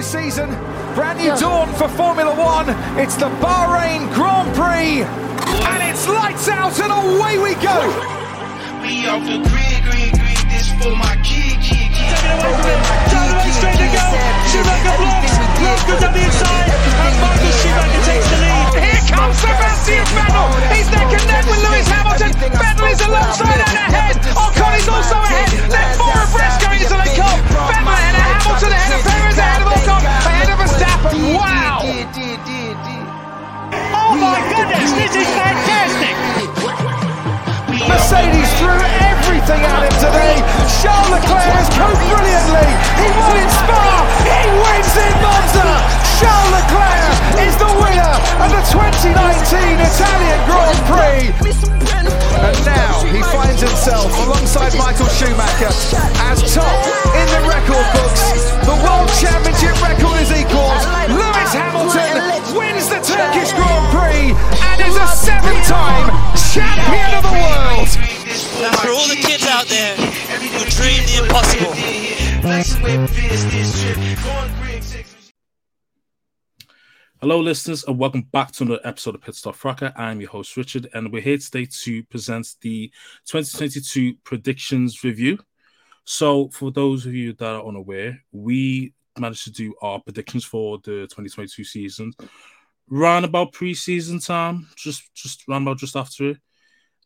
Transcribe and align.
New 0.00 0.06
season, 0.06 0.48
brand 0.96 1.18
new 1.18 1.28
dawn 1.36 1.68
for 1.76 1.86
Formula 1.86 2.32
One. 2.32 2.72
It's 2.96 3.16
the 3.16 3.28
Bahrain 3.36 4.08
Grand 4.16 4.48
Prix, 4.56 5.04
and 5.04 5.80
it's 5.84 6.08
lights 6.08 6.48
out 6.48 6.72
and 6.80 6.88
away 6.88 7.36
we 7.36 7.52
go. 7.60 7.76
We 8.80 9.04
off 9.12 9.20
the 9.28 9.44
grid, 9.44 9.80
grid, 9.84 10.16
grid. 10.16 10.40
This 10.48 10.72
for 10.80 10.96
my 10.96 11.20
kid, 11.20 11.60
kid, 11.60 11.92
kid. 11.92 12.16
Taken 12.16 12.32
away 12.32 12.48
from 12.56 12.64
him. 12.64 12.80
Down 13.12 13.44
the 13.44 13.52
straight 13.52 13.76
to 13.76 13.88
go. 13.92 14.06
Schumacher 14.48 14.96
blocks. 15.04 15.34
Rose 15.60 15.84
goes 15.84 16.00
up 16.00 16.12
the 16.16 16.22
inside. 16.24 16.68
And 16.72 17.16
Michael 17.20 17.52
Schumacher 17.60 18.02
takes 18.08 18.28
the 18.32 18.38
lead. 18.40 18.72
Here 18.80 19.04
comes 19.04 19.36
Sebastian 19.36 20.04
Vettel. 20.16 20.48
He's 20.72 20.88
neck 20.96 21.12
and 21.12 21.26
neck 21.28 21.44
with 21.44 21.60
Lewis 21.60 21.88
Hamilton. 21.92 22.32
Vettel 22.40 22.88
is 22.88 23.00
alongside 23.04 23.60
and 23.68 23.76
ahead. 23.84 24.16
Ocon 24.32 24.72
is 24.80 24.88
also 24.88 25.16
ahead. 25.28 25.52
They're 25.68 25.92
four 26.00 26.16
abreast 26.24 26.56
going 26.64 26.80
into 26.80 26.96
the 26.96 27.10
cup. 27.20 27.36
Vettel 27.68 27.99
Hamilton, 28.50 28.74
ahead 28.74 28.98
of 28.98 29.06
Perez, 29.06 29.38
ahead 29.38 29.62
of 29.62 29.70
Ocon, 29.78 30.02
ahead 30.02 30.50
of 30.50 30.58
Verstappen. 30.58 31.38
Wow! 31.38 31.86
Oh 33.94 34.18
my 34.18 34.42
goodness, 34.50 34.90
this 34.90 35.22
is 35.22 35.30
fantastic. 35.38 36.18
Mercedes 37.86 38.50
threw 38.58 38.74
everything 39.06 39.62
at 39.62 39.86
him 39.86 39.94
today. 40.02 40.42
Charles 40.82 41.14
Leclerc 41.14 41.46
has 41.54 41.70
coped 41.78 42.02
brilliantly. 42.10 42.66
He 42.98 43.06
won 43.22 43.38
in 43.38 43.50
Spa. 43.54 44.02
He 44.26 44.42
wins 44.50 44.98
in 44.98 45.14
Monza. 45.22 45.70
Charles 46.18 46.50
Leclerc 46.50 47.14
is 47.46 47.54
the 47.54 47.70
winner 47.70 48.14
of 48.42 48.50
the 48.50 48.62
2019 48.66 49.78
Italian 49.78 50.40
Grand 50.50 50.80
Prix. 50.90 51.30
And 52.34 52.58
now 52.66 52.98
he 53.06 53.22
finds 53.60 53.84
himself 53.84 54.26
alongside 54.26 54.72
Michael 54.76 55.06
Schumacher 55.06 55.68
as 56.30 56.54
top 56.54 56.86
in 57.12 57.26
the 57.28 57.40
record 57.48 57.86
books. 57.92 58.52
The 58.64 58.76
World 58.84 59.10
Championship 59.20 59.76
record 59.82 60.20
is 60.20 60.32
equalled. 60.32 60.80
Lewis 61.08 61.52
Hamilton 61.52 62.56
wins 62.56 62.88
the 62.88 63.00
Turkish 63.00 63.52
Grand 63.52 63.86
Prix 63.92 64.32
and 64.64 64.80
is 64.80 64.96
a 64.96 65.06
seven-time 65.06 66.08
champion 66.52 67.14
of 67.16 67.22
the 67.22 67.32
world. 67.32 67.88
And 68.64 68.76
for 68.80 68.90
all 68.92 69.08
the 69.08 69.16
kids 69.16 69.46
out 69.46 69.66
there 69.66 69.96
who 69.96 70.64
dream 70.70 71.04
the 71.06 71.24
impossible. 71.24 71.74
Hello, 77.22 77.38
listeners, 77.38 77.84
and 77.84 77.98
welcome 77.98 78.22
back 78.22 78.50
to 78.52 78.64
another 78.64 78.80
episode 78.82 79.14
of 79.14 79.20
Pit 79.20 79.34
Stop 79.34 79.54
Fracas. 79.54 79.92
I'm 79.94 80.22
your 80.22 80.30
host, 80.30 80.56
Richard, 80.56 80.88
and 80.94 81.12
we're 81.12 81.20
here 81.20 81.36
today 81.36 81.66
to 81.82 82.02
present 82.04 82.54
the 82.62 82.90
2022 83.26 84.14
predictions 84.24 85.04
review. 85.04 85.38
So, 86.04 86.48
for 86.48 86.72
those 86.72 87.04
of 87.04 87.12
you 87.12 87.34
that 87.34 87.44
are 87.44 87.66
unaware, 87.66 88.18
we 88.32 88.94
managed 89.18 89.44
to 89.44 89.52
do 89.52 89.74
our 89.82 90.00
predictions 90.00 90.46
for 90.46 90.78
the 90.78 91.02
2022 91.08 91.62
season 91.62 92.14
round 92.88 93.26
about 93.26 93.52
preseason 93.52 94.24
time, 94.24 94.68
just 94.76 95.14
just 95.14 95.46
round 95.46 95.68
about 95.68 95.76
just 95.76 95.96
after 95.96 96.30
it, 96.30 96.38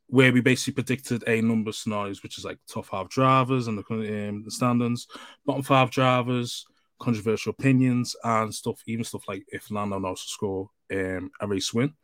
where 0.07 0.33
we 0.33 0.41
basically 0.41 0.75
predicted 0.75 1.25
a 1.27 1.41
number 1.41 1.71
of 1.71 1.75
scenarios, 1.75 2.23
which 2.23 2.39
is 2.39 2.45
like 2.45 2.59
top 2.69 2.87
five 2.87 3.09
drivers 3.09 3.67
and 3.67 3.77
the, 3.79 4.29
um, 4.29 4.45
the 4.45 4.51
standings, 4.53 5.09
bottom 5.45 5.65
five 5.65 5.91
drivers, 5.91 6.67
controversial 7.00 7.50
opinions, 7.50 8.16
and 8.25 8.55
stuff, 8.55 8.82
even 8.87 9.05
stuff 9.05 9.28
like 9.28 9.44
if 9.49 9.71
Lando 9.71 9.99
Norris 9.99 10.25
to 10.25 10.28
score 10.28 10.71
um, 10.93 11.31
a 11.41 11.47
race 11.47 11.72
win. 11.72 11.94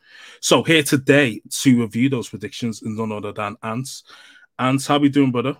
So 0.40 0.62
here 0.62 0.82
today 0.82 1.40
to 1.48 1.80
review 1.80 2.08
those 2.08 2.28
predictions 2.28 2.82
is 2.82 2.96
none 2.96 3.12
other 3.12 3.32
than 3.32 3.56
Ants. 3.62 4.04
Ants, 4.58 4.86
how 4.86 4.98
we 4.98 5.08
doing, 5.08 5.32
brother? 5.32 5.56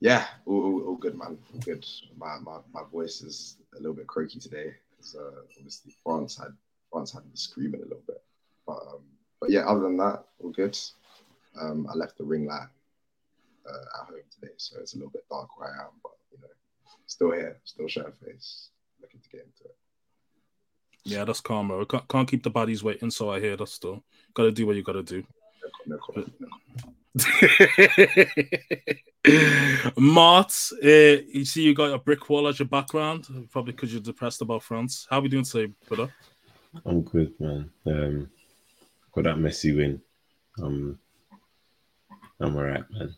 Yeah, 0.00 0.26
all, 0.46 0.82
all, 0.86 0.96
good, 0.96 1.18
man. 1.18 1.38
All 1.52 1.60
good. 1.60 1.84
My, 2.16 2.38
my 2.38 2.58
my 2.72 2.82
voice 2.92 3.20
is 3.20 3.56
a 3.74 3.78
little 3.78 3.94
bit 3.94 4.06
croaky 4.06 4.38
today 4.38 4.74
because 4.90 5.16
uh, 5.16 5.40
obviously 5.56 5.92
France 6.04 6.38
had 6.38 6.52
France 6.92 7.12
had 7.12 7.24
me 7.24 7.32
screaming 7.34 7.80
a 7.80 7.84
little 7.84 8.02
bit, 8.06 8.22
but 8.66 8.78
um, 8.88 9.00
but 9.40 9.50
yeah, 9.50 9.66
other 9.66 9.80
than 9.80 9.96
that, 9.96 10.24
all 10.42 10.50
good. 10.50 10.78
Um, 11.60 11.88
I 11.90 11.94
left 11.96 12.16
the 12.18 12.24
ring 12.24 12.46
light 12.46 12.68
uh, 13.68 14.00
at 14.00 14.06
home 14.06 14.22
today, 14.32 14.52
so 14.56 14.76
it's 14.80 14.94
a 14.94 14.96
little 14.96 15.10
bit 15.10 15.24
dark 15.28 15.58
where 15.58 15.70
I 15.70 15.84
am, 15.84 15.90
but 16.02 16.12
you 16.30 16.38
know, 16.40 16.48
still 17.08 17.32
here, 17.32 17.58
still 17.64 17.88
showing 17.88 18.12
face, 18.24 18.68
looking 19.00 19.20
to 19.20 19.28
get 19.28 19.40
into 19.40 19.64
it. 19.64 19.76
Yeah, 21.04 21.24
that's 21.24 21.40
calm, 21.40 21.68
bro. 21.68 21.84
Can't, 21.84 22.06
can't 22.08 22.28
keep 22.28 22.42
the 22.42 22.50
bodies 22.50 22.84
waiting, 22.84 23.10
so 23.10 23.30
I 23.30 23.40
hear 23.40 23.56
that's 23.56 23.72
still 23.72 24.04
got 24.34 24.44
to 24.44 24.52
do 24.52 24.66
what 24.66 24.76
you 24.76 24.82
got 24.82 24.92
to 24.92 25.02
do. 25.02 25.24
No, 25.86 25.98
no 26.14 26.24
no. 26.38 26.48
Mart, 29.96 30.54
uh, 30.84 30.86
you 30.86 31.44
see 31.44 31.62
you 31.62 31.74
got 31.74 31.92
a 31.92 31.98
brick 31.98 32.28
wall 32.28 32.46
as 32.46 32.58
your 32.58 32.68
background, 32.68 33.26
probably 33.50 33.72
because 33.72 33.92
you're 33.92 34.02
depressed 34.02 34.42
about 34.42 34.62
France. 34.62 35.06
How 35.10 35.20
we 35.20 35.28
doing 35.28 35.44
today, 35.44 35.72
brother? 35.88 36.12
I'm 36.84 37.02
good, 37.02 37.32
man. 37.40 37.70
Um, 37.86 38.30
got 39.12 39.24
that 39.24 39.38
messy 39.38 39.74
win. 39.74 40.00
Um, 40.62 40.98
I'm 42.38 42.54
alright, 42.54 42.84
man. 42.90 43.16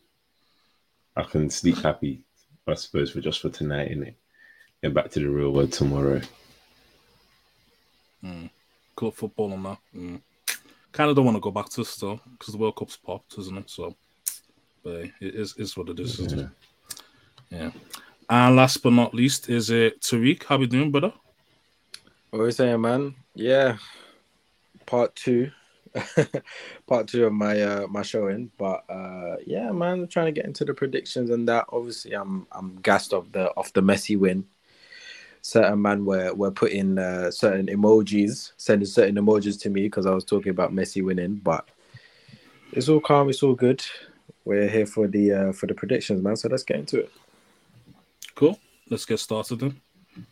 I 1.17 1.23
can 1.25 1.51
sleep 1.51 1.79
happy, 1.79 2.25
I 2.71 2.75
suppose, 2.75 3.11
for 3.11 3.21
just 3.21 3.41
for 3.41 3.51
tonight, 3.51 3.91
innit? 3.91 4.15
Get 4.83 4.95
back 4.95 5.11
to 5.11 5.21
the 5.21 5.29
real 5.29 5.53
world 5.53 5.73
tomorrow. 5.73 6.21
Club 8.97 9.15
football 9.15 9.53
and 9.53 9.65
that. 9.65 9.79
Mm. 9.97 10.21
Kind 10.93 11.11
of 11.11 11.17
don't 11.17 11.25
want 11.25 11.37
to 11.37 11.41
go 11.41 11.51
back 11.51 11.69
to 11.71 11.85
still 11.85 12.21
because 12.33 12.53
the 12.53 12.59
World 12.59 12.77
Cup's 12.77 12.97
popped, 12.97 13.39
isn't 13.39 13.57
it? 13.57 13.71
So, 13.71 13.95
but 14.83 15.05
it 15.05 15.13
is, 15.21 15.57
is 15.57 15.77
what 15.77 15.89
it 15.89 16.01
is. 16.01 16.19
isn't 16.21 16.41
it? 16.41 16.49
Yeah. 17.51 17.71
And 18.29 18.57
last 18.57 18.83
but 18.83 18.93
not 18.93 19.15
least 19.15 19.49
is 19.49 19.71
it 19.71 20.01
Tariq. 20.01 20.45
How 20.45 20.57
we 20.57 20.67
doing, 20.67 20.91
brother? 20.91 21.13
What 22.31 22.41
are 22.41 22.45
we 22.45 22.53
saying, 22.53 22.81
man? 22.81 23.15
Yeah, 23.35 23.79
part 24.87 25.15
two, 25.17 25.51
part 26.87 27.09
two 27.09 27.27
of 27.27 27.33
my 27.33 27.61
uh 27.61 27.87
my 27.89 28.03
showing. 28.03 28.51
But 28.59 28.85
uh 28.89 29.37
yeah, 29.47 29.71
man, 29.73 30.01
I'm 30.01 30.09
trying 30.09 30.27
to 30.27 30.33
get 30.33 30.47
into 30.47 30.65
the 30.65 30.75
predictions 30.75 31.31
and 31.31 31.49
that. 31.49 31.67
Obviously, 31.71 32.13
I'm 32.13 32.47
I'm 32.53 32.77
gassed 32.83 33.13
off 33.13 33.31
the 33.33 33.51
off 33.57 33.73
the 33.73 33.83
messy 33.83 34.17
win. 34.17 34.47
Certain 35.43 35.81
man 35.81 36.05
were 36.05 36.35
were 36.35 36.51
putting 36.51 36.99
uh, 36.99 37.31
certain 37.31 37.67
emojis, 37.67 38.53
sending 38.57 38.87
certain 38.87 39.17
emojis 39.17 39.59
to 39.63 39.71
me 39.71 39.83
because 39.83 40.07
I 40.07 40.11
was 40.11 40.25
talking 40.25 40.51
about 40.51 40.73
Messi 40.73 41.03
winning. 41.03 41.37
But 41.37 41.69
it's 42.73 42.89
all 42.89 43.01
calm, 43.01 43.31
it's 43.31 43.43
all 43.43 43.55
good. 43.55 43.83
We're 44.45 44.69
here 44.69 44.87
for 44.87 45.07
the 45.09 45.33
uh 45.33 45.53
for 45.53 45.67
the 45.67 45.75
predictions, 45.75 46.23
man. 46.23 46.37
So 46.37 46.49
let's 46.49 46.63
get 46.63 46.79
into 46.79 47.01
it. 47.01 47.11
Cool. 48.35 48.59
Let's 48.89 49.05
get 49.05 49.19
started 49.19 49.61
then. 49.61 49.81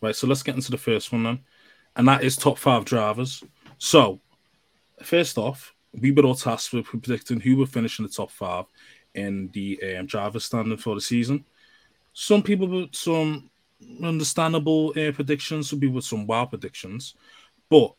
Right, 0.00 0.14
so 0.14 0.26
let's 0.26 0.42
get 0.42 0.54
into 0.54 0.70
the 0.70 0.78
first 0.78 1.12
one 1.12 1.22
then. 1.22 1.40
And 1.96 2.06
that 2.08 2.22
is 2.22 2.36
top 2.36 2.58
five 2.58 2.84
drivers. 2.84 3.42
So, 3.78 4.20
first 5.02 5.38
off, 5.38 5.74
we 5.92 6.10
were 6.10 6.24
all 6.24 6.34
tasked 6.34 6.72
with 6.72 6.86
predicting 6.86 7.40
who 7.40 7.56
would 7.56 7.70
finish 7.70 7.98
in 7.98 8.04
the 8.04 8.10
top 8.10 8.30
five 8.30 8.66
in 9.14 9.48
the 9.52 9.80
um, 9.98 10.06
driver 10.06 10.40
standing 10.40 10.76
for 10.76 10.94
the 10.94 11.00
season. 11.00 11.44
Some 12.12 12.42
people 12.42 12.68
with 12.68 12.94
some 12.94 13.50
understandable 14.02 14.90
uh, 14.90 15.12
predictions, 15.12 15.70
some 15.70 15.80
people 15.80 15.96
with 15.96 16.04
some 16.04 16.26
wild 16.26 16.50
predictions. 16.50 17.14
But 17.70 17.94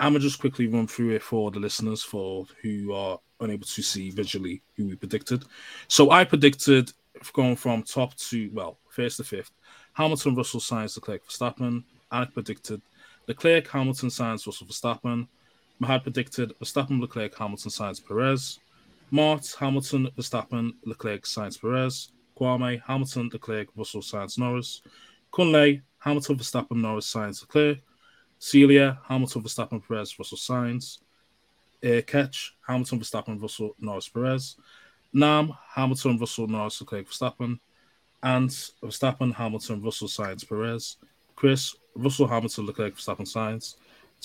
I'm 0.00 0.14
to 0.14 0.18
just 0.18 0.40
quickly 0.40 0.66
run 0.66 0.86
through 0.86 1.10
it 1.10 1.22
for 1.22 1.50
the 1.50 1.60
listeners 1.60 2.02
for 2.02 2.46
who 2.62 2.92
are 2.92 3.18
unable 3.40 3.66
to 3.66 3.82
see 3.82 4.10
visually 4.10 4.62
who 4.76 4.86
we 4.86 4.96
predicted. 4.96 5.44
So 5.88 6.10
I 6.10 6.24
predicted 6.24 6.92
going 7.32 7.56
from 7.56 7.82
top 7.82 8.14
to, 8.16 8.50
well, 8.52 8.78
first 8.88 9.18
to 9.18 9.24
fifth, 9.24 9.52
Hamilton, 9.92 10.34
Russell, 10.34 10.60
Sainz, 10.60 10.96
Leclerc, 10.96 11.26
Verstappen. 11.26 11.84
Alec 12.10 12.32
predicted 12.34 12.80
Leclerc, 13.26 13.68
Hamilton, 13.68 14.08
Sainz, 14.08 14.46
Russell, 14.46 14.66
Verstappen. 14.66 15.26
Mahad 15.82 16.02
predicted 16.02 16.52
Verstappen, 16.60 17.00
Leclerc, 17.00 17.36
Hamilton, 17.36 17.70
Sainz, 17.70 18.04
Perez. 18.04 18.60
Mart, 19.10 19.54
Hamilton, 19.58 20.08
Verstappen, 20.16 20.72
Leclerc, 20.84 21.22
Sainz, 21.24 21.60
Perez. 21.60 22.12
Kwame, 22.38 22.80
Hamilton, 22.86 23.30
Leclerc, 23.32 23.68
Russell, 23.76 24.00
Sainz, 24.00 24.38
Norris. 24.38 24.82
Kunle, 25.32 25.82
Hamilton, 25.98 26.36
Verstappen, 26.36 26.76
Norris, 26.76 27.12
Sainz, 27.12 27.42
Leclerc. 27.42 27.78
Celia, 28.38 28.98
Hamilton, 29.08 29.42
Verstappen, 29.42 29.86
Perez, 29.86 30.18
Russell, 30.18 30.38
Sainz. 30.38 30.98
Uh, 31.84 32.00
Ketch, 32.02 32.56
Hamilton, 32.66 33.00
Verstappen, 33.00 33.40
Russell, 33.40 33.74
Norris, 33.80 34.08
Perez. 34.08 34.56
Nam, 35.12 35.52
Hamilton, 35.74 36.18
Russell, 36.18 36.46
Norris, 36.46 36.80
Leclerc, 36.80 37.08
Verstappen. 37.08 37.58
and 38.22 38.48
Verstappen, 38.82 39.34
Hamilton, 39.34 39.82
Russell, 39.82 40.08
Sainz, 40.08 40.48
Perez. 40.48 40.96
Chris, 41.36 41.76
Russell, 41.94 42.26
Hamilton, 42.26 42.66
Leclerc, 42.66 42.94
Verstappen, 42.94 43.26
Sainz. 43.26 43.76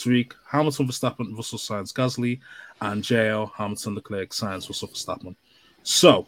Tariq, 0.03 0.33
Hamilton, 0.47 0.87
Verstappen, 0.87 1.35
Russell, 1.35 1.59
Sainz, 1.59 1.93
Gasly, 1.93 2.39
and 2.81 3.03
JL, 3.03 3.51
Hamilton, 3.55 3.95
Leclerc, 3.95 4.31
Sainz, 4.31 4.69
Russell, 4.69 4.87
Verstappen. 4.87 5.35
So, 5.83 6.27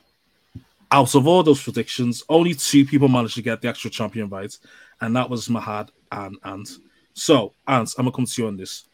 out 0.92 1.16
of 1.16 1.28
all 1.28 1.44
those 1.44 1.64
predictions, 1.64 2.24
only 2.28 2.54
two 2.54 2.86
people 2.86 3.08
managed 3.08 3.36
to 3.36 3.42
get 3.42 3.62
the 3.62 3.70
actual 3.70 3.90
champion 3.90 4.30
right, 4.30 4.56
and 5.00 5.16
that 5.16 5.30
was 5.30 5.48
Mahad 5.48 5.90
and 6.12 6.38
Ant. 6.44 6.70
So, 7.14 7.54
Ant, 7.68 7.94
I'm 7.98 8.06
gonna 8.06 8.16
come 8.16 8.26
to 8.26 8.42
you 8.42 8.48
on 8.48 8.58
this. 8.58 8.86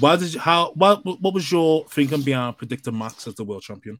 Why 0.00 0.16
did 0.16 0.34
you 0.34 0.40
how 0.40 0.72
what 0.72 1.04
what 1.04 1.32
was 1.32 1.50
your 1.50 1.86
thinking 1.86 2.22
behind 2.22 2.58
predicting 2.58 2.96
Max 2.96 3.26
as 3.26 3.34
the 3.34 3.44
world 3.44 3.62
champion? 3.62 3.98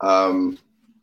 Um, 0.00 0.58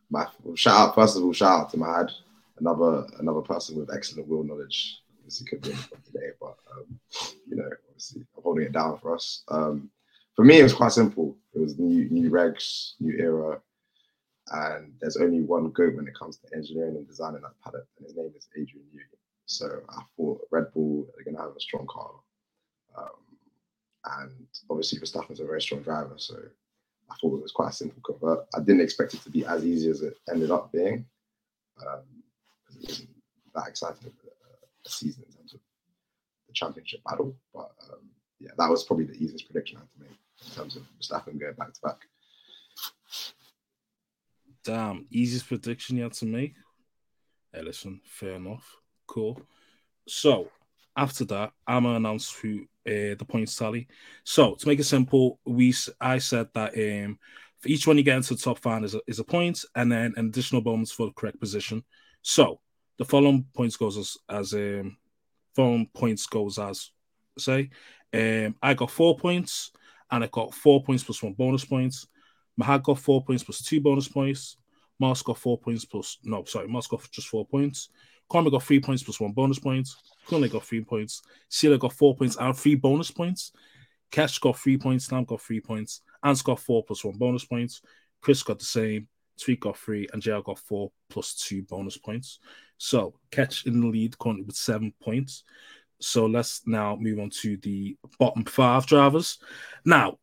my 0.09 0.25
shout 0.55 0.89
out 0.89 0.95
first 0.95 1.17
of 1.17 1.23
all, 1.23 1.33
shout 1.33 1.61
out 1.61 1.69
to 1.71 1.77
Mahad, 1.77 2.11
another 2.59 3.05
another 3.19 3.41
person 3.41 3.77
with 3.77 3.93
excellent 3.93 4.27
wheel 4.27 4.43
knowledge. 4.43 5.01
Obviously, 5.29 5.45
could 5.45 5.61
be 5.61 5.69
today, 6.07 6.31
but 6.41 6.57
um, 6.71 6.99
you 7.47 7.55
know, 7.55 7.69
obviously, 7.87 8.25
I'm 8.35 8.41
holding 8.41 8.65
it 8.65 8.71
down 8.71 8.97
for 8.97 9.13
us. 9.13 9.43
Um, 9.49 9.91
for 10.35 10.43
me, 10.43 10.59
it 10.59 10.63
was 10.63 10.73
quite 10.73 10.91
simple. 10.91 11.37
It 11.53 11.59
was 11.59 11.77
new 11.77 12.09
new 12.09 12.31
regs, 12.31 12.93
new 12.99 13.15
era, 13.15 13.61
and 14.51 14.91
there's 14.99 15.17
only 15.17 15.41
one 15.41 15.69
goat 15.69 15.95
when 15.95 16.07
it 16.07 16.17
comes 16.17 16.37
to 16.37 16.55
engineering 16.55 16.95
and 16.95 17.07
designing 17.07 17.41
that 17.41 17.53
paddock, 17.63 17.85
and 17.97 18.07
his 18.07 18.15
name 18.15 18.31
is 18.35 18.47
Adrian 18.57 18.87
Newey. 18.91 19.19
So 19.45 19.81
I 19.89 20.01
thought 20.17 20.47
Red 20.49 20.73
Bull 20.73 21.05
are 21.15 21.23
going 21.23 21.35
to 21.35 21.43
have 21.43 21.55
a 21.55 21.59
strong 21.59 21.85
car, 21.85 22.09
um, 22.97 24.23
and 24.23 24.47
obviously 24.67 24.97
Verstappen's 24.97 25.41
a 25.41 25.45
very 25.45 25.61
strong 25.61 25.83
driver, 25.83 26.15
so 26.17 26.37
I 27.11 27.15
thought 27.21 27.37
it 27.37 27.43
was 27.43 27.51
quite 27.51 27.69
a 27.69 27.73
simple 27.73 28.01
convert. 28.03 28.47
I 28.55 28.61
didn't 28.61 28.81
expect 28.81 29.13
it 29.13 29.21
to 29.21 29.29
be 29.29 29.45
as 29.45 29.63
easy 29.63 29.91
as 29.91 30.01
it 30.01 30.17
ended 30.27 30.49
up 30.49 30.71
being, 30.71 31.05
um, 31.85 32.01
it 32.81 33.05
that 33.53 33.67
exciting 33.67 34.11
season 34.89 35.23
in 35.27 35.35
terms 35.35 35.53
of 35.53 35.59
the 36.47 36.53
championship 36.53 37.01
battle. 37.03 37.35
But 37.53 37.71
um, 37.83 38.09
yeah, 38.39 38.51
that 38.57 38.69
was 38.69 38.83
probably 38.83 39.05
the 39.05 39.13
easiest 39.13 39.45
prediction 39.49 39.77
I 39.77 39.81
had 39.81 39.89
to 39.91 40.09
make 40.09 40.19
in 40.45 40.55
terms 40.55 40.75
of 40.75 40.83
Verstappen 40.99 41.39
going 41.39 41.53
back 41.53 41.73
to 41.73 41.81
back. 41.81 42.01
Damn, 44.63 45.07
easiest 45.11 45.47
prediction 45.47 45.97
you 45.97 46.03
had 46.03 46.13
to 46.13 46.25
make. 46.25 46.55
Hey, 47.53 47.63
listen, 47.63 48.01
fair 48.03 48.33
enough. 48.33 48.75
Cool. 49.07 49.41
So 50.07 50.49
after 50.95 51.25
that, 51.25 51.53
I'm 51.65 51.83
gonna 51.83 51.95
announce 51.95 52.31
who 52.31 52.61
uh, 52.85 53.15
the 53.17 53.25
points 53.27 53.55
tally. 53.55 53.87
So 54.23 54.55
to 54.55 54.67
make 54.67 54.79
it 54.79 54.83
simple, 54.83 55.39
we 55.45 55.73
I 55.99 56.17
said 56.19 56.49
that 56.53 56.73
um 56.75 57.19
for 57.59 57.69
each 57.69 57.87
one 57.87 57.97
you 57.97 58.03
get 58.03 58.17
into 58.17 58.35
the 58.35 58.41
top 58.41 58.59
five 58.59 58.83
is 58.83 58.95
a, 58.95 59.01
is 59.07 59.19
a 59.19 59.23
point, 59.23 59.63
and 59.75 59.91
then 59.91 60.13
an 60.15 60.27
additional 60.27 60.61
bonus 60.61 60.91
for 60.91 61.07
the 61.07 61.13
correct 61.13 61.39
position. 61.39 61.83
So 62.21 62.59
the 62.99 63.05
following 63.05 63.45
points 63.55 63.77
goes 63.77 63.97
as 63.97 64.17
as 64.29 64.53
um 64.53 64.95
following 65.55 65.89
points 65.95 66.27
goes 66.27 66.59
as 66.59 66.91
say 67.37 67.69
um 68.13 68.55
I 68.61 68.75
got 68.75 68.91
four 68.91 69.17
points 69.17 69.71
and 70.11 70.23
I 70.23 70.27
got 70.27 70.53
four 70.53 70.83
points 70.83 71.03
plus 71.03 71.23
one 71.23 71.33
bonus 71.33 71.65
points. 71.65 72.07
Mahad 72.59 72.83
got 72.83 72.99
four 72.99 73.23
points 73.23 73.43
plus 73.43 73.63
two 73.63 73.79
bonus 73.79 74.07
points. 74.07 74.57
Mars 74.99 75.21
got 75.21 75.37
four 75.37 75.57
points 75.57 75.85
plus 75.85 76.17
no, 76.23 76.43
sorry, 76.43 76.67
Mars 76.67 76.87
got 76.87 77.09
just 77.11 77.29
four 77.29 77.45
points. 77.45 77.89
Kwame 78.29 78.51
got 78.51 78.63
three 78.63 78.79
points 78.79 79.01
plus 79.01 79.19
one 79.19 79.31
bonus 79.31 79.59
point. 79.59 79.87
Kunle 80.27 80.51
got 80.51 80.63
three 80.63 80.83
points. 80.83 81.21
Sila 81.47 81.77
got 81.77 81.93
four 81.93 82.15
points 82.15 82.37
and 82.39 82.55
three 82.55 82.75
bonus 82.75 83.09
points. 83.09 83.53
Cash 84.11 84.39
got 84.39 84.57
three 84.57 84.77
points. 84.77 85.05
Slam 85.05 85.23
got 85.23 85.41
three 85.41 85.61
points. 85.61 86.01
Ants 86.23 86.41
got 86.41 86.59
four 86.59 86.83
plus 86.83 87.03
one 87.03 87.17
bonus 87.17 87.45
points. 87.45 87.81
Chris 88.21 88.43
got 88.43 88.59
the 88.59 88.65
same. 88.65 89.07
Tweet 89.39 89.59
got 89.59 89.77
three. 89.77 90.07
And 90.13 90.21
JL 90.21 90.43
got 90.43 90.59
four 90.59 90.91
plus 91.09 91.35
two 91.35 91.63
bonus 91.63 91.97
points. 91.97 92.39
So 92.77 93.15
Catch 93.31 93.65
in 93.65 93.81
the 93.81 93.87
lead 93.87 94.17
currently 94.17 94.45
with 94.45 94.55
seven 94.55 94.93
points. 95.01 95.43
So 96.01 96.25
let's 96.25 96.61
now 96.65 96.95
move 96.95 97.19
on 97.19 97.29
to 97.41 97.57
the 97.57 97.97
bottom 98.17 98.45
five 98.45 98.85
drivers. 98.85 99.37
Now, 99.85 100.17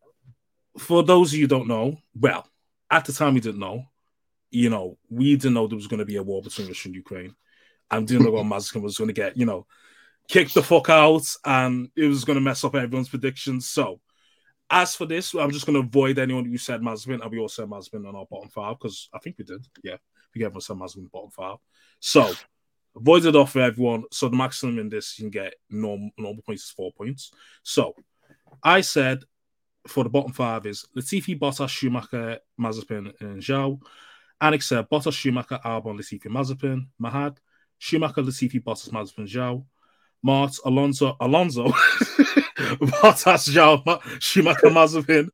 for 0.78 1.02
those 1.02 1.32
of 1.32 1.38
you 1.38 1.44
who 1.44 1.48
don't 1.48 1.68
know, 1.68 1.98
well, 2.18 2.48
at 2.90 3.04
the 3.04 3.12
time 3.12 3.34
we 3.34 3.40
didn't 3.40 3.60
know, 3.60 3.84
you 4.50 4.70
know, 4.70 4.96
we 5.10 5.36
didn't 5.36 5.54
know 5.54 5.66
there 5.66 5.76
was 5.76 5.86
going 5.86 5.98
to 5.98 6.06
be 6.06 6.16
a 6.16 6.22
war 6.22 6.42
between 6.42 6.68
Russia 6.68 6.88
and 6.88 6.94
Ukraine. 6.94 7.34
And 7.90 8.06
didn't 8.06 8.24
know 8.24 8.32
what 8.32 8.46
Mazepin 8.46 8.82
was 8.82 8.98
going 8.98 9.08
to 9.08 9.14
get, 9.14 9.36
you 9.36 9.46
know, 9.46 9.66
kicked 10.28 10.54
the 10.54 10.62
fuck 10.62 10.88
out 10.88 11.26
and 11.44 11.88
it 11.96 12.06
was 12.06 12.24
going 12.24 12.36
to 12.36 12.40
mess 12.40 12.64
up 12.64 12.74
everyone's 12.74 13.08
predictions. 13.08 13.68
So, 13.68 14.00
as 14.70 14.96
for 14.96 15.06
this, 15.06 15.34
I'm 15.34 15.50
just 15.50 15.66
going 15.66 15.80
to 15.80 15.86
avoid 15.86 16.18
anyone 16.18 16.44
who 16.44 16.58
said 16.58 16.80
Mazepin, 16.80 17.22
and 17.22 17.30
we 17.30 17.38
all 17.38 17.48
said 17.48 17.68
Mazepin 17.68 18.06
on 18.06 18.16
our 18.16 18.26
bottom 18.26 18.48
five 18.48 18.76
because 18.78 19.08
I 19.14 19.18
think 19.18 19.36
we 19.38 19.44
did. 19.44 19.66
Yeah, 19.82 19.96
we 20.34 20.40
gave 20.40 20.56
us 20.56 20.66
said 20.66 20.76
Mazepin 20.76 21.10
bottom 21.10 21.30
five. 21.30 21.58
So, 22.00 22.32
avoid 22.96 23.24
it 23.26 23.36
off 23.36 23.52
for 23.52 23.60
everyone. 23.60 24.04
So, 24.10 24.28
the 24.28 24.36
maximum 24.36 24.78
in 24.78 24.88
this 24.88 25.18
you 25.18 25.24
can 25.24 25.30
get 25.30 25.54
normal, 25.70 26.10
normal 26.18 26.42
points 26.42 26.64
is 26.64 26.70
four 26.70 26.92
points. 26.92 27.32
So, 27.62 27.94
I 28.62 28.80
said 28.80 29.20
for 29.86 30.02
the 30.02 30.10
bottom 30.10 30.32
five 30.32 30.66
is 30.66 30.84
Latifi, 30.96 31.38
Bottas, 31.38 31.68
Schumacher, 31.68 32.38
Mazepin, 32.60 33.12
and 33.20 33.40
Zhou. 33.40 33.80
Alex 34.40 34.68
said 34.68 34.88
Bottas, 34.90 35.12
Schumacher, 35.12 35.60
Albon, 35.64 35.98
Latifi, 35.98 36.26
Mazepin, 36.26 36.88
Mahad, 37.00 37.36
Schumacher, 37.78 38.22
Latifi, 38.22 38.62
Bottas, 38.62 38.90
Mazepin, 38.90 39.28
Zhou. 39.28 39.64
Mart, 40.26 40.58
Alonso, 40.64 41.16
Alonso, 41.20 41.68
Bottas, 41.68 43.48
Zhou, 43.54 43.84
Ma- 43.86 44.00
Schumacher, 44.18 44.66
Mazepin, 44.68 45.28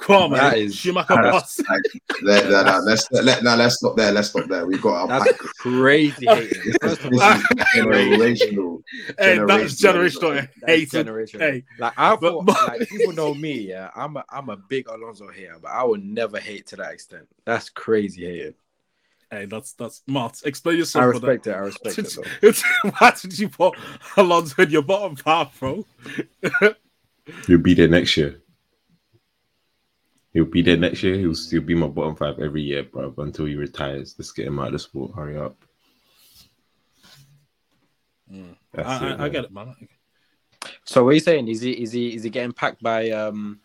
Kwame, 0.00 0.36
That 0.36 0.56
is- 0.58 0.74
Schumacher, 0.74 1.14
That's- 1.22 1.60
like, 1.68 1.82
there- 2.24 2.42
there- 2.50 2.64
there- 2.64 2.80
let's 2.80 3.06
let, 3.12 3.42
no, 3.44 3.54
let's 3.56 3.76
stop 3.76 3.94
there. 3.96 4.10
Let's 4.12 4.28
stop 4.30 4.48
there. 4.48 4.66
We've 4.66 4.80
got 4.80 5.02
our 5.02 5.08
That's 5.20 5.32
pack. 5.32 5.40
crazy. 5.58 6.26
hating. 6.26 6.72
First 6.80 7.04
of 7.04 7.10
This 7.10 7.20
all, 7.20 7.32
is 7.36 7.42
generational. 7.74 8.82
Hey, 9.18 9.38
that's 9.38 9.80
Generational. 9.82 10.36
Eh? 10.38 10.46
generational. 10.46 10.48
that's 10.62 10.92
generational. 10.92 11.40
Hey, 11.40 11.64
Like 11.78 11.92
I 11.96 12.16
thought, 12.16 12.46
but- 12.46 12.68
like 12.68 12.88
people 12.88 13.12
know 13.12 13.34
me. 13.34 13.68
Yeah, 13.68 13.90
I'm 13.94 14.16
a 14.16 14.24
I'm 14.30 14.48
a 14.48 14.56
big 14.56 14.88
Alonso 14.88 15.28
hater, 15.28 15.58
but 15.60 15.70
I 15.70 15.84
would 15.84 16.02
never 16.04 16.38
hate 16.40 16.66
to 16.68 16.76
that 16.76 16.92
extent. 16.92 17.26
That's 17.44 17.68
crazy 17.68 18.24
hating. 18.24 18.54
Hey, 19.30 19.46
that's 19.46 19.72
that's 19.72 20.02
Mart. 20.06 20.40
Explain 20.44 20.78
yourself. 20.78 21.04
brother. 21.04 21.28
respect 21.28 21.46
it. 21.46 21.52
I 21.52 21.58
respect 21.58 21.98
it. 21.98 22.16
Though. 22.16 22.48
It's- 22.48 22.64
Why 22.98 23.12
did 23.20 23.38
you 23.38 23.48
put 23.48 23.74
Alonso 24.16 24.62
in 24.62 24.70
your 24.70 24.82
bottom 24.82 25.16
five, 25.16 25.48
bro? 25.58 25.84
He'll 27.46 27.58
be 27.58 27.74
there 27.74 27.88
next 27.88 28.16
year. 28.16 28.40
He'll 30.32 30.44
be 30.44 30.62
there 30.62 30.76
next 30.76 31.02
year. 31.02 31.16
He'll 31.16 31.34
still 31.34 31.62
be 31.62 31.74
my 31.74 31.86
bottom 31.86 32.14
five 32.14 32.38
every 32.38 32.62
year, 32.62 32.84
bro, 32.84 33.14
until 33.18 33.46
he 33.46 33.56
retires. 33.56 34.14
Let's 34.18 34.32
get 34.32 34.46
him 34.46 34.58
out 34.58 34.66
of 34.66 34.72
the 34.74 34.78
sport. 34.78 35.12
Hurry 35.14 35.38
up. 35.38 35.56
That's 38.72 38.88
I, 38.88 39.12
it, 39.12 39.20
I, 39.20 39.24
I 39.24 39.28
get 39.28 39.44
it, 39.44 39.52
man. 39.52 39.74
So 40.84 41.04
what 41.04 41.10
are 41.10 41.14
you 41.14 41.20
saying? 41.20 41.48
Is 41.48 41.62
he 41.62 41.70
is 41.72 41.92
he 41.92 42.14
is 42.14 42.22
he 42.22 42.30
getting 42.30 42.52
packed 42.52 42.82
by 42.82 43.10
um 43.10 43.60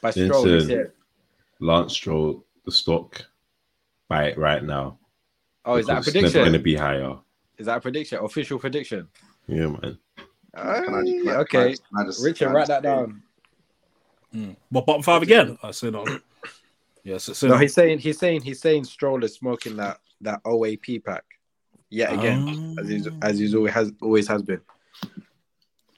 by 0.00 0.10
Stroll? 0.10 0.44
this 0.44 0.64
Listen. 0.66 0.92
Lance 1.60 1.94
Stroll, 1.94 2.44
the 2.64 2.72
stock, 2.72 3.24
buy 4.08 4.26
it 4.26 4.38
right 4.38 4.62
now. 4.62 4.98
Oh, 5.64 5.76
is 5.76 5.86
that 5.86 5.94
a 5.98 6.00
because 6.00 6.14
it's 6.14 6.34
never 6.34 6.44
going 6.46 6.52
to 6.52 6.58
be 6.58 6.76
higher. 6.76 7.16
Is 7.58 7.66
that 7.66 7.78
a 7.78 7.80
prediction? 7.80 8.18
Official 8.22 8.58
prediction? 8.58 9.08
Yeah, 9.48 9.66
man. 9.66 9.98
Can 10.16 10.24
I 10.64 10.78
just- 10.80 10.86
can 10.86 10.94
I- 10.96 11.04
can 11.04 11.28
okay, 11.40 11.70
just- 11.70 11.82
I 11.98 12.04
just- 12.04 12.24
Richard, 12.24 12.44
can 12.46 12.54
write 12.54 12.68
that 12.68 12.82
say- 12.82 12.88
down. 12.88 13.22
But 14.70 14.84
bottom 14.86 15.02
five 15.02 15.22
again? 15.22 15.56
I 15.62 15.70
say 15.70 15.90
no. 15.90 16.04
Yes, 17.02 17.24
say 17.24 17.46
No, 17.48 17.54
no. 17.54 17.60
he's 17.60 17.72
saying 17.72 18.00
he's 18.00 18.18
saying 18.18 18.42
he's 18.42 18.60
saying 18.60 18.84
Stroll 18.84 19.24
is 19.24 19.34
smoking 19.34 19.76
that 19.76 19.98
that 20.20 20.42
OAP 20.44 20.98
pack 21.04 21.24
yet 21.88 22.12
again, 22.12 22.74
Ah. 22.78 22.80
as 22.82 22.88
he's 22.88 23.08
as 23.22 23.38
he's 23.38 23.54
always 23.54 23.72
has 23.72 23.92
always 24.02 24.28
has 24.28 24.42
been. 24.42 24.60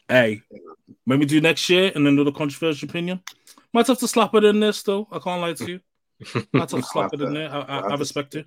Hey, 0.09 0.43
when 1.05 1.19
we 1.19 1.27
do 1.27 1.41
next 1.41 1.69
year 1.69 1.91
and 1.95 2.07
another 2.07 2.31
controversial 2.31 2.88
opinion, 2.88 3.21
might 3.73 3.87
have 3.88 3.99
to 3.99 4.07
slap 4.09 4.35
it 4.35 4.45
in 4.45 4.61
there 4.61 4.73
still. 4.73 5.09
I 5.11 5.19
can't 5.19 5.41
lie 5.41 5.55
to 5.55 5.69
you. 5.71 5.81
Might 6.34 6.46
have 6.60 6.68
to 6.70 6.82
slap 6.82 7.14
it 7.14 7.20
in 7.20 7.32
there. 7.34 7.50
I, 7.50 7.60
I, 7.60 7.78
I 7.80 7.94
respect 7.96 8.34
it. 8.34 8.46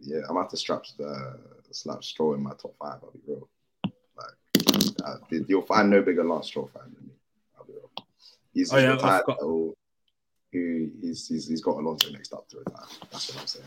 Yeah, 0.00 0.18
I'm 0.22 0.28
gonna 0.28 0.42
have 0.42 0.50
to 0.50 0.56
strap 0.56 0.82
the 0.98 1.38
slap 1.70 2.04
straw 2.04 2.34
in 2.34 2.42
my 2.42 2.50
top 2.50 2.74
five. 2.78 2.98
I'll 3.02 3.10
be 3.12 3.20
real. 3.26 3.48
Like, 4.16 4.94
uh, 5.04 5.16
you'll 5.48 5.62
find 5.62 5.90
no 5.90 6.02
bigger 6.02 6.24
Lance 6.24 6.46
Stroll 6.48 6.70
fan 6.72 6.82
than 6.94 7.06
me. 7.06 7.14
I'll 7.58 7.64
be 7.64 7.72
real. 7.72 7.90
He's 8.52 8.72
Oh, 8.72 8.76
yeah, 8.78 8.90
I 8.90 8.94
retired. 8.94 9.20
forgot. 9.22 9.40
so 9.40 9.74
He, 10.52 10.88
he's, 11.00 11.28
he's 11.28 11.48
he's 11.48 11.62
got 11.62 11.76
Alonso 11.78 12.10
next 12.10 12.32
up 12.32 12.48
to 12.48 12.58
retire. 12.58 12.84
That's 13.10 13.32
what 13.34 13.40
I'm 13.40 13.46
saying. 13.46 13.66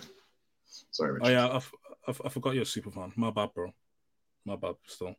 Sorry, 0.91 1.11
Richard. 1.13 1.25
Oh 1.27 1.29
yeah, 1.31 1.47
I, 1.47 1.55
f- 1.57 1.71
I, 2.07 2.11
f- 2.11 2.21
I 2.25 2.29
forgot 2.29 2.53
you're 2.53 2.63
a 2.63 2.65
super 2.65 2.91
fan. 2.91 3.11
My 3.15 3.31
bad, 3.31 3.53
bro. 3.53 3.73
My 4.45 4.55
bad. 4.55 4.75
Still. 4.85 5.15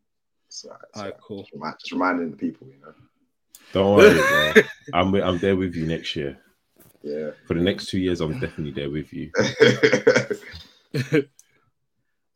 It's 0.47 0.65
all 0.65 0.71
right, 0.73 0.81
it's 0.89 0.97
All 0.99 1.03
right, 1.03 1.07
all 1.07 1.13
right. 1.13 1.21
cool. 1.23 1.43
Just, 1.43 1.53
remind, 1.53 1.75
just 1.81 1.93
reminding 1.93 2.31
the 2.33 2.37
people, 2.37 2.67
you 2.69 2.81
know. 2.81 2.95
Don't 3.73 3.97
worry, 3.97 4.53
bro. 4.55 4.63
I'm 4.93 5.15
I'm 5.15 5.39
there 5.39 5.57
with 5.57 5.75
you 5.75 5.87
next 5.87 6.15
year. 6.17 6.39
Yeah. 7.03 7.31
For 7.47 7.55
the 7.55 7.61
next 7.61 7.87
two 7.87 7.99
years, 7.99 8.21
I'm 8.21 8.39
definitely 8.39 8.73
there 8.73 8.91
with 8.91 9.13
you. 9.13 9.31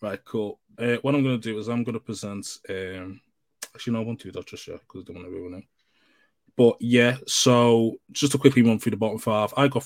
right, 0.00 0.24
cool. 0.24 0.58
Uh, 0.78 0.96
what 1.02 1.14
I'm 1.14 1.22
gonna 1.22 1.38
do 1.38 1.58
is 1.58 1.68
I'm 1.68 1.84
gonna 1.84 2.00
present. 2.00 2.46
Um, 2.68 3.20
actually, 3.74 3.92
no, 3.92 4.00
I 4.00 4.04
won't 4.04 4.22
do 4.22 4.32
that 4.32 4.46
just 4.46 4.66
yet 4.66 4.80
because 4.80 5.02
I 5.02 5.04
don't 5.04 5.16
want 5.16 5.28
to 5.28 5.32
ruin 5.32 5.54
it. 5.54 5.64
But 6.56 6.76
yeah, 6.80 7.16
so 7.26 7.96
just 8.12 8.32
to 8.32 8.38
quickly 8.38 8.62
run 8.62 8.78
through 8.78 8.90
the 8.90 8.96
bottom 8.96 9.18
five, 9.18 9.52
I 9.56 9.68
got 9.68 9.84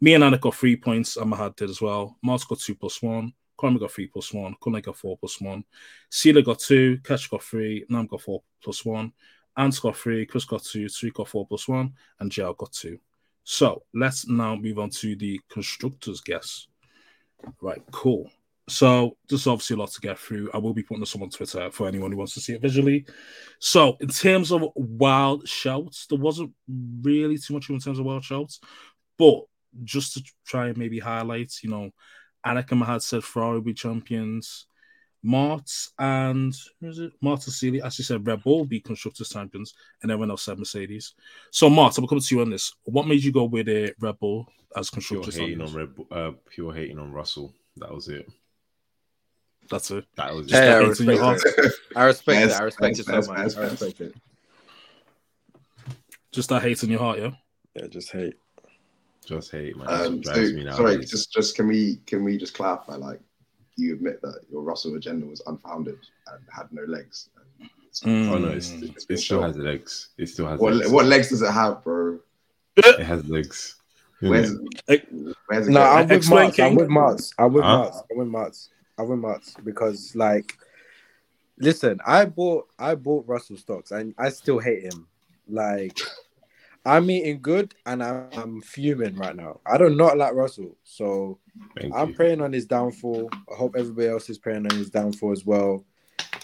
me 0.00 0.14
and 0.14 0.24
Anna 0.24 0.38
got 0.38 0.54
three 0.54 0.76
points, 0.76 1.16
and 1.16 1.32
Mahad 1.32 1.56
did 1.56 1.70
as 1.70 1.80
well. 1.80 2.16
Mars 2.22 2.44
got 2.44 2.58
two 2.58 2.74
plus 2.74 3.00
one, 3.00 3.32
Kwame 3.60 3.78
got 3.78 3.92
three 3.92 4.06
plus 4.06 4.32
one. 4.32 4.56
Kunle 4.60 4.82
got 4.82 4.96
four 4.96 5.18
plus 5.18 5.40
one. 5.40 5.64
Sila 6.10 6.42
got 6.42 6.58
two. 6.58 6.98
Ketch 7.04 7.30
got 7.30 7.42
three. 7.42 7.84
Nam 7.88 8.06
got 8.06 8.22
four 8.22 8.42
plus 8.62 8.84
one. 8.84 9.12
Ant 9.56 9.78
got 9.82 9.96
three. 9.96 10.24
Chris 10.24 10.44
got 10.44 10.64
two. 10.64 10.88
Three 10.88 11.10
got 11.10 11.28
four 11.28 11.46
plus 11.46 11.68
one. 11.68 11.92
And 12.18 12.32
Jao 12.32 12.54
got 12.54 12.72
two. 12.72 12.98
So 13.44 13.82
let's 13.94 14.28
now 14.28 14.56
move 14.56 14.78
on 14.78 14.90
to 14.90 15.16
the 15.16 15.40
constructors 15.50 16.20
guess. 16.20 16.66
Right, 17.60 17.82
cool. 17.90 18.30
So 18.68 19.16
there's 19.28 19.48
obviously 19.48 19.74
a 19.74 19.78
lot 19.78 19.90
to 19.90 20.00
get 20.00 20.18
through. 20.18 20.50
I 20.54 20.58
will 20.58 20.74
be 20.74 20.84
putting 20.84 21.00
this 21.00 21.16
up 21.16 21.22
on 21.22 21.30
Twitter 21.30 21.70
for 21.72 21.88
anyone 21.88 22.12
who 22.12 22.18
wants 22.18 22.34
to 22.34 22.40
see 22.40 22.52
it 22.52 22.62
visually. 22.62 23.04
So 23.58 23.96
in 24.00 24.08
terms 24.08 24.52
of 24.52 24.62
wild 24.76 25.48
shouts, 25.48 26.06
there 26.06 26.18
wasn't 26.18 26.52
really 27.02 27.36
too 27.36 27.54
much 27.54 27.68
in 27.68 27.80
terms 27.80 27.98
of 27.98 28.04
wild 28.04 28.22
shouts, 28.22 28.60
but 29.18 29.40
just 29.82 30.14
to 30.14 30.22
try 30.46 30.68
and 30.68 30.78
maybe 30.78 31.00
highlight, 31.00 31.52
you 31.62 31.70
know, 31.70 31.90
Anakim 32.46 32.80
had 32.80 33.02
said 33.02 33.24
Ferrari 33.24 33.54
will 33.54 33.62
be 33.62 33.74
champions. 33.74 34.66
Mart 35.22 35.70
and 35.98 36.54
who 36.80 36.88
is 36.88 36.98
it? 36.98 37.12
Marta 37.20 37.50
Sealy 37.50 37.82
actually 37.82 38.06
said 38.06 38.26
Red 38.26 38.42
Bull 38.42 38.64
be 38.64 38.80
constructors 38.80 39.28
champions, 39.28 39.74
and 40.02 40.10
everyone 40.10 40.30
else 40.30 40.42
said 40.42 40.58
Mercedes. 40.58 41.14
So, 41.50 41.68
Mart, 41.68 41.96
I'm 41.98 42.06
coming 42.06 42.22
to 42.22 42.34
you 42.34 42.40
on 42.40 42.50
this. 42.50 42.74
What 42.84 43.06
made 43.06 43.22
you 43.22 43.32
go 43.32 43.44
with 43.44 43.68
a 43.68 43.92
Red 44.00 44.18
Bull 44.18 44.48
as 44.76 44.90
Pure 44.90 45.24
hating 45.24 45.60
on 45.60 45.72
Red 45.72 45.94
Bull, 45.94 46.06
uh, 46.10 46.32
pure 46.48 46.72
hating 46.72 46.98
on 46.98 47.12
Russell. 47.12 47.52
That 47.76 47.92
was 47.92 48.08
it. 48.08 48.28
That's 49.68 49.90
it. 49.90 50.04
That 50.16 50.34
was 50.34 50.46
Just 50.46 50.62
Hey, 50.62 50.72
I 50.72 50.78
respect 50.78 50.98
hate 50.98 51.08
in 51.08 51.14
your 51.16 51.24
heart. 51.24 51.40
it. 51.44 51.72
I 51.96 52.04
respect 52.04 52.40
Yes, 52.40 52.54
it. 52.56 52.60
I 52.60 52.64
respect 52.64 52.96
yes, 52.96 53.08
it 53.08 53.12
yes, 53.12 53.26
so 53.26 53.32
much. 53.32 53.42
yes, 53.42 53.56
I 53.56 53.62
yes. 53.62 53.70
respect 53.70 54.00
it. 54.00 54.14
Just 56.32 56.48
that 56.48 56.62
hate 56.62 56.82
in 56.82 56.90
your 56.90 56.98
heart, 57.00 57.18
yeah. 57.18 57.30
Yeah, 57.74 57.86
just 57.88 58.10
hate. 58.10 58.34
just 59.24 59.50
hate, 59.52 59.76
man. 59.76 59.86
That's 59.86 60.06
Um, 60.08 60.24
so, 60.24 60.32
me 60.34 60.70
sorry, 60.72 60.98
just 61.04 61.32
just 61.32 61.54
can 61.56 61.68
we 61.68 61.96
can 62.06 62.24
we 62.24 62.36
just 62.36 62.54
clarify? 62.54 62.96
Like, 62.96 63.20
you 63.76 63.94
admit 63.94 64.20
that 64.22 64.40
your 64.50 64.62
Russell 64.62 64.94
agenda 64.96 65.26
was 65.26 65.40
unfounded 65.46 65.98
and 66.32 66.40
had 66.52 66.70
no 66.72 66.82
legs. 66.84 67.28
And 67.36 67.64
it's- 67.66 68.00
Mm. 68.04 68.30
Oh 68.30 68.38
no, 68.38 68.48
it's, 68.48 68.70
It's 68.70 68.82
it 68.82 69.00
still 69.02 69.16
shown. 69.18 69.42
has 69.42 69.56
legs. 69.56 70.10
It 70.16 70.26
still 70.28 70.46
has 70.46 70.60
What, 70.60 70.74
legs. 70.74 70.90
what 70.90 71.06
legs 71.06 71.28
does 71.30 71.42
it 71.42 71.50
have, 71.50 71.82
bro? 71.82 72.20
It 72.76 73.00
has 73.00 73.26
legs. 73.28 73.76
Where's 74.20 74.52
Hey. 74.86 75.02
where's 75.46 75.66
it 75.66 75.70
No, 75.72 75.80
going? 75.80 75.98
I'm 75.98 76.08
with 76.08 76.12
Explain, 76.18 76.42
Marts. 76.44 76.58
I'm 76.60 76.74
with 76.76 76.88
Marts. 76.88 77.34
I'm 77.38 77.52
with 77.52 77.64
Huh? 77.64 77.78
Marts. 77.78 78.02
I'm 78.10 78.18
with 78.18 78.28
Marts. 78.28 78.68
I'm 78.98 79.08
with 79.08 79.18
Marts 79.18 79.54
because, 79.64 80.14
like, 80.14 80.56
listen, 81.58 82.00
I 82.06 82.26
bought 82.26 82.68
I 82.78 82.94
bought 82.94 83.26
Russell 83.26 83.56
stocks 83.56 83.90
and 83.90 84.14
I 84.18 84.28
still 84.30 84.58
hate 84.60 84.82
him. 84.84 85.08
Like, 85.48 85.98
I'm 86.84 87.10
eating 87.10 87.40
good 87.42 87.74
and 87.84 88.02
I'm, 88.02 88.28
I'm 88.32 88.60
fuming 88.62 89.16
right 89.16 89.36
now. 89.36 89.60
I 89.66 89.76
do 89.76 89.90
not 89.90 90.16
like 90.16 90.32
Russell, 90.32 90.76
so 90.82 91.38
Thank 91.78 91.94
I'm 91.94 92.08
you. 92.08 92.14
praying 92.14 92.40
on 92.40 92.52
his 92.52 92.66
downfall. 92.66 93.28
I 93.52 93.54
hope 93.54 93.74
everybody 93.76 94.08
else 94.08 94.30
is 94.30 94.38
praying 94.38 94.66
on 94.70 94.76
his 94.76 94.90
downfall 94.90 95.32
as 95.32 95.44
well. 95.44 95.84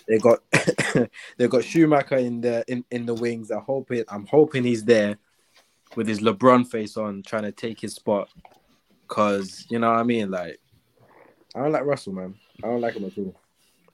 They 0.08 0.18
got 0.18 0.40
they 1.38 1.48
got 1.48 1.64
Schumacher 1.64 2.16
in 2.16 2.40
the 2.40 2.64
in, 2.68 2.84
in 2.90 3.06
the 3.06 3.14
wings. 3.14 3.50
I 3.50 3.60
hope 3.60 3.90
it, 3.90 4.06
I'm 4.08 4.26
hoping 4.26 4.64
he's 4.64 4.84
there 4.84 5.16
with 5.94 6.06
his 6.06 6.20
LeBron 6.20 6.66
face 6.66 6.96
on, 6.96 7.22
trying 7.22 7.44
to 7.44 7.52
take 7.52 7.80
his 7.80 7.94
spot. 7.94 8.28
Cause 9.08 9.66
you 9.70 9.78
know 9.78 9.90
what 9.90 10.00
I 10.00 10.02
mean. 10.02 10.30
Like 10.30 10.60
I 11.54 11.60
don't 11.60 11.72
like 11.72 11.84
Russell, 11.84 12.12
man. 12.12 12.34
I 12.62 12.66
don't 12.66 12.80
like 12.80 12.94
him 12.94 13.06
at 13.06 13.16
all. 13.18 13.40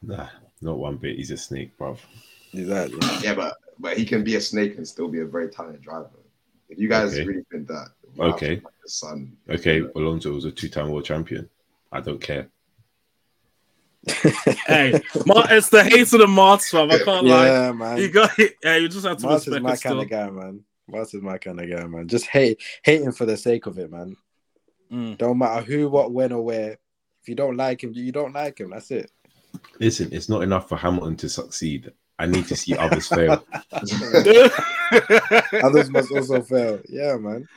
Nah, 0.02 0.28
not 0.60 0.78
one 0.78 0.96
bit. 0.96 1.16
He's 1.16 1.30
a 1.30 1.36
snake, 1.36 1.78
bruv. 1.78 1.98
Exactly. 2.52 2.98
Yeah, 3.22 3.34
but 3.34 3.56
but 3.78 3.96
he 3.96 4.04
can 4.04 4.24
be 4.24 4.36
a 4.36 4.40
snake 4.40 4.76
and 4.76 4.86
still 4.86 5.08
be 5.08 5.20
a 5.20 5.26
very 5.26 5.48
talented 5.48 5.82
driver. 5.82 6.10
If 6.72 6.78
you 6.78 6.88
guys 6.88 7.12
Okay. 7.12 7.24
really 7.26 7.44
think 7.52 7.68
that, 7.68 7.88
Okay. 8.18 8.56
like 8.56 8.74
his 8.82 8.94
son, 8.94 9.36
Okay, 9.48 9.82
Alonso 9.94 10.32
was 10.32 10.46
a 10.46 10.50
two-time 10.50 10.88
world 10.88 11.04
champion. 11.04 11.50
I 11.92 12.00
don't 12.00 12.20
care. 12.20 12.48
hey, 14.66 15.00
Mart, 15.26 15.50
it's 15.50 15.68
the 15.68 15.84
hate 15.84 16.12
of 16.14 16.20
the 16.20 16.26
Marts, 16.26 16.70
fam. 16.70 16.90
I 16.90 16.98
can't 16.98 17.26
lie. 17.26 17.46
Yeah, 17.46 17.72
man. 17.72 17.98
You 17.98 18.08
got 18.10 18.36
it. 18.38 18.56
Yeah, 18.64 18.76
you 18.76 18.88
just 18.88 19.06
have 19.06 19.18
to 19.18 19.26
Mars 19.26 19.46
is 19.46 19.60
my 19.60 19.76
kind 19.76 20.00
of 20.00 20.08
guy, 20.08 20.30
man. 20.30 20.64
Mars 20.88 21.12
is 21.12 21.22
my 21.22 21.36
kind 21.36 21.60
of 21.60 21.70
guy, 21.70 21.86
man. 21.86 22.08
Just 22.08 22.26
hate 22.26 22.60
hating 22.82 23.12
for 23.12 23.26
the 23.26 23.36
sake 23.36 23.66
of 23.66 23.78
it, 23.78 23.90
man. 23.92 24.16
Mm. 24.90 25.18
Don't 25.18 25.38
matter 25.38 25.62
who, 25.62 25.90
what, 25.90 26.10
when, 26.10 26.32
or 26.32 26.42
where. 26.42 26.78
If 27.20 27.28
you 27.28 27.34
don't 27.34 27.56
like 27.56 27.84
him, 27.84 27.92
you 27.94 28.12
don't 28.12 28.32
like 28.32 28.58
him. 28.58 28.70
That's 28.70 28.90
it. 28.90 29.10
Listen, 29.78 30.08
it's 30.10 30.28
not 30.30 30.42
enough 30.42 30.68
for 30.70 30.76
Hamilton 30.76 31.16
to 31.18 31.28
succeed. 31.28 31.92
I 32.18 32.26
need 32.26 32.46
to 32.48 32.56
see 32.56 32.76
others 32.76 33.08
fail. 33.08 33.44
Others 35.62 35.90
must 35.90 36.12
also 36.12 36.42
fail. 36.42 36.80
Yeah, 36.88 37.16
man. 37.16 37.48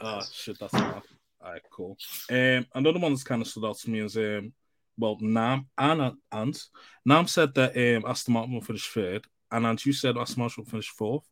oh 0.00 0.20
shit, 0.32 0.58
that's 0.58 0.74
enough. 0.74 1.06
All 1.44 1.52
right, 1.52 1.62
cool. 1.70 1.96
Um, 2.30 2.66
another 2.74 2.98
one 2.98 3.12
that's 3.12 3.24
kind 3.24 3.42
of 3.42 3.48
stood 3.48 3.64
out 3.64 3.78
to 3.78 3.90
me 3.90 4.00
is 4.00 4.16
um, 4.16 4.52
well, 4.98 5.16
Nam 5.20 5.66
and 5.76 6.16
Ant. 6.30 6.64
Nam 7.04 7.26
said 7.26 7.54
that 7.54 7.76
um, 7.76 8.04
Aston 8.08 8.34
Martin 8.34 8.54
will 8.54 8.60
finish 8.60 8.88
third, 8.88 9.24
and 9.50 9.66
Ant, 9.66 9.84
you 9.84 9.92
said 9.92 10.16
Aston 10.16 10.40
Martin 10.40 10.62
will 10.62 10.70
finish 10.70 10.88
fourth. 10.88 11.28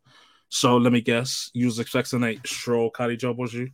So 0.48 0.76
let 0.76 0.92
me 0.92 1.00
guess, 1.00 1.50
you 1.54 1.66
was 1.66 1.78
expecting 1.78 2.24
a 2.24 2.36
Stroll 2.44 2.90
carry 2.90 3.16
job, 3.16 3.38
was 3.38 3.54
you? 3.54 3.70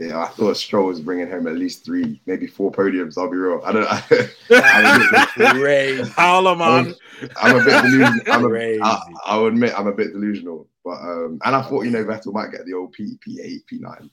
Yeah, 0.00 0.22
I 0.22 0.28
thought 0.28 0.56
Stroll 0.56 0.86
was 0.86 1.00
bringing 1.00 1.28
home 1.28 1.48
at 1.48 1.56
least 1.56 1.84
three, 1.84 2.20
maybe 2.24 2.46
four 2.46 2.70
podiums. 2.70 3.18
I'll 3.18 3.30
be 3.30 3.36
real. 3.36 3.60
I 3.64 3.72
don't. 3.72 3.88
I'm, 4.50 5.00
a 5.00 5.04
bit, 5.36 5.56
Crazy. 5.56 6.10
Howler, 6.10 6.54
man. 6.54 6.94
I'm 7.36 7.56
a 7.56 7.64
bit 7.64 7.82
delusional. 7.82 8.20
I'm 8.28 8.44
a, 8.44 8.48
Crazy. 8.48 8.80
I, 8.82 9.00
I'll 9.24 9.46
admit 9.46 9.74
I'm 9.76 9.88
a 9.88 9.92
bit 9.92 10.12
delusional, 10.12 10.68
but 10.84 11.00
um, 11.00 11.40
and 11.44 11.56
I 11.56 11.62
thought 11.62 11.82
you 11.82 11.90
know 11.90 12.04
Vettel 12.04 12.32
might 12.32 12.52
get 12.52 12.64
the 12.64 12.74
old 12.74 12.92
P 12.92 13.18
P8 13.26 13.62
P9, 13.72 14.10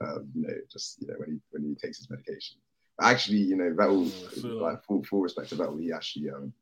um, 0.00 0.28
you 0.34 0.42
know, 0.42 0.54
just 0.70 1.00
you 1.00 1.06
know 1.06 1.14
when 1.18 1.30
he 1.30 1.40
when 1.50 1.62
he 1.68 1.74
takes 1.76 1.98
his 1.98 2.10
medication. 2.10 2.56
But 2.98 3.06
actually, 3.06 3.38
you 3.38 3.56
know, 3.56 3.70
Vettel, 3.70 4.10
Mm, 4.40 4.60
like 4.60 4.84
full 4.84 5.04
full 5.04 5.20
respect 5.20 5.50
to 5.50 5.56
Vettel, 5.56 5.80
he 5.80 5.92
actually 5.92 6.30
um 6.30 6.52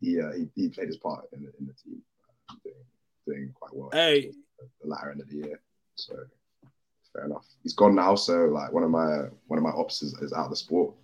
he 0.00 0.20
uh, 0.20 0.32
he, 0.32 0.48
he 0.56 0.68
played 0.68 0.88
his 0.88 0.96
part 0.96 1.26
in 1.32 1.44
the, 1.44 1.52
in 1.60 1.66
the 1.66 1.74
team, 1.74 2.02
uh, 2.50 2.54
doing 2.64 2.74
doing 3.26 3.54
quite 3.54 3.74
well. 3.74 3.90
Hey. 3.92 4.32
the 4.82 4.88
latter 4.88 5.12
end 5.12 5.20
of 5.20 5.28
the 5.28 5.36
year, 5.36 5.60
so 5.94 6.14
fair 7.12 7.24
enough. 7.26 7.46
He's 7.62 7.74
gone 7.74 7.94
now, 7.94 8.14
so 8.14 8.44
like 8.46 8.72
one 8.72 8.82
of 8.82 8.90
my 8.90 9.24
one 9.48 9.58
of 9.58 9.62
my 9.62 9.70
ops 9.70 10.02
is, 10.02 10.14
is 10.22 10.32
out 10.32 10.44
of 10.44 10.50
the 10.50 10.56
sport. 10.56 10.94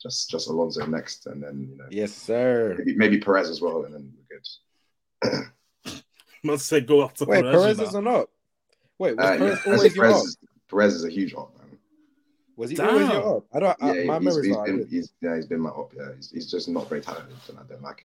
Just 0.00 0.30
just 0.30 0.48
Alonso 0.48 0.86
next, 0.86 1.26
and 1.26 1.42
then 1.42 1.68
you 1.70 1.76
know 1.76 1.84
Yes, 1.90 2.12
sir. 2.12 2.74
maybe, 2.78 2.96
maybe 2.96 3.18
Perez 3.18 3.50
as 3.50 3.60
well, 3.60 3.84
and 3.84 3.94
then 3.94 4.12
we're 5.22 5.30
good. 5.32 5.46
Let's 6.44 6.64
say 6.64 6.80
go 6.80 7.02
after 7.04 7.26
Wait, 7.26 7.42
Perez, 7.42 7.76
Perez 7.76 7.80
is 7.80 7.92
know. 7.92 7.98
on 7.98 8.06
up. 8.08 8.30
Wait, 8.98 9.16
was 9.16 9.26
Uh, 9.26 9.36
Perez 9.36 9.58
yeah, 9.58 9.72
always 9.72 9.82
think 9.82 9.94
your 9.96 10.04
Perez 10.04 10.16
up? 10.16 10.24
is, 10.24 10.36
Perez 10.70 10.94
is 10.94 11.04
a 11.04 11.10
huge 11.10 11.34
op, 11.34 11.54
man. 11.58 11.78
Was 12.56 12.70
he 12.70 12.76
Damn. 12.76 12.88
always 12.88 13.08
your 13.08 13.36
up? 13.36 13.44
I 13.52 13.60
don't. 13.60 13.82
I, 13.82 13.92
Yeah, 13.94 14.04
my 14.04 14.14
he's, 14.18 14.24
memory's 14.24 14.46
he's 14.46 14.56
not 14.56 14.66
been 14.66 14.86
he's 14.88 15.12
yeah 15.20 15.36
he's 15.36 15.46
been 15.46 15.60
my 15.60 15.70
op. 15.70 15.92
Yeah, 15.94 16.14
he's, 16.16 16.30
he's 16.30 16.50
just 16.50 16.68
not 16.68 16.88
very 16.88 17.00
talented, 17.02 17.36
and 17.48 17.58
I 17.58 17.62
don't 17.68 17.82
like 17.82 17.98
it. 17.98 18.04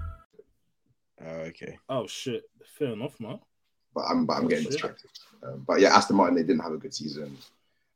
Oh, 1.51 1.63
okay. 1.65 1.77
Oh 1.89 2.07
shit, 2.07 2.43
fair 2.77 2.93
enough, 2.93 3.19
man. 3.19 3.39
But 3.93 4.01
I'm 4.09 4.25
but 4.25 4.33
I'm 4.37 4.45
Oh, 4.45 4.47
getting 4.47 4.63
shit. 4.63 4.71
distracted. 4.73 5.09
Um, 5.43 5.63
but 5.67 5.79
yeah, 5.79 5.95
Aston 5.95 6.15
Martin 6.15 6.35
they 6.35 6.43
didn't 6.43 6.61
have 6.63 6.71
a 6.73 6.77
good 6.77 6.93
season, 6.93 7.37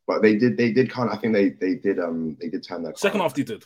but 0.07 0.21
they 0.21 0.35
did 0.35 0.57
they 0.57 0.71
did 0.71 0.89
kind 0.89 1.09
of 1.09 1.17
I 1.17 1.21
think 1.21 1.33
they 1.33 1.49
they 1.49 1.75
did 1.75 1.99
um 1.99 2.35
they 2.39 2.49
did 2.49 2.63
turn 2.63 2.83
their 2.83 2.93
Second 2.95 3.19
car- 3.19 3.29
half, 3.29 3.35
they 3.35 3.43
did. 3.43 3.63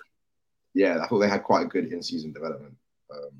Yeah, 0.74 1.00
I 1.03 1.08
thought 1.08 1.19
they 1.19 1.29
had 1.29 1.43
quite 1.43 1.63
a 1.65 1.69
good 1.69 1.91
in 1.91 2.03
season 2.03 2.31
development. 2.34 2.75
Um, 3.12 3.31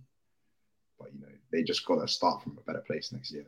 but 1.00 1.14
you 1.14 1.22
know 1.22 1.28
they 1.52 1.64
just 1.64 1.86
got 1.86 2.02
to 2.02 2.08
start 2.08 2.42
from 2.44 2.58
a 2.58 2.62
better 2.62 2.84
place 2.86 3.12
next 3.12 3.32
year. 3.32 3.46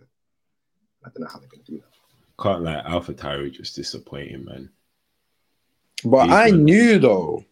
I 1.03 1.09
don't 1.09 1.21
know 1.21 1.27
how 1.31 1.39
they're 1.39 1.49
going 1.49 1.63
to 1.63 1.71
do 1.71 1.77
that. 1.79 2.43
Can't 2.43 2.63
lie, 2.63 2.83
AlphaTauri 2.87 3.51
just 3.51 3.75
disappointing, 3.75 4.45
man. 4.45 4.69
But 6.03 6.25
He's 6.25 6.33
I 6.33 6.49
good. 6.51 6.59
knew 6.59 6.99
though. 6.99 7.45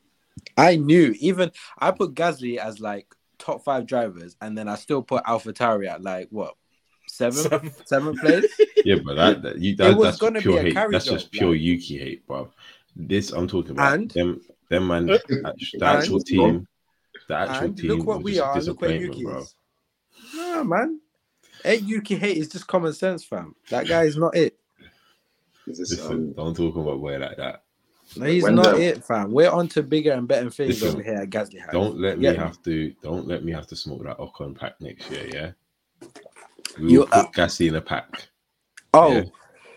I 0.58 0.76
knew. 0.76 1.16
Even 1.20 1.52
I 1.78 1.92
put 1.92 2.14
Gasly 2.14 2.58
as 2.58 2.80
like 2.80 3.08
top 3.52 3.64
five 3.64 3.86
drivers, 3.86 4.36
and 4.42 4.58
then 4.58 4.68
I 4.68 4.76
still 4.76 5.02
put 5.02 5.24
AlphaTauri 5.26 5.88
at 5.88 6.02
like 6.02 6.28
what 6.32 6.56
seventh, 7.08 7.48
Seven. 7.50 7.72
seventh 7.86 8.20
place. 8.22 8.46
Yeah, 8.86 8.96
but 9.04 9.16
that, 9.16 9.42
that 9.42 9.60
you 9.60 9.76
that, 9.76 9.98
was 9.98 10.06
that's 10.08 10.18
gonna 10.20 10.40
be 10.40 10.44
pure 10.44 10.60
a 10.60 10.64
hate. 10.64 10.74
That's 10.92 11.06
job, 11.06 11.16
just 11.16 11.32
pure 11.32 11.52
like- 11.52 11.60
Yuki 11.62 11.98
hate, 11.98 12.26
bro. 12.26 12.50
This 12.96 13.32
I'm 13.32 13.48
talking 13.48 13.72
about. 13.72 13.94
And- 13.94 14.12
them, 14.12 14.42
them 14.70 14.88
man, 14.88 15.10
Uh, 15.10 15.18
the 15.28 15.80
actual 15.84 16.16
and- 16.18 16.26
team, 16.26 16.68
the 17.28 17.36
actual 17.36 17.66
and 17.66 17.78
team 17.78 17.90
look 17.92 18.08
what 18.08 18.24
we 18.24 18.40
are. 18.40 18.60
Look 18.62 18.80
where 18.82 18.96
Yuki 18.96 19.24
bro. 19.24 19.40
is. 19.40 19.56
Nah, 20.34 20.64
man. 20.64 21.02
Ain't 21.66 21.84
Yuki 21.84 22.16
hate 22.16 22.38
is 22.38 22.48
just 22.48 22.68
common 22.68 22.94
sense, 22.94 23.26
fam. 23.26 23.54
That 23.70 23.86
guy 23.88 24.04
is 24.04 24.16
not 24.16 24.36
it. 24.38 24.58
this 25.68 25.80
Listen, 25.80 26.12
um, 26.12 26.34
don't 26.34 26.56
talk 26.56 26.76
about 26.78 27.02
boy 27.02 27.18
like 27.18 27.36
that. 27.36 27.64
No, 28.16 28.26
he's 28.26 28.44
When 28.44 28.56
not 28.56 28.76
the- 28.76 28.82
it, 28.82 29.04
fam. 29.04 29.32
We're 29.32 29.50
on 29.52 29.68
to 29.70 29.84
bigger 29.84 30.12
and 30.14 30.28
better 30.28 30.50
things 30.50 30.82
Listen, 30.82 30.96
over 31.00 31.04
here 31.04 31.16
at 31.22 31.30
Gasly 31.30 31.60
House. 31.60 31.72
Don't 31.72 32.00
let 32.00 32.18
me 32.20 32.26
have 32.28 32.62
to. 32.64 32.92
Don't 33.04 33.28
let 33.28 33.44
me 33.44 33.52
have 33.52 33.68
to 33.68 33.76
smoke 33.76 34.04
that 34.04 34.18
Ocon 34.18 34.58
pack 34.58 34.80
next 34.82 35.10
year. 35.12 35.28
Yeah. 35.32 36.08
We 36.80 36.94
You- 36.94 37.04
uh, 37.06 37.26
put 37.26 37.34
gassy 37.34 37.68
in 37.68 37.76
a 37.76 37.82
pack. 37.82 38.30
Oh 38.94 39.12
Yeah. 39.12 39.24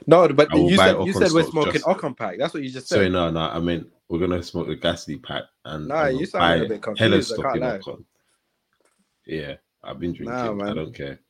no, 0.07 0.29
but 0.29 0.51
you 0.57 0.77
said 0.77 0.97
you 1.05 1.12
said 1.12 1.33
we're 1.33 1.45
smoking 1.45 1.75
just- 1.75 1.85
Ocon 1.85 2.17
pack. 2.17 2.39
That's 2.39 2.55
what 2.55 2.62
you 2.62 2.71
just 2.71 2.89
said. 2.89 2.97
Sorry, 2.97 3.09
no, 3.11 3.31
no. 3.31 3.41
I 3.41 3.59
mean, 3.61 3.91
we're 4.09 4.19
gonna 4.19 4.43
smoke 4.43 4.67
the 4.69 4.77
Gasly 4.77 5.23
pack 5.23 5.45
and 5.65 5.89
Nah, 5.89 6.07
you 6.07 6.19
we'll 6.19 6.27
sound 6.27 6.62
a 6.62 6.69
bit 6.69 6.83
confused, 6.83 7.33
I 7.39 7.43
can't 7.43 7.61
lie. 7.61 7.79
Ocon. 7.79 8.05
Yeah, 9.27 9.55
I've 9.85 9.99
been 10.01 10.12
drinking. 10.12 10.35
Nah, 10.59 10.71
I 10.71 10.75
don't 10.75 10.95
care. 10.95 11.21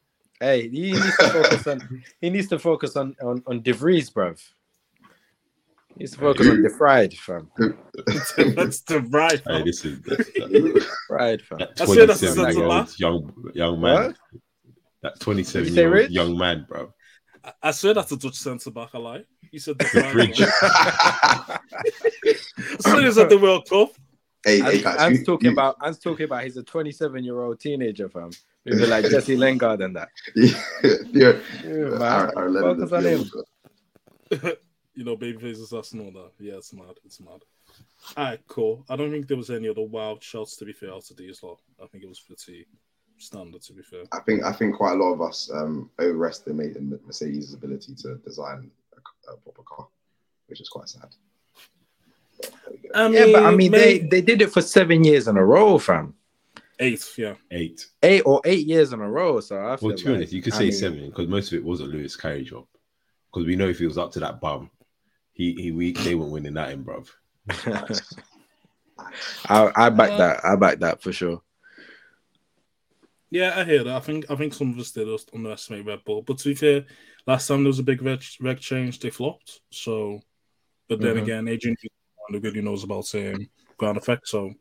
Hey, 0.41 0.69
he 0.69 0.93
needs 0.93 1.17
to 1.17 1.29
focus 1.31 1.67
on 1.67 2.03
he 2.21 2.31
needs 2.31 2.49
to 2.49 2.59
focus 2.59 2.97
on 2.97 3.17
on, 3.23 3.43
on 3.47 3.61
De 3.63 3.73
Vries, 3.73 4.11
bruv. 4.11 4.41
He 5.95 6.01
needs 6.01 6.13
to 6.13 6.19
focus 6.19 6.49
on 6.49 6.63
De 6.63 6.71
Fried, 6.71 7.13
fam. 7.15 7.51
That's 7.59 8.81
the 8.83 9.05
right. 9.11 9.43
Hey, 9.47 9.63
this 9.63 9.85
is 9.85 10.01
that, 10.03 10.87
Fried, 11.09 11.43
fam. 11.43 11.59
that 11.59 11.81
I 11.81 11.85
swear 11.85 12.07
that's 12.07 12.21
the 12.21 12.27
27 12.35 12.45
year 12.45 12.53
centre 12.53 12.65
old 12.67 12.99
young 13.01 13.51
young 13.55 13.81
man. 13.81 14.07
What? 14.07 14.17
That 15.03 15.21
27 15.21 15.65
Did 15.65 15.69
you 15.71 15.75
say 15.75 15.83
year 15.83 16.01
old 16.03 16.11
young 16.11 16.39
man, 16.39 16.67
bro. 16.69 16.93
I- 17.45 17.53
I 17.63 17.71
swear 17.73 17.95
that's 17.95 18.13
a 18.13 18.17
Dutch 18.17 18.37
centre 18.37 18.71
back. 18.71 18.91
I 18.95 18.99
lie. 18.99 19.25
You 19.51 19.59
said 19.59 19.79
the 19.79 19.85
The 19.93 20.13
bridge. 20.13 20.41
As 22.79 22.85
soon 22.85 23.05
as 23.05 23.19
at 23.19 23.29
the 23.29 23.39
World 23.39 23.69
Cup. 23.69 23.91
Hey, 24.45 24.61
hey, 24.61 24.73
An's, 24.75 24.83
guys, 24.83 25.01
An's 25.01 25.19
you- 25.21 25.25
talking 25.25 25.47
you- 25.47 25.53
about 25.53 25.77
An's 25.85 25.99
talking 25.99 26.25
about 26.25 26.45
he's 26.45 26.57
a 26.57 26.63
27 26.63 27.23
year 27.25 27.41
old 27.41 27.61
teenager, 27.61 28.09
fam. 28.09 28.31
Maybe 28.65 28.87
like 28.87 29.05
Jesse 29.11 29.37
Lingard 29.37 29.81
and 29.83 29.95
that. 29.97 30.09
yeah, 30.35 30.55
Yeah, 31.13 31.33
Aaron- 31.65 31.99
man. 31.99 32.31
Aaron 32.37 32.55
Lennon 32.55 32.89
Focus 34.31 34.57
is 34.97 35.07
on 35.07 35.13
him. 35.13 35.19
beautiful. 35.19 35.29
you 35.29 35.33
know, 35.33 35.35
baby 35.35 35.39
faces 35.39 35.73
us 35.73 35.93
and 35.93 36.03
all 36.03 36.23
that. 36.23 36.33
Yeah, 36.39 36.55
it's 36.55 36.73
mad. 36.73 36.95
It's 37.05 37.21
mad. 37.21 37.43
All 38.17 38.25
right, 38.25 38.41
cool. 38.49 38.85
I 38.89 38.97
don't 38.97 39.11
think 39.11 39.27
there 39.29 39.37
was 39.37 39.51
any 39.51 39.69
other 39.69 39.83
wild 39.83 40.23
shots 40.23 40.57
to 40.57 40.65
be 40.65 40.73
fair 40.73 40.93
out 40.93 41.11
of 41.11 41.17
these 41.17 41.43
lot. 41.43 41.61
I 41.83 41.87
think 41.87 42.05
it 42.05 42.09
was 42.09 42.21
pretty 42.21 42.67
standard 43.19 43.63
to 43.63 43.73
be 43.73 43.83
fair. 43.83 44.03
I 44.13 44.21
think 44.21 44.43
I 44.43 44.53
think 44.53 44.77
quite 44.77 44.93
a 44.93 44.97
lot 44.97 45.13
of 45.15 45.23
us 45.23 45.51
um, 45.53 45.91
overestimated 46.01 46.83
Mercedes' 47.07 47.55
ability 47.55 47.95
to 48.03 48.17
design 48.17 48.71
a, 48.97 49.33
a 49.33 49.37
proper 49.37 49.63
car, 49.63 49.87
which 50.49 50.61
is 50.61 50.69
quite 50.69 50.89
sad. 50.89 51.15
But 52.39 52.51
there 52.65 52.73
we 52.73 52.89
go. 52.89 52.91
I 52.95 53.09
Yeah, 53.27 53.33
but 53.33 53.45
I 53.47 53.55
mean 53.55 53.73
they 53.73 53.99
they 53.99 54.21
did 54.23 54.43
it 54.43 54.51
for 54.53 54.61
seven 54.63 55.05
years 55.05 55.29
in 55.29 55.37
a 55.37 55.45
row, 55.45 55.79
fam. 55.79 56.15
Eight, 56.81 57.07
yeah. 57.17 57.35
Eight. 57.53 57.87
Eight 58.03 58.23
or 58.27 58.41
eight 58.45 58.67
years 58.67 58.93
in 58.93 59.01
a 59.01 59.09
row. 59.09 59.39
So 59.41 59.57
I 59.57 59.77
feel 59.77 59.91
Well, 59.91 59.97
to 59.97 60.05
be 60.05 60.11
like- 60.11 60.17
honest, 60.17 60.33
you 60.33 60.43
could 60.43 60.53
I 60.55 60.57
say 60.59 60.65
mean, 60.65 60.73
seven 60.73 61.07
because 61.11 61.29
most 61.29 61.53
of 61.53 61.59
it 61.59 61.65
was 61.65 61.81
a 61.81 61.85
Lewis 61.85 62.17
carry 62.17 62.43
job. 62.43 62.67
Because 63.33 63.47
we 63.47 63.55
know 63.57 63.69
if 63.69 63.79
he 63.79 63.87
was 63.87 63.99
up 63.99 64.11
to 64.13 64.21
that 64.21 64.41
bum, 64.41 64.69
he 65.33 65.55
he 65.55 65.71
we 65.73 65.93
they 65.93 66.15
weren't 66.15 66.33
winning 66.33 66.55
that 66.55 66.71
in, 66.71 66.85
bruv. 66.85 67.09
I 69.49 69.73
I 69.75 69.91
back 69.91 70.11
Uh, 70.11 70.17
that. 70.19 70.45
I 70.45 70.57
back 70.57 70.79
that 70.81 71.03
for 71.03 71.13
sure. 71.13 71.43
Yeah, 73.31 73.55
I 73.57 73.65
hear 73.65 73.83
that. 73.85 73.97
I 73.97 74.01
think 74.01 74.31
I 74.31 74.37
think 74.37 74.53
some 74.53 74.73
of 74.73 74.79
us 74.79 74.91
did 74.93 75.09
us 75.09 75.25
underestimate 75.35 75.87
Red 75.87 76.05
Bull. 76.05 76.23
But 76.23 76.39
to 76.39 76.49
be 76.51 76.55
fair, 76.55 76.85
last 77.27 77.49
time 77.49 77.63
there 77.63 77.69
was 77.69 77.79
a 77.79 77.83
big 77.83 78.03
reg, 78.03 78.23
reg 78.41 78.61
change, 78.61 78.99
they 79.01 79.09
flopped. 79.11 79.61
So, 79.71 80.21
but 80.89 81.01
then 81.01 81.17
Mhm. 81.17 81.23
again, 81.23 81.49
Adrian 81.49 81.77
Nobody 82.31 82.61
knows 82.63 82.85
about 82.85 83.13
um, 83.15 83.49
ground 83.77 83.97
effect. 83.99 84.29
So 84.29 84.53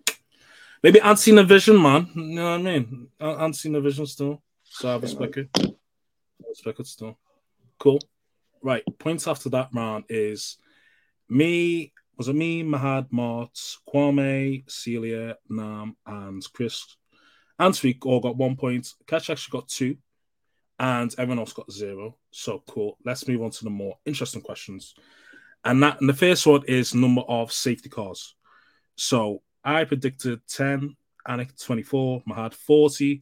maybe 0.82 1.00
unseen 1.00 1.38
a 1.38 1.44
vision, 1.44 1.80
man. 1.82 2.10
You 2.16 2.24
know 2.36 2.52
what 2.52 2.60
I 2.60 2.64
mean? 2.64 3.08
Un- 3.20 3.40
Unseen 3.42 3.76
a 3.76 3.82
vision 3.82 4.06
still. 4.08 4.42
So 4.64 4.90
I 4.90 4.98
respect 4.98 5.38
it. 5.38 5.50
I 5.58 6.48
respect 6.50 6.80
it 6.80 6.88
still. 6.88 7.18
Cool. 7.78 8.00
Right. 8.64 8.84
Points 9.00 9.28
after 9.28 9.50
that 9.50 9.70
round 9.74 10.06
is 10.10 10.58
me. 11.30 11.94
Was 12.18 12.28
it 12.28 12.36
me, 12.36 12.64
Mahad, 12.64 13.08
Mart, 13.12 13.58
Kwame, 13.92 14.70
Celia, 14.70 15.38
Nam, 15.50 15.96
and 16.06 16.44
Chris? 16.54 16.98
And 17.58 17.76
Sweek 17.76 18.06
all 18.06 18.20
got 18.20 18.38
one 18.38 18.56
point. 18.56 18.94
Catch 19.08 19.30
actually 19.30 19.60
got 19.60 19.68
two, 19.68 19.98
and 20.78 21.14
everyone 21.18 21.40
else 21.40 21.54
got 21.54 21.72
zero. 21.72 22.18
So 22.30 22.64
cool. 22.68 22.98
Let's 23.04 23.28
move 23.28 23.42
on 23.42 23.52
to 23.52 23.64
the 23.64 23.70
more 23.70 23.98
interesting 24.06 24.42
questions. 24.42 24.94
And 25.64 25.82
that 25.84 26.00
and 26.00 26.10
the 26.10 26.14
first 26.14 26.46
one 26.46 26.64
is 26.68 26.94
number 26.94 27.22
of 27.22 27.52
safety 27.52 27.90
cars. 27.90 28.36
So 28.96 29.42
I 29.64 29.84
predicted 29.84 30.42
10, 30.48 30.96
Anik 31.28 31.64
24, 31.64 32.24
Mahad 32.28 32.54
40, 32.54 33.22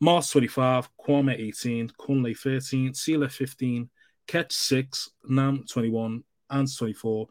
Mars 0.00 0.30
25, 0.30 0.88
Kwame 0.96 1.38
18, 1.38 1.88
Kunle 1.90 2.36
13, 2.36 2.92
Sela 2.92 3.30
15, 3.30 3.88
Ketch 4.30 4.52
6, 4.52 5.10
Nam 5.28 5.64
21, 5.68 6.22
Ans 6.50 6.76
24, 6.76 7.26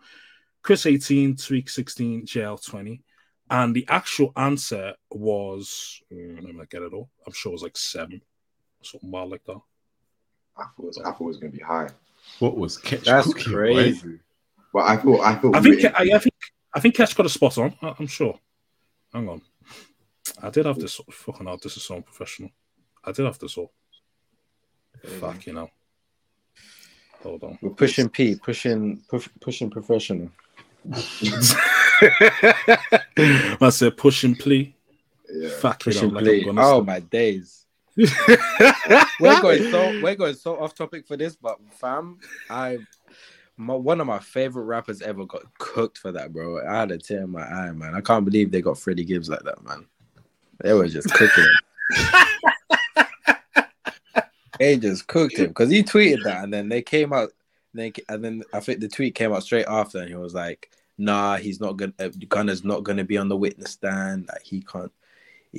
Chris 0.61 0.85
18, 0.85 1.37
Tweak 1.37 1.69
16, 1.69 2.25
JL 2.25 2.61
20. 2.61 3.01
And 3.49 3.73
the 3.73 3.85
actual 3.87 4.33
answer 4.35 4.93
was, 5.09 6.01
mm, 6.11 6.43
let 6.43 6.53
me 6.53 6.65
get 6.69 6.81
it 6.81 6.91
all. 6.91 7.09
I'm 7.25 7.31
sure 7.31 7.51
it 7.51 7.53
was 7.53 7.63
like 7.63 7.77
seven, 7.77 8.21
something 8.81 9.09
wild 9.09 9.31
like 9.31 9.45
that. 9.45 9.61
I 10.57 10.63
thought 10.63 10.73
it 10.77 10.85
was, 10.87 10.97
I 10.97 11.11
thought 11.11 11.21
it 11.21 11.23
was 11.23 11.37
going 11.37 11.53
to 11.53 11.57
be 11.57 11.63
high, 11.63 11.87
What 12.39 12.57
was 12.57 12.77
catch 12.77 13.05
That's 13.05 13.27
cooking, 13.27 13.53
boy? 13.53 13.73
crazy. 13.75 14.19
but 14.73 14.83
I 14.83 14.97
thought 14.97 15.21
I 15.21 15.35
thought 15.35 15.55
I 15.55 15.61
think 15.61 15.85
I, 15.85 16.15
I 16.15 16.19
think 16.19 16.35
I 16.73 16.79
think 16.81 16.95
Ketch 16.95 17.15
got 17.15 17.25
a 17.25 17.29
spot 17.29 17.57
on. 17.59 17.75
I, 17.81 17.95
I'm 17.97 18.07
sure. 18.07 18.37
Hang 19.13 19.29
on, 19.29 19.41
I 20.43 20.49
did 20.49 20.65
have 20.65 20.77
this. 20.77 20.99
Fucking 21.09 21.47
hell, 21.47 21.57
this 21.63 21.77
is 21.77 21.83
so 21.83 21.95
unprofessional. 21.95 22.51
I 23.05 23.13
did 23.13 23.25
have 23.25 23.39
this 23.39 23.57
all. 23.57 23.71
Fuck 25.21 25.47
you 25.47 25.53
know. 25.53 25.69
Hold 27.23 27.43
on. 27.43 27.57
We're 27.61 27.71
pushing 27.71 28.09
P, 28.09 28.35
pushing 28.35 29.01
push, 29.09 29.27
pushing 29.41 29.69
professional. 29.69 30.29
I 33.61 33.69
said 33.71 33.97
push 33.97 34.23
and 34.23 34.37
plea. 34.39 34.73
yeah. 35.29 35.49
Fuck 35.59 35.81
it 35.81 35.83
Pushing 35.85 36.07
up. 36.09 36.13
Like 36.15 36.23
play. 36.23 36.39
I'm 36.41 36.45
gonna 36.55 36.61
Oh 36.63 36.79
say. 36.81 36.85
my 36.85 36.99
days. 37.01 37.65
we're 39.19 39.41
going 39.41 39.69
so 39.71 40.01
we're 40.01 40.15
going 40.15 40.35
so 40.35 40.57
off 40.59 40.73
topic 40.73 41.05
for 41.05 41.17
this, 41.17 41.35
but 41.35 41.57
fam, 41.79 42.19
I 42.49 42.77
my, 43.57 43.73
one 43.73 43.99
of 43.99 44.07
my 44.07 44.19
favorite 44.19 44.63
rappers 44.63 45.01
ever 45.01 45.25
got 45.25 45.41
cooked 45.57 45.97
for 45.97 46.13
that, 46.13 46.31
bro. 46.31 46.65
I 46.65 46.79
had 46.79 46.91
a 46.91 46.97
tear 46.97 47.23
in 47.23 47.31
my 47.31 47.41
eye, 47.41 47.71
man. 47.71 47.93
I 47.95 47.99
can't 47.99 48.23
believe 48.23 48.51
they 48.51 48.61
got 48.61 48.77
Freddie 48.79 49.03
Gibbs 49.03 49.27
like 49.29 49.43
that, 49.43 49.61
man. 49.65 49.85
They 50.61 50.71
were 50.73 50.87
just 50.87 51.09
cooking 51.11 51.43
him. 51.43 51.51
they 54.59 54.77
just 54.77 55.07
cooked 55.07 55.37
him 55.37 55.47
because 55.47 55.69
he 55.71 55.81
tweeted 55.83 56.23
that, 56.23 56.43
and 56.43 56.53
then 56.53 56.69
they 56.69 56.81
came 56.81 57.13
out. 57.13 57.29
They 57.73 57.91
and 58.09 58.23
then 58.23 58.43
I 58.53 58.59
think 58.59 58.79
the 58.79 58.87
tweet 58.87 59.15
came 59.15 59.31
out 59.33 59.43
straight 59.43 59.67
after, 59.67 59.99
and 59.99 60.09
he 60.09 60.15
was 60.15 60.33
like, 60.33 60.69
"Nah, 60.97 61.37
he's 61.37 61.59
not 61.59 61.77
gonna. 61.77 61.93
Uh, 61.99 62.09
Gunna's 62.27 62.63
not 62.63 62.83
gonna 62.83 63.03
be 63.03 63.17
on 63.17 63.29
the 63.29 63.37
witness 63.37 63.71
stand. 63.71 64.27
Like 64.27 64.43
he 64.43 64.61
can't. 64.61 64.91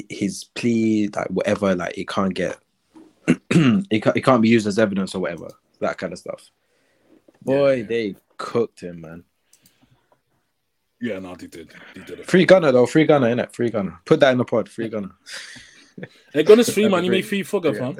His 0.09 0.45
plea, 0.55 1.09
like 1.15 1.29
whatever, 1.29 1.75
like 1.75 1.97
it 1.99 2.09
can't 2.09 2.35
get. 2.35 2.59
it 3.27 4.01
can't. 4.03 4.17
It 4.17 4.25
can't 4.25 4.43
be 4.43 4.49
used 4.49 4.67
as 4.67 4.79
evidence 4.79 5.15
or 5.15 5.21
whatever. 5.23 5.49
That 5.81 5.99
kind 5.99 6.13
of 6.13 6.19
stuff. 6.19 6.51
Boy, 7.43 7.75
Yeah. 7.77 7.83
they 7.85 8.17
cooked 8.37 8.81
him, 8.81 9.01
man. 9.01 9.25
Yeah, 11.01 11.19
no, 11.19 11.35
they 11.35 11.47
did. 11.47 11.73
They 11.95 12.03
did 12.03 12.21
it. 12.21 12.27
Free 12.27 12.45
Gunna 12.45 12.73
though, 12.73 12.85
free 12.87 13.05
Gunna, 13.07 13.27
innit? 13.29 13.53
Free 13.55 13.71
Gunna. 13.71 13.99
Put 14.05 14.21
that 14.21 14.33
in 14.33 14.39
the 14.39 14.45
pod. 14.45 14.69
Free 14.69 14.89
gunner. 14.89 15.13
Hey, 16.35 16.43
Gunna's 16.43 16.73
free, 16.73 16.89
man. 16.89 17.05
You 17.05 17.11
Free. 17.11 17.19
made 17.19 17.27
free 17.27 17.43
Thugger, 17.43 17.79
fam. 17.79 17.97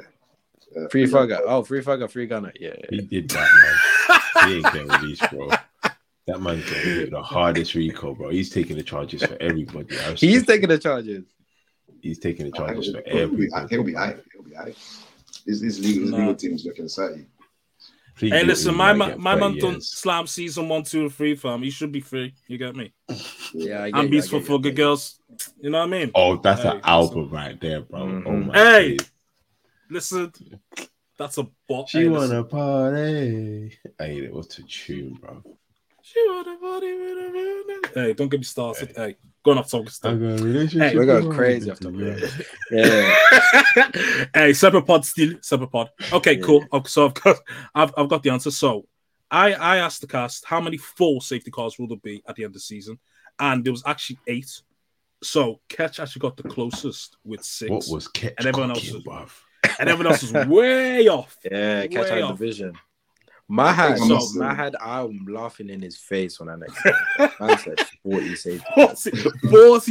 Yeah, 0.75 0.87
Free 0.89 1.05
Thugger. 1.05 1.41
Oh, 1.45 1.63
free 1.63 1.81
Thugger, 1.81 2.09
free 2.09 2.27
Gunna. 2.27 2.51
Yeah. 2.59 2.73
yeah, 2.79 2.85
He 2.89 3.01
did 3.01 3.29
that, 3.29 3.49
man. 3.53 4.45
he 4.45 4.55
ain't 4.57 4.71
getting 4.71 4.87
released, 4.87 5.29
bro. 5.29 5.51
That 6.27 6.39
man 6.41 6.61
getting 6.61 7.09
the 7.09 7.21
hardest 7.21 7.73
recall, 7.75 8.13
bro. 8.13 8.29
He's 8.29 8.49
taking 8.49 8.77
the 8.77 8.83
charges 8.83 9.23
for 9.23 9.35
everybody. 9.41 9.99
I 9.99 10.13
He's 10.13 10.45
taking 10.45 10.69
the 10.69 10.77
charges. 10.77 11.25
He's 12.01 12.19
taking 12.19 12.49
the 12.49 12.57
I 12.57 12.67
think 12.71 12.83
charges 12.83 12.95
for 12.95 13.01
he'll 13.05 13.27
be, 13.29 13.45
everybody. 13.47 13.49
think 13.67 13.71
he'll 13.71 13.83
be 13.83 13.93
high. 13.93 14.15
He'll 14.33 14.43
be 14.43 14.53
high. 14.55 14.73
His, 15.45 15.61
his 15.61 15.79
legal, 15.79 16.03
his 16.03 16.11
Nah. 16.11 16.17
legal 16.19 16.35
team's 16.35 16.65
looking 16.65 16.87
thirty. 16.87 17.25
Plead 18.15 18.33
Hey, 18.33 18.43
listen, 18.43 18.75
my 18.75 18.93
might 18.93 19.07
man, 19.09 19.21
my 19.21 19.35
30 19.35 19.39
man 19.41 19.59
done 19.59 19.81
Slime 19.81 20.27
Season 20.27 20.67
one, 20.69 20.83
two, 20.83 21.01
and 21.01 21.13
three, 21.13 21.35
fam. 21.35 21.63
He 21.63 21.69
should 21.69 21.91
be 21.91 22.01
free. 22.01 22.33
You 22.47 22.57
get 22.57 22.75
me? 22.75 22.93
Yeah, 23.53 23.83
I 23.83 23.91
get 23.91 23.99
And 23.99 24.03
you, 24.05 24.09
beats 24.11 24.27
I 24.27 24.29
for 24.29 24.39
get 24.39 24.49
you, 24.49 24.55
I 24.55 24.57
Thugger 24.57 24.63
get 24.63 24.69
you. 24.71 24.75
girls. 24.77 25.19
You 25.59 25.69
know 25.69 25.79
what 25.79 25.83
I 25.85 25.89
mean? 25.89 26.11
Oh, 26.13 26.37
that's 26.37 26.63
Hey, 26.63 26.69
an 26.69 26.81
album 26.83 27.29
right 27.29 27.59
there, 27.59 27.81
bro. 27.81 27.99
Mhm. 28.01 28.23
Oh 28.27 28.37
my 28.37 28.53
Hey! 28.53 28.97
days. 28.97 29.10
Listen, 29.91 30.31
that's 31.17 31.37
a 31.37 31.47
bot. 31.67 31.89
She 31.89 31.99
hey, 31.99 32.07
wanna 32.07 32.41
listen. 32.41 32.47
party. 32.47 33.77
Hey, 33.99 34.29
what's 34.29 34.57
a 34.57 34.63
tune, 34.63 35.17
bro? 35.19 35.43
She 36.01 36.23
wanna 36.29 36.57
party 36.57 36.93
with 36.93 37.17
a 37.17 37.31
man. 37.33 37.81
Hey, 37.93 38.13
don't 38.13 38.29
get 38.29 38.39
me 38.39 38.45
started. 38.45 38.93
Hey, 38.95 39.17
going 39.43 39.57
off 39.57 39.69
topic 39.69 39.89
I 39.89 39.91
stuff. 39.91 40.13
got 40.13 40.39
a 40.39 40.43
relationship. 40.43 40.95
We're 40.95 41.05
going 41.05 41.29
crazy 41.31 41.69
after 41.69 41.91
that. 41.91 42.45
Yeah. 42.71 44.29
hey, 44.33 44.53
separate 44.53 44.83
pod 44.87 45.05
still, 45.05 45.33
separate 45.41 45.71
pod. 45.71 45.89
Okay, 46.13 46.37
Yeah. 46.37 46.41
cool. 46.45 46.65
So 46.85 47.07
I've 47.07 47.13
got, 47.15 47.37
I've, 47.75 47.93
I've 47.97 48.07
got 48.09 48.23
the 48.23 48.29
answer. 48.29 48.49
So 48.51 48.87
I, 49.29 49.53
I 49.53 49.77
asked 49.77 49.99
the 49.99 50.07
cast 50.07 50.45
how 50.45 50.61
many 50.61 50.77
full 50.77 51.19
safety 51.19 51.51
cars 51.51 51.77
will 51.77 51.87
there 51.89 51.97
be 51.97 52.23
at 52.29 52.35
the 52.37 52.43
end 52.45 52.51
of 52.51 52.53
the 52.53 52.59
season, 52.61 52.97
and 53.39 53.63
there 53.65 53.73
was 53.73 53.83
actually 53.85 54.19
eight. 54.27 54.49
So 55.21 55.59
Ketch 55.67 55.99
actually 55.99 56.21
got 56.21 56.37
the 56.37 56.43
closest 56.43 57.17
with 57.25 57.43
six, 57.43 57.69
What 57.69 57.85
was 57.89 58.07
catch 58.07 58.33
And 58.39 58.47
everyone 58.47 58.71
else 58.71 58.79
cooking, 58.85 58.97
is- 59.01 59.03
bruv? 59.03 59.29
And 59.81 59.89
everyone 59.89 60.13
else 60.13 60.23
was 60.31 60.47
way 60.47 61.07
off. 61.09 61.37
Yeah, 61.51 61.87
catch 61.87 62.09
Way 62.11 62.21
out 62.21 62.31
off. 62.31 62.37
division. 62.39 62.73
Mahad, 63.51 63.97
think 63.97 64.05
I 64.05 64.13
must- 64.13 64.35
Mahad, 64.37 64.75
I'm 64.79 65.25
laughing 65.27 65.67
in 65.69 65.81
his 65.81 65.97
face 65.97 66.39
when 66.39 66.47
I 66.47 66.55
next. 66.55 66.77
I 67.41 67.57
said 67.57 67.79
40 68.03 68.35
safety. 68.37 68.65
40, 68.77 69.11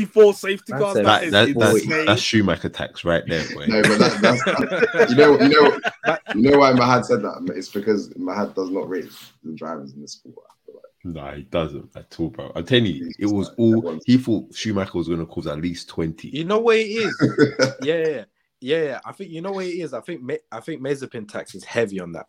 44 0.06 0.32
safety 0.34 0.64
That's 0.72 0.82
cars. 0.82 0.96
a- 0.96 1.02
That 1.02 1.04
That, 1.04 1.24
is 1.24 1.54
that, 1.54 1.58
that's, 1.58 2.06
that's 2.06 2.22
Schumacher 2.22 2.70
tax 2.70 3.04
right 3.04 3.22
there, 3.28 3.44
boy. 3.52 3.66
No, 3.66 3.82
but 3.82 3.98
that, 3.98 4.18
that's 4.22 4.44
that, 4.44 5.10
you 5.10 5.16
know 5.16 5.38
you 5.38 5.48
know 5.50 6.16
you 6.34 6.50
know 6.52 6.58
why 6.58 6.72
Mahad 6.72 7.04
said 7.04 7.20
that. 7.20 7.52
It's 7.54 7.68
because 7.68 8.08
Mahad 8.14 8.54
does 8.54 8.70
not 8.70 8.88
rate 8.88 9.10
the 9.44 9.52
drivers 9.52 9.92
in 9.92 10.00
the 10.00 10.08
sport. 10.08 10.36
I 10.48 10.54
feel. 10.64 10.80
No, 11.12 11.30
he 11.32 11.42
doesn't 11.42 11.90
at 11.96 12.16
all, 12.18 12.30
bro. 12.30 12.52
I'm 12.56 12.64
telling 12.64 12.86
you, 12.86 13.12
it 13.18 13.26
was 13.26 13.50
all 13.58 13.98
he 14.06 14.16
thought 14.16 14.54
Schumacher 14.54 14.92
was 14.96 15.08
going 15.08 15.20
to 15.20 15.26
cause 15.26 15.46
at 15.46 15.60
least 15.60 15.86
20. 15.90 16.28
You 16.28 16.44
know 16.44 16.60
what 16.60 16.76
it 16.76 16.88
is? 16.88 17.76
yeah, 17.82 18.06
yeah, 18.08 18.24
yeah, 18.60 18.76
yeah, 18.76 18.84
yeah. 18.84 19.00
I 19.04 19.12
think 19.12 19.30
you 19.30 19.40
know 19.40 19.52
what 19.52 19.66
it 19.66 19.70
is. 19.70 19.94
I 19.94 20.00
think 20.00 20.22
Ma- 20.22 20.34
I 20.52 20.60
think 20.60 20.82
Mazepin 20.82 21.28
tax 21.28 21.54
is 21.54 21.64
heavy 21.64 22.00
on 22.00 22.12
that 22.12 22.26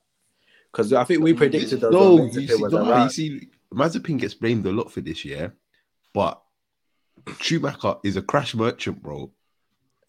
because 0.72 0.94
I 0.94 1.04
think 1.04 1.22
we 1.22 1.34
predicted 1.34 1.82
that. 1.82 1.92
No, 1.92 2.18
you 2.26 2.48
see, 2.48 2.64
no, 2.70 3.04
you 3.04 3.10
see, 3.10 3.50
Mazepin 3.74 4.20
gets 4.20 4.34
blamed 4.34 4.66
a 4.66 4.72
lot 4.72 4.92
for 4.92 5.02
this 5.02 5.26
year, 5.26 5.56
but 6.14 6.42
Schumacher 7.40 7.96
is 8.04 8.18
a 8.18 8.22
crash 8.22 8.56
merchant, 8.56 9.02
bro. 9.02 9.32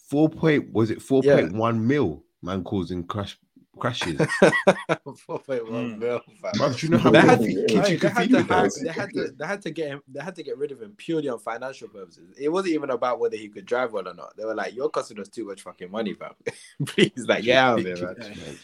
Four 0.09 0.29
point 0.29 0.73
was 0.73 0.91
it 0.91 1.01
four 1.03 1.23
point 1.23 1.53
one 1.53 1.87
mil 1.87 2.25
man 2.43 2.65
causing 2.65 3.05
crash 3.05 3.39
crashes. 3.79 4.17
4.1 4.17 5.99
mil. 5.99 6.21
Bruv, 6.43 6.79
do 6.79 6.87
you 6.87 6.91
know 6.93 6.99
how 6.99 7.11
they 7.11 7.21
had, 7.21 7.39
kids 7.41 8.01
they, 8.01 8.09
had 8.09 8.31
to 8.31 8.43
have, 8.43 8.71
they 8.83 8.93
had 8.93 9.11
to 9.11 9.33
they 9.37 9.47
had 9.47 9.63
to 9.63 9.71
get 9.71 9.89
him 9.89 10.03
they 10.09 10.23
had 10.23 10.35
to 10.37 10.43
get 10.43 10.59
rid 10.59 10.73
of 10.73 10.81
him 10.81 10.95
purely 10.97 11.29
on 11.29 11.39
financial 11.39 11.89
purposes. 11.89 12.37
It 12.39 12.49
wasn't 12.49 12.75
even 12.75 12.91
about 12.91 13.19
whether 13.21 13.37
he 13.37 13.49
could 13.49 13.67
drive 13.67 13.93
well 13.93 14.09
or 14.09 14.15
not. 14.15 14.37
They 14.37 14.45
were 14.45 14.55
like, 14.55 14.75
"You're 14.75 14.89
costing 14.89 15.21
us 15.21 15.29
too 15.29 15.47
much 15.47 15.63
fucking 15.63 15.91
money, 15.91 16.15
fam. 16.15 16.33
Please, 16.87 17.25
like, 17.27 17.45
get 17.45 17.57
out 17.57 17.79
of 17.81 17.85
here, 17.85 17.97
man." 17.97 18.59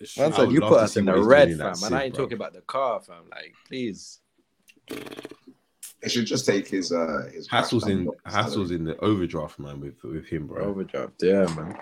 It's 0.00 0.18
Man 0.18 0.32
said, 0.32 0.50
"You 0.50 0.60
put 0.60 0.80
us 0.80 0.96
in 0.96 1.06
the 1.06 1.20
red, 1.22 1.48
fam." 1.50 1.58
that 1.58 1.76
And 1.76 1.84
I 1.84 1.88
sim, 1.88 1.94
ain't 1.94 2.14
bro. 2.14 2.24
talking 2.24 2.36
about 2.36 2.52
the 2.52 2.62
car, 2.62 3.00
fam. 3.00 3.24
Like, 3.30 3.54
please. 3.66 4.20
They 4.88 6.10
should 6.10 6.26
just 6.26 6.44
take 6.44 6.68
his 6.68 6.92
uh 6.92 7.30
his 7.32 7.48
Hassle's 7.48 7.88
in. 7.88 8.10
Hassle's 8.26 8.70
in 8.70 8.84
the 8.84 8.96
overdraft, 8.98 9.58
man, 9.58 9.80
with 9.80 10.02
with 10.02 10.26
him, 10.26 10.46
bro. 10.46 10.62
Overdraft, 10.62 11.22
yeah, 11.22 11.46
man. 11.54 11.78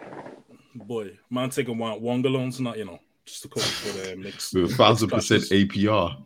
Boy, 0.74 1.18
man 1.30 1.50
taking 1.50 1.76
one 1.78 2.00
Wonga 2.00 2.28
loans, 2.28 2.58
not 2.60 2.78
you 2.78 2.84
know, 2.84 2.98
just 3.26 3.42
to 3.42 3.48
cover 3.48 3.66
for 3.66 3.92
the 3.98 4.16
mix. 4.16 4.52
With 4.54 4.72
a 4.72 4.74
thousand 4.74 5.10
percent. 5.10 5.42
APR. 5.44 6.16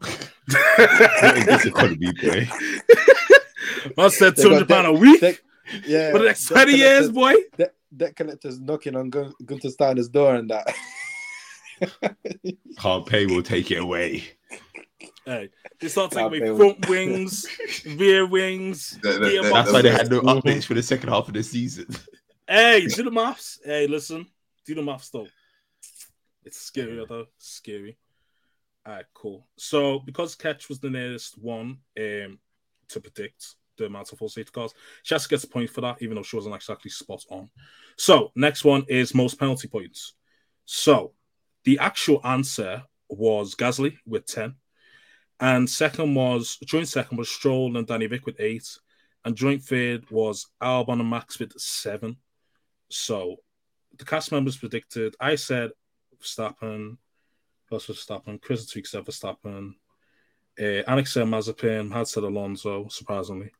What 1.22 1.36
is 1.38 1.46
this 1.46 1.66
economy, 1.66 2.12
boy? 2.22 2.48
Man 3.96 4.10
said 4.10 4.36
They 4.36 4.42
two 4.42 4.48
got 4.50 4.54
hundred 4.54 4.68
pound 4.68 4.86
a 4.88 4.92
week 4.92 5.20
debt- 5.20 5.40
yeah, 5.86 6.10
for 6.12 6.18
the 6.20 6.24
next 6.26 6.46
debt 6.48 6.54
twenty 6.54 6.78
years, 6.78 7.10
boy. 7.10 7.34
Debt, 7.56 7.74
debt 7.96 8.16
collectors 8.16 8.60
knocking 8.60 8.96
on 8.96 9.10
Gun- 9.10 9.34
Gunther 9.44 9.70
Steiner's 9.70 10.08
door 10.08 10.34
and 10.36 10.50
that. 10.50 10.74
Can't 12.78 13.06
pay, 13.06 13.26
we'll 13.26 13.42
take 13.42 13.70
it 13.70 13.78
away. 13.78 14.24
Hey, 15.24 15.50
they 15.80 15.88
start 15.88 16.12
taking 16.12 16.30
Can't 16.30 16.34
away 16.36 16.40
pay 16.50 16.56
front 16.56 16.88
wings, 16.88 17.46
rear 17.96 18.26
wings, 18.26 18.98
That's 19.02 19.72
why 19.72 19.82
they 19.82 19.90
had 19.90 20.10
no 20.10 20.20
updates 20.22 20.64
for 20.64 20.74
the 20.74 20.82
second 20.82 21.08
half 21.08 21.28
of 21.28 21.34
the 21.34 21.42
season. 21.42 21.86
Hey, 22.48 22.86
do 22.86 23.02
the 23.02 23.10
maths. 23.10 23.58
Hey, 23.64 23.86
listen, 23.88 24.26
do 24.66 24.74
the 24.74 24.82
maths 24.82 25.10
though. 25.10 25.28
It's 26.44 26.60
scary 26.60 27.04
though, 27.08 27.26
scary. 27.38 27.96
All 28.84 28.94
right, 28.94 29.04
cool. 29.14 29.46
So 29.56 30.00
because 30.00 30.34
Ketch 30.34 30.68
was 30.68 30.80
the 30.80 30.90
nearest 30.90 31.38
one 31.38 31.78
um 31.98 32.38
to 32.88 33.00
predict 33.00 33.54
the 33.78 33.86
amount 33.86 34.12
of 34.12 34.18
full 34.18 34.28
safety 34.28 34.52
cars, 34.52 34.72
she 35.02 35.14
has 35.14 35.24
to 35.24 35.28
get 35.28 35.44
a 35.44 35.48
point 35.48 35.70
for 35.70 35.80
that, 35.82 36.00
even 36.00 36.14
though 36.14 36.22
she 36.22 36.36
wasn't 36.36 36.54
exactly 36.54 36.90
spot 36.90 37.24
on. 37.30 37.50
So 37.96 38.32
next 38.34 38.64
one 38.64 38.84
is 38.88 39.14
most 39.14 39.38
penalty 39.38 39.68
points. 39.68 40.14
So 40.64 41.12
the 41.64 41.78
actual 41.78 42.20
answer 42.24 42.84
was 43.08 43.54
Gasly 43.54 43.96
with 44.06 44.26
10. 44.26 44.54
And 45.38 45.68
second 45.68 46.14
was 46.14 46.56
joint 46.64 46.88
second 46.88 47.18
was 47.18 47.28
Stroll 47.28 47.76
and 47.76 47.86
Danny 47.86 48.06
Vick 48.06 48.24
with 48.24 48.40
eight. 48.40 48.66
And 49.24 49.36
joint 49.36 49.62
third 49.62 50.10
was 50.10 50.46
Albon 50.62 51.00
and 51.00 51.10
Max 51.10 51.38
with 51.38 51.52
seven. 51.58 52.16
So 52.88 53.36
the 53.98 54.04
cast 54.04 54.32
members 54.32 54.56
predicted. 54.56 55.14
I 55.20 55.34
said 55.36 55.70
Verstappen, 56.20 56.98
Gus 57.70 57.86
Verstappen, 57.86 58.40
Chris 58.40 58.66
Tweak 58.66 58.86
said 58.86 59.04
Verstappen, 59.04 59.74
uh, 60.60 60.82
Alex 60.86 61.12
said 61.12 61.26
Mazepin, 61.26 61.92
had 61.92 62.08
said 62.08 62.24
Alonso, 62.24 62.88
surprisingly. 62.88 63.50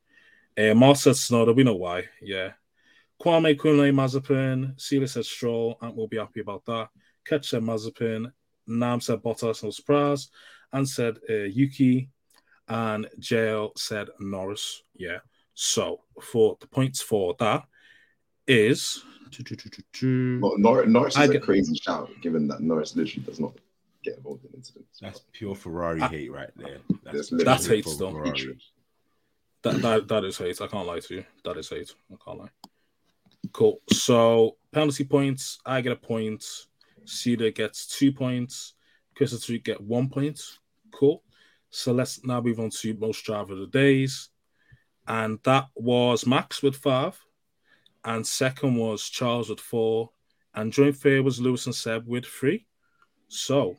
Uh, 0.57 0.75
Mars 0.75 1.03
said 1.03 1.16
Snowder, 1.16 1.53
we 1.53 1.64
know 1.64 1.77
why, 1.77 2.05
yeah. 2.22 2.53
Kwame 3.20 3.57
Kunle 3.57 3.92
Mazepin, 3.92 4.81
Celia 4.81 5.09
said 5.09 5.25
Stroll, 5.25 5.77
and 5.83 5.94
we'll 5.94 6.07
be 6.07 6.18
happy 6.18 6.40
about 6.40 6.64
that. 6.66 6.88
Ketch 7.27 7.51
said 7.51 7.62
Mazepin, 7.62 8.33
Nam 8.66 9.01
said 9.01 9.22
Bottas, 9.22 9.62
no 9.62 9.70
surprise, 9.70 10.31
and 10.72 10.88
said 10.88 11.18
uh, 11.29 11.35
Yuki, 11.35 12.09
and 12.68 13.09
Jail 13.18 13.72
said 13.77 14.09
Norris, 14.18 14.83
yeah. 14.94 15.18
So 15.55 16.03
for 16.20 16.57
the 16.61 16.66
points 16.66 17.01
for 17.01 17.35
that 17.38 17.64
is 18.46 19.03
Nor- 20.03 20.59
Nor- 20.59 20.87
Norris 20.87 21.16
I 21.16 21.25
is 21.25 21.31
a 21.31 21.40
crazy 21.40 21.75
shout, 21.75 22.11
given 22.22 22.49
that 22.49 22.61
Norris 22.61 22.96
literally 22.96 23.25
does 23.25 23.40
not 23.40 23.53
get 24.03 24.16
involved 24.16 24.44
in 24.44 24.53
incidents. 24.55 24.99
That's 25.01 25.22
pure 25.33 25.55
Ferrari 25.55 26.01
I- 26.01 26.09
hate 26.09 26.33
right 26.33 26.51
there. 26.57 26.79
That's 27.05 27.31
That's 27.31 27.66
hate 27.66 27.87
still. 27.87 28.12
Ferrari. 28.12 28.59
That, 29.62 29.83
that 29.83 30.09
that 30.09 30.25
is 30.25 30.38
hate. 30.38 30.61
I 30.61 30.66
can't 30.68 30.87
lie 30.87 31.01
to 31.01 31.14
you. 31.14 31.25
That 31.44 31.57
is 31.57 31.68
hate. 31.68 31.92
I 32.12 32.16
can't 32.25 32.38
lie. 32.38 32.51
Cool. 33.53 33.81
So 33.92 34.57
penalty 34.72 35.05
points. 35.05 35.59
I 35.66 35.81
get 35.81 35.92
a 35.92 35.96
point. 35.96 36.44
Cedar 37.05 37.51
gets 37.51 37.87
two 37.87 38.12
points. 38.12 38.75
Chris 39.16 39.33
and 39.33 39.40
Street 39.40 39.64
get 39.64 39.81
one 39.81 40.09
point. 40.09 40.40
Cool. 40.92 41.22
So 41.70 41.92
let's 41.92 42.25
now 42.25 42.40
move 42.40 42.61
on 42.61 42.70
to 42.70 42.94
most 42.94 43.25
driver 43.25 43.55
of 43.55 43.59
the 43.59 43.66
days, 43.66 44.29
and 45.07 45.38
that 45.44 45.66
was 45.75 46.27
Max 46.27 46.62
with 46.62 46.77
five, 46.77 47.18
and 48.07 48.27
second 48.27 48.77
was 48.77 49.09
Charles 49.11 49.51
with 49.51 49.61
four, 49.61 50.11
and 50.55 50.73
joint 50.73 50.97
third 50.97 51.25
was 51.25 51.40
Lewis 51.40 51.66
and 51.66 51.75
Seb 51.75 52.07
with 52.07 52.25
three. 52.25 52.66
So 53.29 53.77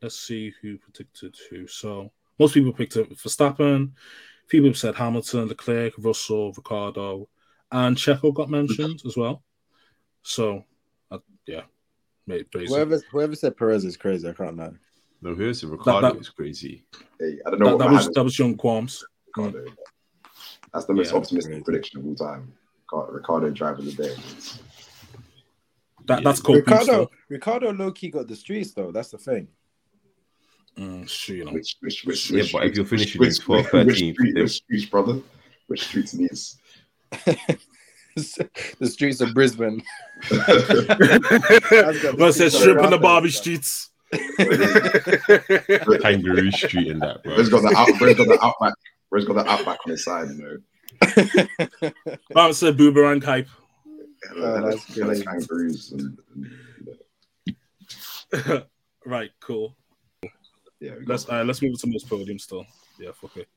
let's 0.00 0.18
see 0.18 0.52
who 0.62 0.78
predicted 0.78 1.36
who. 1.50 1.66
So 1.66 2.10
most 2.38 2.54
people 2.54 2.72
picked 2.72 2.96
it 2.96 3.10
Verstappen. 3.16 3.92
Few 4.48 4.62
people 4.62 4.74
said 4.76 4.94
Hamilton, 4.94 5.48
Leclerc, 5.48 5.92
Russell, 5.98 6.52
Ricciardo, 6.52 7.28
and 7.72 7.96
Checo 7.96 8.32
got 8.32 8.48
mentioned 8.48 9.02
as 9.04 9.16
well. 9.16 9.42
So, 10.22 10.64
uh, 11.10 11.18
yeah, 11.46 11.62
made 12.26 12.50
crazy. 12.52 12.72
Whoever 12.72 13.00
whoever 13.10 13.34
said 13.34 13.56
Perez 13.56 13.84
is 13.84 13.96
crazy, 13.96 14.28
I 14.28 14.32
can't 14.32 14.56
lie. 14.56 14.70
No, 15.22 15.34
here's 15.34 15.64
a 15.64 15.66
Ricciardo 15.68 16.12
that- 16.12 16.20
is 16.20 16.28
crazy. 16.28 16.84
Hey, 17.18 17.38
I 17.44 17.50
don't 17.50 17.58
know 17.58 17.66
That, 17.66 17.72
what 17.72 17.78
that 17.78 17.90
was 17.92 18.04
had 18.04 18.14
that 18.14 18.24
was 18.24 18.38
young 18.38 18.54
Qualms. 18.56 19.04
Ricciardo. 19.36 19.64
That's 20.72 20.86
the 20.86 20.94
most 20.94 21.10
Yeah, 21.10 21.18
optimistic 21.18 21.64
prediction 21.64 22.00
of 22.00 22.06
all 22.06 22.14
time. 22.14 22.52
Ricciardo, 22.92 23.12
Ricciardo 23.12 23.50
driving 23.50 23.84
the 23.86 23.92
day. 23.92 24.14
That 26.06 26.22
that's 26.22 26.40
cool. 26.40 26.56
Ricciardo 26.56 27.10
Ricciardo 27.28 27.72
low 27.72 27.90
key 27.92 28.10
got 28.10 28.28
the 28.28 28.36
streets 28.36 28.72
though. 28.72 28.92
That's 28.92 29.10
the 29.10 29.18
thing. 29.18 29.48
Mm, 30.78 31.08
sure, 31.08 31.36
you 31.36 31.44
know. 31.46 31.52
Which, 31.52 31.76
which, 31.80 32.04
which, 32.04 32.30
Yeah, 32.30 32.42
which 32.42 32.52
but 32.52 32.66
if 32.66 32.76
you're 32.76 32.84
finishing 32.84 33.18
which, 33.18 33.38
in 33.38 33.44
12th, 33.46 33.86
which, 33.86 33.96
13th, 34.02 34.12
street, 34.14 34.34
then- 34.34 34.42
which 34.42 34.52
streets, 34.52 34.84
brother? 34.84 35.20
Which 35.68 35.84
streets 35.86 36.14
are 36.14 36.16
these? 36.18 36.58
the 38.14 38.86
streets 38.86 39.20
of 39.20 39.32
Brisbane. 39.34 39.82
well, 40.30 42.28
it 42.28 42.34
says 42.34 42.56
shrimp 42.58 42.82
in 42.82 42.90
the 42.90 42.98
Barbie 43.00 43.30
streets. 43.30 43.90
Kangaroo 46.02 46.50
Street 46.52 46.88
in 46.88 46.98
that, 47.00 47.22
bro. 47.24 47.34
Where's 47.36 47.48
got 47.48 47.62
the 47.62 47.74
out, 47.76 47.88
where's 48.00 48.14
got 48.16 48.28
the 48.28 48.38
outback? 48.44 48.74
Where's 49.08 49.24
got 49.24 49.34
the 49.34 49.50
outback 49.50 49.78
on 49.86 49.90
his 49.90 50.04
side? 50.04 50.28
You 50.28 50.34
know, 50.42 50.56
That 51.00 52.50
said 52.54 52.76
boomerang 52.76 53.20
hype. 53.20 53.48
Oh, 54.36 54.60
that's 54.70 54.96
Yeah, 54.96 55.04
like 55.06 55.24
crazy. 55.24 55.24
kangaroos 55.24 55.92
and, 55.92 56.18
and 56.34 56.50
you 57.46 58.44
know, 58.46 58.62
right, 59.04 59.30
cool. 59.40 59.76
yeah. 60.80 60.94
Let's 61.06 61.28
uh, 61.28 61.44
let's 61.44 61.62
move 61.62 61.78
to 61.80 61.86
most 61.86 62.08
podiums 62.08 62.42
still. 62.42 62.66
Yeah, 62.98 63.10
fuck 63.14 63.36
it. 63.36 63.48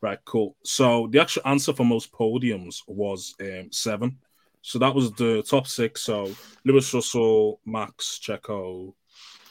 Right, 0.00 0.18
cool. 0.24 0.56
So 0.64 1.08
the 1.10 1.20
actual 1.20 1.42
answer 1.46 1.72
for 1.72 1.84
most 1.84 2.12
podiums 2.12 2.82
was 2.86 3.34
um, 3.40 3.70
seven. 3.72 4.18
So 4.62 4.78
that 4.78 4.94
was 4.94 5.12
the 5.12 5.42
top 5.42 5.66
six. 5.66 6.02
So 6.02 6.30
Lewis 6.64 6.92
Russell, 6.94 7.60
Max, 7.66 8.18
Checo, 8.22 8.94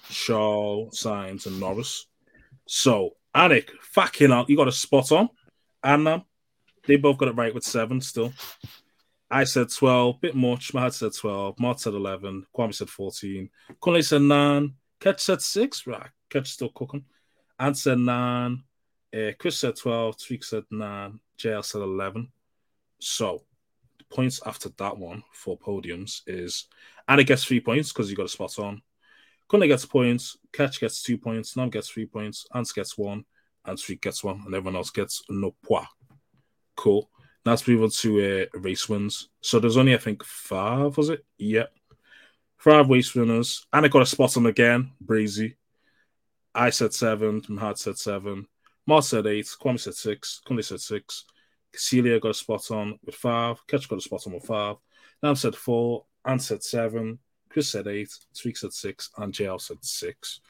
Shaw, 0.10 0.90
Sainz, 0.90 1.46
and 1.46 1.60
Norris. 1.60 2.08
So 2.68 3.16
Anik, 3.36 3.70
fucking 3.82 4.30
hell, 4.30 4.46
you 4.48 4.56
got 4.58 4.68
a 4.68 4.72
spot 4.72 5.12
on. 5.12 5.30
Anna, 5.84 6.24
they 6.88 6.96
both 6.96 7.18
got 7.18 7.30
it 7.30 7.36
right 7.36 7.54
with 7.54 7.64
seven 7.64 8.02
still. 8.02 8.34
I 9.30 9.46
said 9.46 9.70
12, 9.70 10.22
bit 10.22 10.36
much. 10.36 10.74
Mahad 10.74 10.94
said 10.94 11.14
12, 11.14 11.60
Mart 11.60 11.80
said 11.80 11.94
11, 11.94 12.46
Kwame 12.56 12.74
said 12.74 12.90
14, 12.90 13.50
Kunle 13.82 14.04
said 14.04 14.22
9, 14.22 14.74
Ketch 15.00 15.22
said 15.22 15.42
6, 15.42 15.88
right, 15.88 16.10
Ketch 16.30 16.52
still 16.52 16.70
cooking. 16.70 17.06
Ant 17.60 17.78
said 17.78 17.98
9, 17.98 18.64
uh, 19.16 19.32
Chris 19.40 19.58
said 19.58 19.76
12, 19.76 20.18
Tweak 20.18 20.44
said 20.44 20.64
9, 20.70 21.20
JL 21.40 21.66
said 21.66 21.82
11. 21.82 22.32
So, 23.00 23.44
the 23.98 24.06
points 24.06 24.42
after 24.46 24.70
that 24.78 24.98
one 24.98 25.24
for 25.32 25.58
podiums 25.58 26.22
is, 26.28 26.68
it 27.10 27.28
gets 27.28 27.44
three 27.44 27.60
points 27.60 27.92
because 27.92 28.10
you 28.10 28.16
got 28.16 28.26
a 28.26 28.30
spot 28.30 28.60
on. 28.60 28.82
Kunle 29.50 29.68
gets 29.68 29.86
points, 29.86 30.38
Catch 30.52 30.80
gets 30.80 31.02
two 31.02 31.18
points, 31.18 31.58
Nam 31.58 31.70
gets 31.70 31.90
three 31.90 32.06
points, 32.06 32.46
Ants 32.54 32.72
gets 32.72 32.98
one, 32.98 33.26
and 33.66 33.80
Street 33.80 34.02
gets 34.02 34.24
one, 34.24 34.42
and 34.46 34.54
everyone 34.54 34.76
else 34.76 34.90
gets 34.90 35.24
no 35.30 35.56
point. 35.64 35.88
Cool. 36.76 37.10
Now 37.46 37.52
let's 37.52 37.68
move 37.68 37.84
on 37.84 37.90
to 37.90 38.48
uh, 38.54 38.60
race 38.60 38.88
wins. 38.88 39.30
So 39.42 39.60
there's 39.60 39.78
only, 39.78 39.94
I 39.94 39.98
think, 39.98 40.24
five, 40.24 40.98
was 40.98 41.10
it? 41.10 41.26
Yep. 41.38 41.74
Five 42.58 42.90
race 42.90 43.14
winners. 43.14 43.66
And 43.74 43.86
I 43.86 43.90
got 43.90 44.02
a 44.02 44.06
spot 44.06 44.38
on 44.38 44.46
again, 44.46 44.92
Brazy. 45.04 45.56
I 46.56 46.70
said 46.70 46.94
seven, 46.94 47.42
Mahad 47.42 47.78
said 47.78 47.98
seven, 47.98 48.48
Mart 48.86 49.06
said 49.06 49.26
eight, 49.28 49.50
Kwame 49.62 49.80
said 49.80 49.96
six, 49.96 50.42
Kunle 50.48 50.64
said 50.64 50.82
six, 50.82 51.26
Cecilia 51.74 52.20
got 52.20 52.32
a 52.32 52.34
spot 52.34 52.70
on 52.72 53.00
with 53.04 53.16
five, 53.16 53.66
Catch 53.68 53.90
got 53.90 53.98
a 53.98 54.02
spot 54.02 54.28
on 54.28 54.34
with 54.34 54.46
five, 54.46 54.76
Nam 55.22 55.36
said 55.36 55.56
four, 55.56 56.06
Ant 56.26 56.42
said 56.42 56.64
seven, 56.64 57.18
Chris 57.50 57.70
said 57.70 57.88
eight, 57.88 58.10
Tweak 58.40 58.58
said 58.58 58.74
six, 58.74 59.10
and 59.18 59.34
JL 59.34 59.60
said 59.60 59.84
six. 59.84 60.42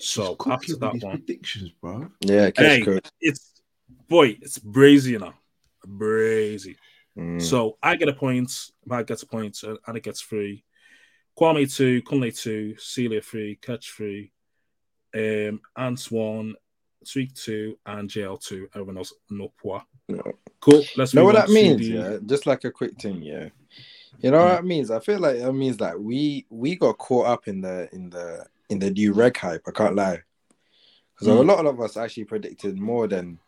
So 0.00 0.36
after 0.46 0.76
that 0.76 1.02
one, 1.02 1.18
predictions, 1.18 1.70
bro. 1.80 2.10
Yeah, 2.20 2.50
catch 2.50 2.84
hey, 2.84 3.00
it's 3.20 3.62
boy, 4.08 4.38
it's 4.40 4.58
brazy, 4.58 5.12
you 5.12 5.18
brazy. 5.86 6.76
Mm. 7.18 7.40
So 7.42 7.76
I 7.82 7.96
get 7.96 8.08
a 8.08 8.12
point, 8.14 8.70
Matt 8.86 9.06
gets 9.06 9.22
a 9.24 9.36
uh, 9.36 9.76
and 9.86 9.96
it 9.96 10.02
gets 10.02 10.22
three. 10.22 10.64
Kwame 11.38 11.72
two, 11.74 12.02
Kunle 12.02 12.36
two, 12.36 12.74
Celia 12.78 13.20
three, 13.22 13.56
Catch 13.60 13.92
three, 13.92 14.32
um, 15.14 15.60
Ants 15.76 16.10
one, 16.10 16.54
Tweak 17.10 17.34
two, 17.34 17.78
and 17.86 18.08
JL 18.08 18.40
two. 18.40 18.68
Everyone 18.74 18.98
else 18.98 19.12
no 19.30 19.52
pois. 19.62 19.82
Cool. 20.60 20.84
Let's 20.96 21.14
know 21.14 21.24
what 21.24 21.34
that 21.34 21.48
means, 21.48 21.80
the- 21.80 21.84
yeah. 21.86 22.18
Just 22.24 22.46
like 22.46 22.64
a 22.64 22.70
quick 22.70 23.00
thing, 23.00 23.22
yeah. 23.22 23.48
You 24.20 24.30
know 24.30 24.38
what 24.42 24.48
that 24.52 24.64
means? 24.64 24.90
I 24.90 25.00
feel 25.00 25.18
like 25.18 25.38
that 25.38 25.52
means 25.52 25.78
that 25.78 26.00
we 26.00 26.46
we 26.50 26.76
got 26.76 26.98
caught 26.98 27.26
up 27.26 27.48
in 27.48 27.60
the 27.60 27.88
in 27.92 28.10
the 28.10 28.46
in 28.68 28.78
the 28.78 28.90
new 28.90 29.12
reg 29.12 29.36
hype. 29.36 29.62
I 29.66 29.70
can't 29.72 29.96
lie, 29.96 30.20
because 31.14 31.28
a 31.28 31.30
Mm. 31.30 31.46
lot 31.46 31.66
of 31.66 31.80
us 31.80 31.96
actually 31.96 32.24
predicted 32.24 32.78
more 32.78 33.08
than 33.08 33.38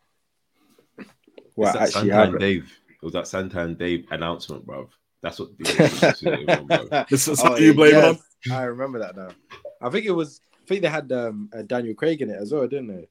what 1.55 1.67
It's 1.69 1.73
that 1.73 1.81
actually 1.97 2.09
Santan 2.09 2.13
happened. 2.13 2.39
Dave. 2.39 2.79
It 2.89 3.03
was 3.05 3.13
that 3.13 3.23
Santan 3.25 3.77
Dave 3.77 4.05
announcement, 4.11 4.65
bro. 4.65 4.89
That's 5.21 5.39
what. 5.39 5.57
The, 5.57 7.05
This 7.09 7.27
is 7.27 7.41
Oh, 7.43 7.57
you 7.57 7.73
blame 7.73 7.95
it 7.95 8.03
on. 8.03 8.17
I 8.51 8.63
remember 8.63 8.99
that 8.99 9.15
now. 9.15 9.29
I 9.81 9.89
think 9.89 10.05
it 10.05 10.11
was. 10.11 10.39
I 10.63 10.67
think 10.67 10.81
they 10.81 10.87
had 10.89 11.11
um, 11.11 11.49
uh, 11.55 11.61
Daniel 11.63 11.93
Craig 11.95 12.21
in 12.21 12.29
it 12.29 12.37
as 12.39 12.51
well, 12.51 12.67
didn't 12.67 12.87
they? 12.87 13.07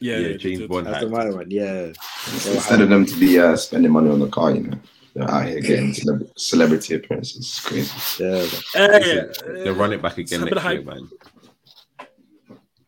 Yeah, 0.00 0.18
Yeah, 0.18 0.28
yeah, 0.28 0.36
James. 0.36 0.66
Bond 0.66 0.86
That's 0.86 1.04
the 1.04 1.08
one. 1.10 1.50
Yeah. 1.50 1.92
Instead 2.26 2.80
of 2.80 2.88
them 2.88 3.06
to 3.06 3.16
be 3.20 3.38
uh, 3.38 3.54
spending 3.56 3.92
money 3.92 4.10
on 4.10 4.18
the 4.18 4.28
car, 4.28 4.50
you 4.52 4.62
know, 4.62 4.78
they're 5.14 5.30
out 5.30 5.46
here 5.46 5.60
getting 5.60 5.90
celeb- 5.92 6.30
celebrity 6.36 6.94
appearances. 6.96 7.36
It's 7.36 7.60
crazy. 7.60 8.22
Yeah. 8.24 8.44
Hey, 8.74 8.98
Listen, 9.28 9.54
they'll 9.64 9.74
run 9.74 9.92
it 9.92 10.02
back 10.02 10.18
again 10.18 10.42
a 10.42 10.44
bit 10.46 10.54
next 10.54 10.66
of 10.66 10.72
year, 10.72 10.82
hype. 10.82 10.86
man. 10.86 11.08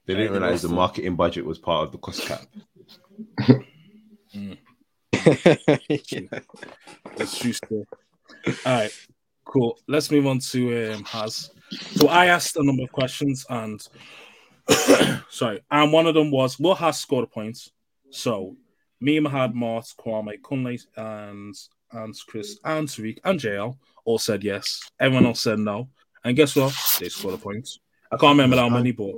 They 0.07 0.15
didn't 0.15 0.33
realize 0.33 0.63
the 0.63 0.69
marketing 0.69 1.15
budget 1.17 1.45
was 1.45 1.59
part 1.59 1.85
of 1.87 1.93
the 1.93 1.99
cost 1.99 2.23
cap. 2.27 2.43
That's 7.17 7.39
true 7.39 7.53
still. 7.53 7.85
All 8.47 8.55
right, 8.65 8.93
cool. 9.45 9.79
Let's 9.89 10.11
move 10.11 10.27
on 10.27 10.39
to 10.39 10.95
um, 10.95 11.05
Haas. 11.05 11.51
So 11.71 12.09
I 12.09 12.27
asked 12.27 12.57
a 12.57 12.63
number 12.63 12.83
of 12.85 12.93
questions, 12.93 13.47
and 13.49 13.87
sorry, 15.29 15.63
and 15.71 15.93
one 15.93 16.07
of 16.07 16.15
them 16.15 16.31
was, 16.31 16.59
"Will 16.59 16.75
Haas 16.75 17.01
score 17.01 17.23
the 17.23 17.27
points?" 17.27 17.71
So 18.11 18.57
me, 19.01 19.19
Mahad, 19.19 19.55
Mart, 19.55 19.87
Kwame, 19.99 20.41
Kunle, 20.41 20.81
and 20.97 21.55
and 21.93 22.15
Chris, 22.27 22.59
and 22.65 22.89
Tariq, 22.89 23.19
and 23.25 23.41
JL 23.41 23.77
all 24.05 24.19
said 24.19 24.45
yes. 24.45 24.81
Everyone 25.01 25.27
else 25.27 25.41
said 25.41 25.59
no. 25.59 25.89
And 26.25 26.37
guess 26.37 26.57
what? 26.57 26.75
They 27.01 27.09
scored 27.09 27.35
the 27.35 27.39
points. 27.39 27.79
I 28.11 28.17
can't 28.17 28.33
remember 28.33 28.57
how 28.57 28.69
many, 28.69 28.93
but 28.93 29.15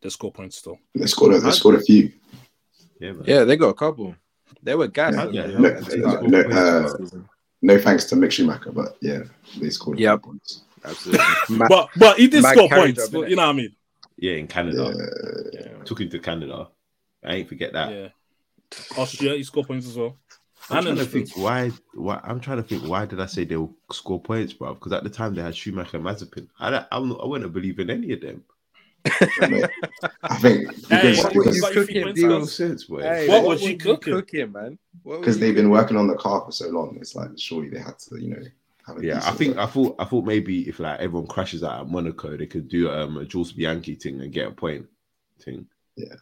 they 0.00 0.08
score 0.08 0.32
points 0.32 0.58
still. 0.58 0.78
They 0.94 1.06
scored. 1.06 1.34
A, 1.34 1.40
they 1.40 1.50
scored 1.50 1.76
a 1.76 1.80
few. 1.80 2.12
Yeah, 3.00 3.12
man. 3.12 3.24
Yeah, 3.26 3.44
they 3.44 3.56
got 3.56 3.68
a 3.68 3.74
couple. 3.74 4.14
They 4.62 4.74
were 4.74 4.88
gas. 4.88 5.14
Yeah, 5.32 5.46
weren't 5.58 5.96
no, 5.98 6.20
no, 6.20 6.42
no, 6.42 6.56
uh, 6.56 6.98
no 7.62 7.78
thanks 7.78 8.04
to 8.06 8.16
Mick 8.16 8.32
Schumacher, 8.32 8.72
but 8.72 8.96
yeah, 9.00 9.20
they 9.60 9.70
scored. 9.70 9.96
a 9.96 9.98
few 9.98 10.06
Yep. 10.06 10.22
points. 10.22 10.62
Absolutely. 10.84 11.24
But 11.68 11.88
but 11.96 12.16
he 12.18 12.28
did 12.28 12.42
Mad 12.42 12.52
score 12.54 12.68
points. 12.68 13.02
job, 13.04 13.12
but 13.12 13.30
you 13.30 13.36
know 13.36 13.42
what 13.46 13.50
I 13.54 13.54
mean? 13.54 13.74
Yeah, 14.18 14.32
in 14.34 14.46
Canada. 14.46 14.94
Yeah. 15.52 15.82
Took 15.84 16.00
him 16.00 16.10
to 16.10 16.18
Canada. 16.18 16.68
I 17.24 17.34
ain't 17.34 17.48
forget 17.48 17.72
that. 17.72 17.92
Yeah. 17.92 18.08
Austria, 18.96 19.34
he 19.34 19.42
scored 19.44 19.66
points 19.68 19.86
as 19.86 19.96
well. 19.96 20.16
I'm 20.70 20.78
And 20.78 20.86
trying 20.86 20.98
to 20.98 21.04
think 21.04 21.36
why. 21.36 21.70
Why 21.94 22.20
I'm 22.24 22.40
trying 22.40 22.56
to 22.56 22.62
think 22.62 22.82
why 22.84 23.06
did 23.06 23.20
I 23.20 23.26
say 23.26 23.44
they'll 23.44 23.72
score 23.92 24.20
points, 24.20 24.52
bro? 24.52 24.74
Because 24.74 24.92
at 24.92 25.04
the 25.04 25.10
time 25.10 25.34
they 25.34 25.42
had 25.42 25.54
Schumacher 25.56 25.96
and 25.98 26.06
Mazepin. 26.06 26.48
I 26.58 26.84
I'm 26.90 27.08
not, 27.10 27.20
I 27.22 27.26
wouldn't 27.26 27.52
believe 27.52 27.78
in 27.78 27.90
any 27.90 28.12
of 28.12 28.20
them. 28.20 28.42
I 30.22 30.38
think 30.38 30.70
Hey, 30.88 31.10
because 31.12 31.24
what 31.24 31.34
What 31.34 31.46
was 31.46 31.56
you 31.56 31.62
you 31.62 31.62
cooking, 31.74 32.02
cooking, 32.02 32.14
dude? 32.14 32.28
No 32.30 32.44
sense, 32.44 32.84
boy. 32.84 33.02
Hey, 33.02 33.28
What 33.28 33.42
what, 33.42 33.48
was 33.50 33.60
was 33.62 33.70
she 33.70 33.76
cooking? 33.76 34.12
cooking, 34.14 34.52
man? 34.52 34.78
Because 35.04 35.38
they've 35.38 35.54
been 35.54 35.70
working 35.70 35.96
on 35.96 36.06
the 36.06 36.16
car 36.16 36.44
for 36.44 36.52
so 36.52 36.68
long, 36.68 36.96
it's 37.00 37.14
like 37.14 37.30
surely 37.36 37.68
they 37.68 37.78
had 37.78 37.98
to, 37.98 38.20
you 38.20 38.30
know, 38.30 38.42
have 38.86 38.98
a 38.98 39.04
Yeah, 39.04 39.20
I 39.24 39.32
think 39.32 39.56
work. 39.56 39.68
I 39.68 39.70
thought 39.70 39.96
I 39.98 40.04
thought 40.04 40.24
maybe 40.24 40.68
if 40.68 40.78
like 40.80 41.00
everyone 41.00 41.26
crashes 41.28 41.62
out 41.62 41.80
at 41.80 41.88
Monaco, 41.88 42.36
they 42.36 42.46
could 42.46 42.68
do 42.68 42.90
um, 42.90 43.16
a 43.18 43.24
Jules 43.24 43.52
Bianchi 43.52 43.94
thing 43.94 44.20
and 44.20 44.32
get 44.32 44.48
a 44.48 44.52
point 44.52 44.86
thing. 45.40 45.66
Yeah. 45.96 46.14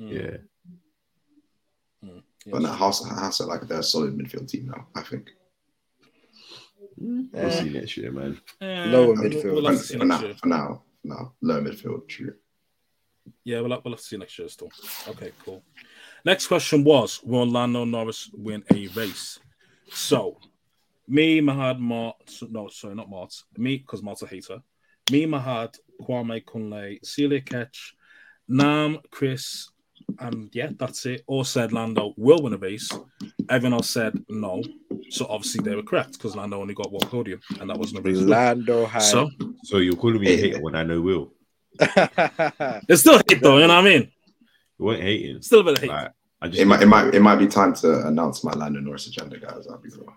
Mm. 0.00 0.12
Yeah, 2.04 2.12
But 2.52 2.62
now 2.62 2.72
House, 2.72 3.04
House 3.08 3.40
are 3.40 3.46
like 3.48 3.62
they're 3.62 3.80
a 3.80 3.82
solid 3.82 4.16
midfield 4.16 4.48
team 4.48 4.66
now. 4.66 4.86
I 4.94 5.02
think. 5.02 5.30
we'll 6.96 7.50
see 7.50 7.70
next 7.70 7.96
year, 7.96 8.12
man. 8.12 8.40
Eh, 8.60 8.84
Lower 8.86 9.14
midfield. 9.16 9.52
We'll 9.52 9.64
For, 9.64 9.70
have 9.72 9.80
to 9.80 9.84
see 9.86 9.98
for 9.98 10.04
now, 10.04 10.18
for 10.40 10.48
now, 10.48 10.82
for 11.08 11.14
now, 11.14 11.32
low 11.42 11.60
midfield. 11.60 12.08
True. 12.08 12.34
Yeah, 13.44 13.60
we'll 13.60 13.72
have, 13.72 13.84
we'll 13.84 13.94
have 13.94 14.00
to 14.00 14.06
see 14.06 14.16
next 14.16 14.38
year 14.38 14.48
still. 14.48 14.70
Okay, 15.08 15.32
cool. 15.44 15.62
Next 16.24 16.46
question 16.46 16.84
was 16.84 17.20
Will 17.22 17.46
Lando 17.46 17.84
Norris 17.84 18.30
win 18.32 18.64
a 18.72 18.86
race? 18.88 19.38
So, 19.90 20.38
me, 21.06 21.40
Mahad, 21.40 21.78
Mart, 21.78 22.40
no, 22.50 22.68
sorry, 22.68 22.94
not 22.94 23.10
Mart. 23.10 23.34
Me, 23.56 23.78
because 23.78 24.02
Mart's 24.02 24.22
a 24.22 24.26
hater. 24.26 24.60
Me, 25.10 25.26
Mahad, 25.26 25.74
Kwame 26.02 26.44
Kunle, 26.44 27.04
Celia 27.04 27.40
Ketch, 27.40 27.94
Nam, 28.48 28.98
Chris, 29.10 29.70
and 30.20 30.48
yeah, 30.54 30.70
that's 30.78 31.04
it. 31.06 31.22
All 31.26 31.44
said 31.44 31.72
Lando 31.72 32.14
will 32.16 32.42
win 32.42 32.54
a 32.54 32.58
race. 32.58 32.90
Everyone 33.50 33.74
else 33.74 33.90
said 33.90 34.14
no. 34.28 34.62
So, 35.10 35.26
obviously, 35.28 35.62
they 35.62 35.76
were 35.76 35.82
correct 35.82 36.12
because 36.12 36.36
Lando 36.36 36.60
only 36.60 36.74
got 36.74 36.90
one 36.90 37.08
podium, 37.08 37.40
and 37.60 37.68
that 37.68 37.78
wasn't 37.78 38.00
a 38.00 38.02
race. 38.02 38.18
Lando 38.18 38.86
had. 38.86 39.02
So, 39.02 39.30
So 39.68 39.76
you're 39.78 39.96
calling 39.96 40.18
me 40.20 40.28
a 40.32 40.36
Hey. 40.36 40.42
hater 40.48 40.60
when 40.62 40.74
I 40.74 40.82
know 40.82 41.00
Will? 41.02 41.32
it's 42.88 43.02
still 43.02 43.18
hate 43.28 43.42
though, 43.42 43.58
you 43.58 43.66
know 43.66 43.74
what 43.74 43.84
I 43.86 43.90
mean? 43.90 44.10
You 44.78 44.84
weren't 44.86 45.02
hating. 45.02 45.42
Still 45.42 45.60
a 45.60 45.64
bit 45.64 45.74
of 45.76 45.80
hate. 45.82 45.90
Like, 45.90 46.12
I 46.40 46.48
just 46.48 46.58
It 46.60 46.64
might, 46.64 46.80
it 46.82 46.86
might, 46.86 47.14
it 47.14 47.20
might 47.20 47.36
be 47.36 47.46
time 47.46 47.74
to 47.74 48.06
announce 48.06 48.42
my 48.44 48.52
Lando 48.52 48.80
Norris 48.80 49.06
agenda, 49.08 49.38
guys. 49.38 49.66
I'll 49.70 49.76
be 49.76 49.90
real. 49.90 50.14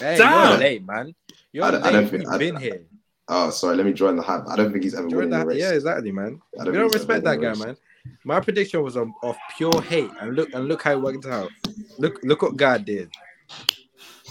hey, 0.00 0.16
Damn. 0.16 0.50
you're 0.52 0.58
late, 0.58 0.86
man. 0.86 1.14
You're 1.52 1.64
I 1.66 1.70
don't- 1.72 1.84
I 1.84 1.92
don't 1.92 2.02
late. 2.04 2.10
think- 2.12 2.22
You've 2.22 2.32
I- 2.32 2.38
been 2.38 2.56
here. 2.56 2.86
Oh, 3.30 3.50
sorry. 3.50 3.76
Let 3.76 3.84
me 3.84 3.92
join 3.92 4.16
the 4.16 4.22
hype. 4.22 4.44
I 4.48 4.56
don't 4.56 4.72
think 4.72 4.84
he's 4.84 4.94
ever 4.94 5.06
During 5.06 5.28
winning 5.28 5.34
a 5.34 5.38
that, 5.44 5.46
race. 5.48 5.60
yeah, 5.60 5.72
exactly, 5.72 6.12
man. 6.12 6.40
I 6.58 6.60
We 6.60 6.64
don't 6.72 6.74
don't 6.74 6.94
respect 6.94 7.24
that 7.24 7.38
guy, 7.42 7.52
man. 7.56 7.76
My 8.24 8.40
prediction 8.40 8.82
was 8.82 8.96
on, 8.96 9.12
of 9.22 9.36
pure 9.58 9.82
hate, 9.82 10.10
and 10.22 10.34
look 10.34 10.48
and 10.54 10.66
look 10.66 10.80
how 10.82 10.92
it 10.92 11.02
worked 11.02 11.26
out. 11.26 11.50
Look, 11.98 12.20
look 12.22 12.40
what 12.40 12.56
God 12.56 12.86
did. 12.86 13.10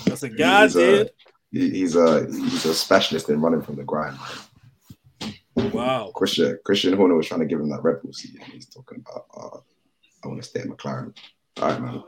That's 0.05 0.23
a 0.23 0.29
guy 0.29 0.63
He's, 0.63 0.75
uh, 0.75 0.79
did. 0.79 1.09
he- 1.51 1.69
he's 1.69 1.95
a 1.95 2.25
he's 2.25 2.65
a 2.65 2.73
specialist 2.73 3.29
in 3.29 3.39
running 3.39 3.61
from 3.61 3.75
the 3.75 3.83
grind. 3.83 4.15
Man. 4.17 4.27
Wow. 5.57 6.11
Christian 6.13 6.59
Christian 6.63 6.93
Horner 6.93 7.15
was 7.15 7.27
trying 7.27 7.39
to 7.41 7.45
give 7.47 7.59
him 7.59 7.69
that 7.69 7.83
Red 7.83 8.01
Bull 8.01 8.13
seat, 8.13 8.35
and 8.35 8.43
he's 8.53 8.67
talking 8.67 9.03
about, 9.05 9.25
uh, 9.35 9.57
I 10.23 10.27
want 10.27 10.41
to 10.41 10.47
stay 10.47 10.59
at 10.61 10.67
McLaren. 10.67 11.17
All 11.59 11.69
right, 11.69 11.81
man. 11.81 12.03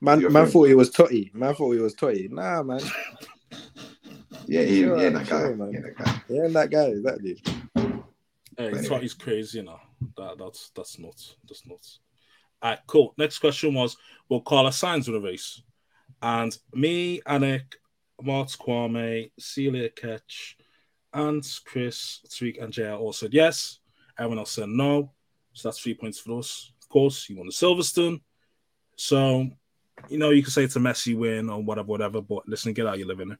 Man, 0.00 0.20
man 0.20 0.30
friend. 0.30 0.50
thought 0.50 0.64
he 0.64 0.74
was 0.74 0.90
Totti. 0.90 1.32
Man 1.34 1.54
thought 1.54 1.72
he 1.72 1.78
was 1.78 1.94
Totti. 1.94 2.28
Nah, 2.30 2.62
man. 2.64 2.80
Yeah, 4.48 4.62
he, 4.62 4.82
Sure, 4.82 4.98
he 4.98 5.04
ain't 5.04 5.14
that 5.14 5.28
guy. 5.28 5.40
sure, 5.40 5.54
man. 5.56 5.70
he 5.70 5.76
ain't 5.76 5.84
that 5.96 6.04
guy. 6.04 6.22
He 6.28 6.38
ain't 6.40 6.52
that 6.52 6.70
guy, 6.70 6.84
exactly. 6.86 7.42
Hey, 7.76 8.68
Anyway. 8.68 8.86
Totty's 8.86 9.14
crazy, 9.14 9.58
you 9.58 9.64
know. 9.64 9.78
That 10.16 10.38
that's 10.38 10.70
that's 10.74 10.98
nuts. 10.98 11.36
That's 11.46 11.66
nuts. 11.66 12.00
All 12.62 12.70
right, 12.70 12.78
cool. 12.86 13.14
Next 13.18 13.38
question 13.38 13.74
was 13.74 13.96
Will 14.28 14.40
Carlos 14.40 14.80
Sainz 14.80 15.06
win 15.06 15.16
a 15.16 15.20
race? 15.20 15.62
And 16.22 16.56
me, 16.72 17.20
Anik, 17.26 17.74
Mart 18.22 18.48
Kwame, 18.58 19.30
Celia 19.38 19.90
Ketch, 19.90 20.55
and 21.16 21.44
Chris, 21.64 22.20
Tariq, 22.28 22.62
and 22.62 22.72
Jay 22.72 22.90
all 22.90 23.12
said 23.12 23.32
yes. 23.32 23.80
Everyone 24.18 24.38
else 24.38 24.52
said 24.52 24.68
no. 24.68 25.12
So 25.52 25.68
that's 25.68 25.80
three 25.80 25.94
points 25.94 26.18
for 26.18 26.38
us. 26.38 26.72
Of 26.82 26.88
course, 26.88 27.28
you 27.28 27.36
won 27.36 27.46
the 27.46 27.52
Silverstone. 27.52 28.20
So, 28.96 29.48
you 30.08 30.18
know, 30.18 30.30
you 30.30 30.42
can 30.42 30.52
say 30.52 30.64
it's 30.64 30.76
a 30.76 30.80
messy 30.80 31.14
win 31.14 31.48
or 31.48 31.62
whatever, 31.62 31.88
whatever, 31.88 32.20
but 32.20 32.46
listen, 32.46 32.72
get 32.72 32.86
out, 32.86 32.98
you 32.98 33.06
live 33.06 33.20
in 33.20 33.32
it. 33.32 33.38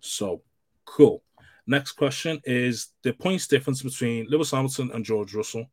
So, 0.00 0.42
cool. 0.84 1.22
Next 1.66 1.92
question 1.92 2.40
is 2.44 2.88
the 3.02 3.12
points 3.12 3.46
difference 3.46 3.82
between 3.82 4.26
Lewis 4.28 4.50
Hamilton 4.50 4.90
and 4.92 5.04
George 5.04 5.34
Russell. 5.34 5.66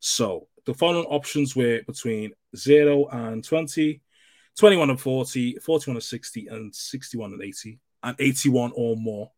So 0.00 0.48
the 0.66 0.74
following 0.74 1.06
options 1.06 1.56
were 1.56 1.80
between 1.86 2.32
0 2.56 3.06
and 3.06 3.42
20, 3.42 4.02
21 4.58 4.90
and 4.90 5.00
40, 5.00 5.56
41 5.56 5.96
and 5.96 6.02
60, 6.02 6.46
and 6.48 6.74
61 6.74 7.32
and 7.32 7.42
80, 7.42 7.78
and 8.02 8.16
81 8.18 8.72
or 8.74 8.96
more. 8.96 9.30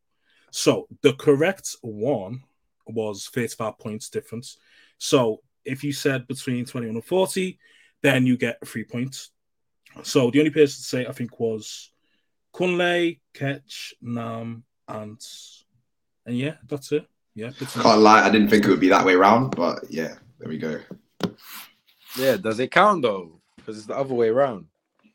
So 0.50 0.88
the 1.02 1.12
correct 1.14 1.76
one 1.82 2.42
was 2.86 3.28
35 3.28 3.78
points 3.78 4.08
difference. 4.08 4.58
So 4.98 5.40
if 5.64 5.82
you 5.84 5.92
said 5.92 6.26
between 6.26 6.64
21 6.64 6.96
and 6.96 7.04
40, 7.04 7.58
then 8.02 8.26
you 8.26 8.36
get 8.36 8.66
three 8.66 8.84
points. 8.84 9.30
So 10.02 10.30
the 10.30 10.38
only 10.38 10.50
person 10.50 10.76
to 10.76 10.82
say 10.82 11.06
I 11.06 11.12
think 11.12 11.40
was 11.40 11.90
Kunle, 12.54 13.18
Ketch, 13.34 13.94
Nam, 14.00 14.64
and 14.88 15.20
and 16.24 16.36
yeah, 16.36 16.54
that's 16.66 16.92
it. 16.92 17.06
Yeah, 17.34 17.50
it's 17.60 17.74
Can't 17.74 18.00
lie, 18.00 18.26
I 18.26 18.30
didn't 18.30 18.48
think 18.48 18.64
it 18.64 18.70
would 18.70 18.80
be 18.80 18.88
that 18.88 19.04
way 19.04 19.14
round, 19.14 19.54
but 19.54 19.80
yeah, 19.90 20.14
there 20.38 20.48
we 20.48 20.58
go. 20.58 20.80
Yeah, 22.16 22.36
does 22.36 22.58
it 22.60 22.70
count 22.70 23.02
though? 23.02 23.40
Because 23.56 23.76
it's 23.78 23.86
the 23.86 23.96
other 23.96 24.14
way 24.14 24.28
around. 24.28 24.66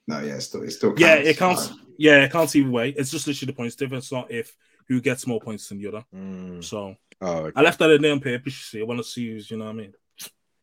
No, 0.07 0.19
yeah, 0.19 0.35
it's 0.35 0.45
still, 0.45 0.61
it's 0.61 0.75
still 0.75 0.93
yeah, 0.97 1.15
counts. 1.15 1.29
it 1.29 1.37
counts. 1.37 1.73
Yeah, 1.97 2.23
it 2.23 2.31
counts 2.31 2.55
either 2.55 2.69
way. 2.69 2.89
It's 2.89 3.11
just 3.11 3.27
literally 3.27 3.51
the 3.51 3.57
points 3.57 3.75
difference, 3.75 4.11
not 4.11 4.31
if 4.31 4.55
who 4.87 5.01
gets 5.01 5.27
more 5.27 5.39
points 5.39 5.69
than 5.69 5.79
the 5.79 5.87
other. 5.87 6.05
Mm. 6.13 6.63
So 6.63 6.95
Oh, 7.21 7.37
okay. 7.45 7.53
I 7.55 7.61
left 7.61 7.77
that 7.79 7.91
in 7.91 8.01
there 8.01 8.11
on 8.11 8.19
purpose. 8.19 8.53
You 8.53 8.63
see, 8.63 8.81
I 8.81 8.83
want 8.83 8.99
to 8.99 9.03
see 9.03 9.29
who's, 9.29 9.51
you 9.51 9.57
know 9.57 9.65
what 9.65 9.71
I 9.71 9.75
mean, 9.75 9.93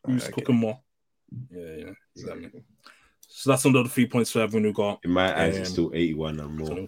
who's 0.05 0.25
Okay. 0.25 0.33
cooking 0.33 0.57
more. 0.57 0.81
Yeah, 1.51 1.77
yeah, 1.77 1.93
exactly. 2.17 2.63
So 3.29 3.51
that's 3.51 3.65
another 3.65 3.89
three 3.89 4.07
points 4.07 4.33
for 4.33 4.41
everyone 4.41 4.65
who 4.65 4.73
got. 4.73 5.01
In 5.05 5.13
my 5.13 5.41
eyes, 5.41 5.55
um, 5.55 5.61
it's 5.61 5.71
still 5.71 5.93
81 5.95 6.41
and 6.41 6.59
more. 6.59 6.87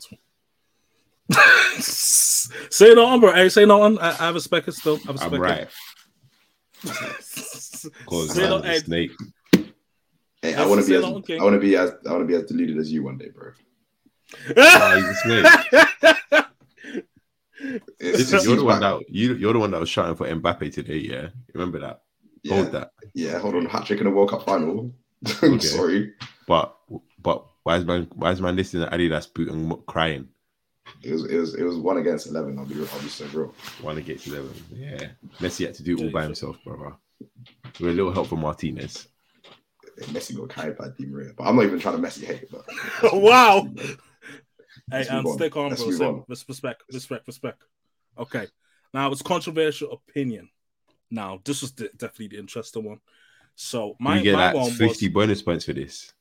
say 1.81 2.95
no 2.95 3.07
on, 3.07 3.21
bro. 3.21 3.33
Hey, 3.33 3.49
say 3.49 3.65
no 3.65 3.83
on. 3.83 3.99
I, 3.99 4.11
I 4.11 4.27
have 4.27 4.35
a 4.35 4.41
specker 4.41 4.73
still. 4.73 4.99
I 5.07 5.13
have 5.13 5.33
a 5.33 5.37
I'm 5.37 5.41
right. 5.41 5.69
Cause 8.07 8.35
Say 8.35 8.49
no, 8.49 8.59
man, 8.59 8.73
hey, 8.73 8.79
snake. 8.81 9.11
Hey, 10.43 10.55
I 10.55 10.67
want 10.67 10.81
to 10.81 10.87
be 10.89 10.97
as 10.97 11.05
same. 11.05 11.41
I 11.41 11.45
want 11.45 11.55
to 11.55 11.61
be 11.61 11.77
as 11.77 11.93
I 12.09 12.13
want 12.13 12.23
to 12.23 12.27
be 12.27 12.35
as 12.35 12.45
deluded 12.45 12.79
as 12.79 12.91
you 12.91 13.05
one 13.05 13.19
day, 13.19 13.29
bro. 13.29 13.53
He's 14.47 14.57
a 14.57 15.15
snake. 15.23 16.47
It's 17.99 18.31
Listen, 18.33 18.49
you're 18.49 18.57
the 18.59 18.65
one 18.65 18.81
back. 18.81 18.99
that 19.01 19.11
you 19.11 19.35
you're 19.35 19.53
the 19.53 19.59
one 19.59 19.71
that 19.73 19.81
was 19.81 19.89
shouting 19.91 20.15
for 20.17 20.27
Mbappe 20.27 20.73
today. 20.73 20.97
Yeah, 20.99 21.29
remember 21.55 21.79
that. 21.81 22.03
Yeah. 22.43 22.55
Hold 22.55 22.73
that. 22.73 22.91
Yeah, 23.15 23.39
hold 23.39 23.55
on, 23.55 23.67
hat 23.67 23.85
trick 23.87 23.99
in 24.01 24.05
the 24.07 24.11
World 24.11 24.31
Cup 24.31 24.45
final. 24.45 24.93
Okay. 25.43 25.59
Sorry, 25.59 26.13
But 26.47 26.75
but 27.21 27.45
why 27.65 27.77
is 27.77 27.85
man 27.85 28.09
why 28.15 28.31
is 28.31 28.41
man 28.41 28.57
listening 28.57 28.89
to 28.89 28.97
Adidas 28.97 29.33
boot 29.35 29.51
and 29.51 29.67
mo- 29.69 29.77
crying? 29.77 30.29
it 31.03 31.13
was 31.13 31.27
it 31.27 31.37
was 31.37 31.55
it 31.57 31.63
was 31.63 31.77
one 31.77 31.99
against 31.99 32.27
eleven. 32.29 32.59
I'll 32.59 32.65
be 32.65 32.75
I'll 32.77 33.03
be 33.03 33.09
so 33.09 33.27
real. 33.35 33.55
One 33.83 33.99
against 33.99 34.27
eleven. 34.27 34.51
Yeah, 34.73 35.09
Messi 35.39 35.67
had 35.67 35.75
to 35.75 35.83
do 35.83 35.99
it 35.99 36.05
all 36.05 36.11
by 36.11 36.23
himself, 36.23 36.57
brother. 36.65 36.95
With 37.79 37.91
a 37.91 37.93
little 37.93 38.13
help 38.13 38.29
from 38.29 38.41
Martinez. 38.41 39.09
Messi 40.05 40.35
got 40.35 40.49
carried 40.49 40.79
by 40.79 40.87
Di 40.99 41.05
Maria, 41.05 41.33
but 41.37 41.45
I'm 41.45 41.57
not 41.57 41.67
even 41.67 41.79
trying 41.79 42.01
to 42.01 42.09
Messi 42.09 42.25
hate. 42.25 42.51
But 42.51 42.65
wow. 43.13 43.69
Hey, 44.91 44.99
Let's 44.99 45.09
and 45.11 45.23
move 45.23 45.27
on. 45.33 45.39
stick 45.39 45.57
on, 45.57 45.69
Let's 45.71 45.83
bro. 45.83 45.91
move 45.91 45.99
Say, 45.99 46.07
on. 46.07 46.25
respect, 46.29 46.83
respect, 46.93 47.27
respect. 47.27 47.63
Okay. 48.19 48.47
Now 48.95 49.11
it's 49.13 49.23
controversial 49.23 49.93
opinion. 49.93 50.49
Now 51.11 51.41
this 51.45 51.63
was 51.63 51.73
the, 51.73 51.89
definitely 51.97 52.29
the 52.29 52.39
interesting 52.39 52.85
one. 52.85 53.01
So 53.55 53.97
My, 54.01 54.11
my 54.13 54.17
you 54.19 54.23
get 54.25 54.33
my 54.35 54.47
like 54.47 54.55
one 54.57 54.71
50 54.71 55.07
was 55.09 55.13
bonus 55.15 55.43
points 55.43 55.65
for 55.65 55.73
this. 55.73 56.13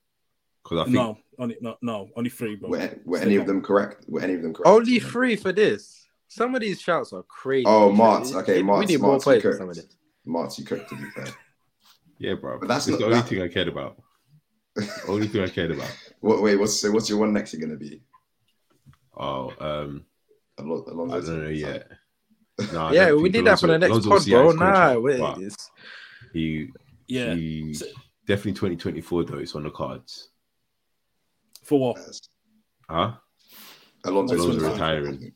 Because 0.64 0.80
I 0.80 0.84
think 0.84 0.96
no, 0.96 1.18
only 1.38 1.58
no, 1.62 1.78
no, 1.82 2.10
only 2.16 2.30
three, 2.30 2.56
bro. 2.56 2.70
were, 2.70 2.78
were 3.06 3.18
Stick 3.18 3.28
any 3.28 3.36
of 3.38 3.48
them 3.48 3.62
correct? 3.62 4.06
Were 4.10 4.22
any 4.22 4.34
of 4.34 4.42
them 4.42 4.54
correct? 4.54 4.68
Only 4.68 5.00
three 5.00 5.36
for 5.36 5.52
this. 5.54 6.06
Some 6.28 6.54
of 6.54 6.62
these 6.62 6.80
shouts 6.82 7.14
are 7.14 7.24
crazy. 7.24 7.66
Oh, 7.66 7.92
Marts. 7.92 8.34
Okay, 8.36 8.58
We 8.58 8.64
Marts. 8.64 8.90
need 8.90 9.00
more 9.02 9.12
Marts, 9.12 9.26
you 9.26 9.32
players 9.32 9.44
for 9.44 9.54
some 9.54 9.70
of 9.70 9.76
this. 9.76 9.88
Marts, 10.26 10.60
you 10.60 10.66
cooked 10.66 10.90
to 10.90 10.96
be 10.96 11.10
fair. 11.12 11.28
yeah, 12.20 12.34
bro. 12.36 12.60
But 12.60 12.68
that's 12.68 12.86
That's 12.86 12.92
not- 12.92 13.00
the 13.00 13.06
only 13.06 13.20
that- 13.22 13.28
thing 13.30 13.42
I 13.42 13.48
cared 13.48 13.68
about. 13.70 14.02
only 15.08 15.28
thing 15.28 15.42
I 15.42 15.48
cared 15.48 15.72
about. 15.72 15.90
What? 16.20 16.42
Wait, 16.42 16.56
what's 16.58 16.80
so? 16.80 16.92
What's 16.92 17.10
your 17.10 17.18
one 17.20 17.34
next? 17.34 17.54
You're 17.54 17.62
gonna 17.62 17.76
be? 17.80 18.02
Oh, 19.20 19.54
um, 19.60 20.06
Alon- 20.58 21.12
I 21.12 21.20
don't 21.20 21.44
know 21.44 21.50
yet. 21.50 21.88
No, 22.74 22.86
I 22.88 22.94
yeah, 22.94 23.12
we 23.14 23.24
think 23.24 23.36
need 23.36 23.46
that 23.48 23.60
for 23.60 23.68
the 23.68 23.78
next 23.78 23.92
Alonso- 23.92 24.10
pod, 24.10 24.28
Alonso 24.28 24.58
bro. 24.58 24.58
see 24.58 24.72
out 24.74 24.98
his 24.98 25.20
Nah, 25.20 25.36
wait, 25.38 25.46
it's, 25.46 25.72
he, 26.34 26.70
Yeah. 27.08 27.34
he 27.36 27.74
definitely 28.26 28.54
2024 28.54 29.24
though. 29.26 29.38
It's 29.38 29.56
on 29.56 29.64
the 29.64 29.72
cards. 29.72 30.30
For 31.64 31.80
what? 31.80 31.98
Huh? 32.90 33.14
Alonso, 34.06 34.36
Alonso 34.36 34.52
Alonso 34.52 34.72
retiring. 34.74 35.34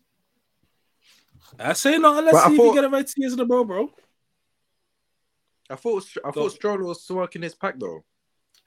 I 1.60 1.74
say 1.74 1.98
no, 1.98 2.12
let's 2.20 2.32
But 2.32 2.38
I 2.46 2.48
see 2.48 2.54
if 2.56 2.58
thought- 2.60 2.74
get 2.74 2.84
it 2.86 2.92
right 2.92 3.08
two 3.08 3.22
years 3.22 3.34
in 3.34 3.40
a 3.40 3.46
row, 3.46 3.64
bro. 3.64 3.92
I 5.70 5.76
thought 5.76 6.04
I 6.24 6.32
Go. 6.32 6.32
thought 6.44 6.52
Stroll 6.52 6.78
was 6.80 7.04
smoking 7.04 7.42
his 7.42 7.56
pack 7.56 7.80
though. 7.80 8.04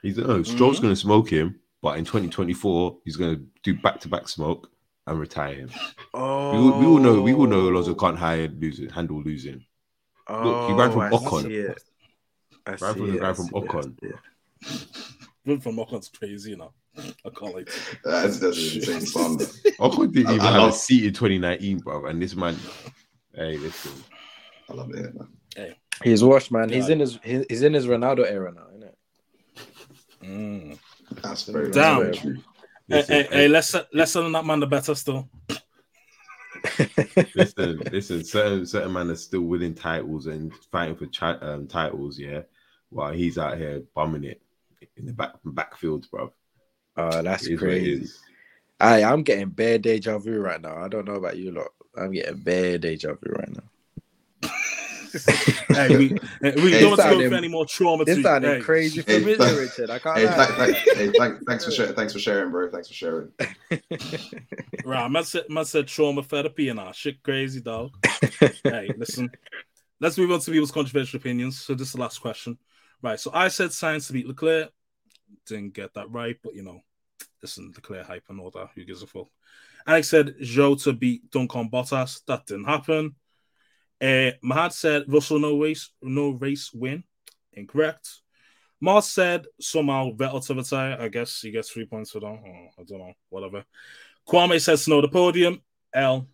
He's 0.01 0.17
no 0.17 0.41
Stroll's 0.43 0.79
Mhm. 0.79 0.81
going 0.83 0.93
to 0.93 0.99
smoke 0.99 1.29
him, 1.29 1.59
but 1.81 1.97
in 1.99 2.05
2024 2.05 2.99
he's 3.05 3.17
going 3.17 3.35
to 3.35 3.45
do 3.63 3.79
back 3.79 3.99
to 4.01 4.07
back 4.07 4.27
smoke 4.27 4.71
and 5.07 5.19
retire 5.19 5.55
him. 5.55 5.71
Oh, 6.13 6.51
We, 6.51 6.57
all- 6.71 6.79
we 6.79 6.85
all 6.85 6.99
know 6.99 7.21
we 7.21 7.33
all 7.33 7.47
know 7.47 7.61
Alonso 7.69 7.95
can't 7.95 8.17
hire 8.17 8.47
losing, 8.47 8.89
handle 8.89 9.21
losing. 9.23 9.65
Look, 10.29 10.69
he 10.69 10.75
ran 10.75 10.91
from 10.91 11.01
Oh, 11.01 11.05
I 11.05 11.09
Ocon. 11.11 11.41
see 11.43 11.55
it. 11.55 11.81
I 12.65 12.69
Ran 12.71 12.77
see 12.79 12.85
from 12.99 13.07
the 13.11 13.17
it, 13.17 13.21
guy 13.21 13.29
I 13.29 13.33
from 13.33 13.45
see 13.45 13.51
I 13.55 13.59
Ocon. 13.61 13.99
see 14.01 14.07
it. 14.07 14.87
Run 15.45 15.59
from 15.61 15.75
Ocon's 15.77 16.09
crazy, 16.09 16.49
you 16.51 16.57
know. 16.57 16.73
I 16.97 17.29
can't 17.29 17.55
like. 17.55 17.69
That's 18.03 18.39
that's 18.39 18.57
an 18.57 18.75
insane 18.75 19.01
slander. 19.05 19.45
Ocon 19.79 20.11
didn't 20.11 20.27
I- 20.27 20.33
even 20.35 20.41
I 20.45 20.51
have 20.51 20.61
love- 20.63 20.69
a 20.71 20.75
seat 20.75 21.05
in 21.05 21.13
2019, 21.13 21.77
bro. 21.79 22.05
And 22.07 22.21
this 22.21 22.35
man, 22.35 22.57
hey, 23.33 23.57
listen, 23.57 23.91
I 24.69 24.73
love 24.73 24.91
it, 24.93 25.15
man. 25.15 25.73
He's 26.03 26.23
washed, 26.23 26.51
man. 26.51 26.69
He's 26.69 26.89
in 26.89 26.99
his 26.99 27.17
he's 27.23 27.61
in 27.63 27.73
his 27.73 27.87
Ronaldo 27.87 28.29
era 28.29 28.51
now, 28.53 28.67
isn't 28.69 28.83
it? 28.83 28.97
Mm. 30.23 30.77
That's 31.23 31.43
very, 31.43 31.71
Damn. 31.71 32.01
very 32.01 32.15
true. 32.17 32.37
Hey, 32.89 32.97
listen, 32.97 33.15
hey, 33.23 33.27
hey, 33.31 33.47
let's 33.47 33.75
let's 33.93 34.11
sell 34.11 34.31
that 34.31 34.45
man 34.45 34.59
the 34.59 34.67
better 34.67 34.95
still. 34.95 35.27
listen, 37.35 37.81
listen. 37.91 38.23
Certain 38.23 38.65
certain 38.65 38.93
man 38.93 39.09
are 39.09 39.15
still 39.15 39.41
winning 39.41 39.75
titles 39.75 40.27
and 40.27 40.53
fighting 40.71 40.95
for 40.95 41.07
chi- 41.07 41.39
um, 41.39 41.67
titles, 41.67 42.17
yeah. 42.17 42.41
While 42.89 43.11
he's 43.13 43.37
out 43.37 43.57
here 43.57 43.83
bumming 43.95 44.23
it 44.23 44.41
in 44.95 45.05
the 45.05 45.13
back 45.13 45.33
backfields, 45.45 46.09
bro. 46.09 46.31
Oh, 46.95 47.21
that's 47.21 47.45
It 47.45 47.53
is 47.53 47.61
what 47.61 47.73
it 47.73 47.83
crazy. 47.83 48.07
I 48.79 49.03
I'm 49.03 49.23
getting 49.23 49.49
bare 49.49 49.79
deja 49.79 50.17
vu 50.19 50.39
right 50.39 50.61
now. 50.61 50.77
I 50.77 50.87
don't 50.87 51.05
know 51.07 51.15
about 51.15 51.37
you 51.37 51.51
lot. 51.51 51.69
I'm 51.97 52.11
getting 52.11 52.39
bare 52.39 52.77
deja 52.77 53.13
vu 53.13 53.31
right 53.31 53.49
now. 53.49 53.63
Hey, 55.69 55.95
we, 55.97 56.07
hey, 56.41 56.53
we 56.55 56.71
Hey, 56.71 56.79
don't 56.81 56.89
want 56.91 57.01
to 57.01 57.07
go 57.07 57.09
sounding- 57.11 57.29
for 57.29 57.35
any 57.35 57.47
more 57.47 57.65
trauma. 57.65 58.05
This 58.05 58.17
to- 58.17 58.23
sounded 58.23 58.57
hey, 58.57 58.61
crazy 58.61 59.01
Hey, 59.05 59.19
familiar, 59.19 59.37
thank- 59.37 59.59
Richard. 59.59 59.89
I 59.89 59.99
can't 59.99 60.17
Hey, 60.17 60.25
lie. 60.25 60.45
thank, 60.45 60.57
thank, 60.57 60.97
hey, 60.97 61.11
thank, 61.17 61.47
thanks 61.47 61.65
for 61.65 61.71
sharing. 61.71 61.93
Thanks 61.95 62.13
for 62.13 62.19
sharing, 62.19 62.51
bro. 62.51 62.69
Thanks 62.71 62.87
for 62.87 62.93
sharing. 62.93 63.31
Right, 64.85 65.11
man 65.11 65.23
said, 65.25 65.43
man 65.49 65.65
said 65.65 65.87
trauma 65.87 66.23
therapy 66.23 66.69
and 66.69 66.79
that 66.79 66.95
shit 66.95 67.21
crazy, 67.21 67.59
dog. 67.59 67.91
hey, 68.63 68.89
listen, 68.97 69.29
let's 69.99 70.17
move 70.17 70.31
on 70.31 70.39
to 70.39 70.51
people's 70.51 70.71
controversial 70.71 71.17
opinions. 71.17 71.59
So 71.59 71.73
this 71.73 71.87
is 71.87 71.93
the 71.93 71.99
last 71.99 72.19
question. 72.21 72.57
Right, 73.01 73.19
so 73.19 73.29
I 73.33 73.49
said 73.49 73.71
Sainz 73.71 74.07
to 74.07 74.13
beat 74.13 74.27
Leclerc. 74.27 74.69
Didn't 75.45 75.73
get 75.73 75.93
that 75.95 76.09
right, 76.09 76.37
but 76.41 76.55
you 76.55 76.63
know, 76.63 76.79
listen, 77.41 77.73
Leclerc 77.75 78.05
hype 78.07 78.23
and 78.29 78.39
all 78.39 78.49
that. 78.51 78.69
Who 78.75 78.85
gives 78.85 79.03
a 79.03 79.07
fuck? 79.07 79.27
Alex 79.85 80.07
said 80.09 80.35
Zhou 80.41 80.81
to 80.83 80.93
beat 80.93 81.29
Duncan 81.31 81.69
Bottas. 81.69 82.21
That 82.25 82.45
didn't 82.45 82.65
happen. 82.65 83.15
Uh, 83.99 84.31
Mahad 84.43 84.73
said 84.73 85.03
Russell 85.07 85.39
no 85.39 85.59
race, 85.59 85.89
no 86.01 86.29
race 86.29 86.71
win. 86.73 87.03
Incorrect. 87.53 88.07
Mars 88.79 89.07
said 89.07 89.45
somehow 89.59 90.11
Vettel 90.11 90.45
to 90.45 90.53
retire. 90.53 90.97
I 90.99 91.07
guess 91.07 91.41
he 91.41 91.51
gets 91.51 91.71
three 91.71 91.85
points 91.85 92.11
for 92.11 92.19
that. 92.19 92.27
Oh, 92.27 92.67
I 92.79 92.83
don't 92.83 92.99
know. 92.99 93.13
Whatever. 93.29 93.65
Kwame 94.27 94.61
says 94.61 94.83
Snow 94.83 95.01
the 95.01 95.07
podium. 95.07 95.61
L. 95.93 96.27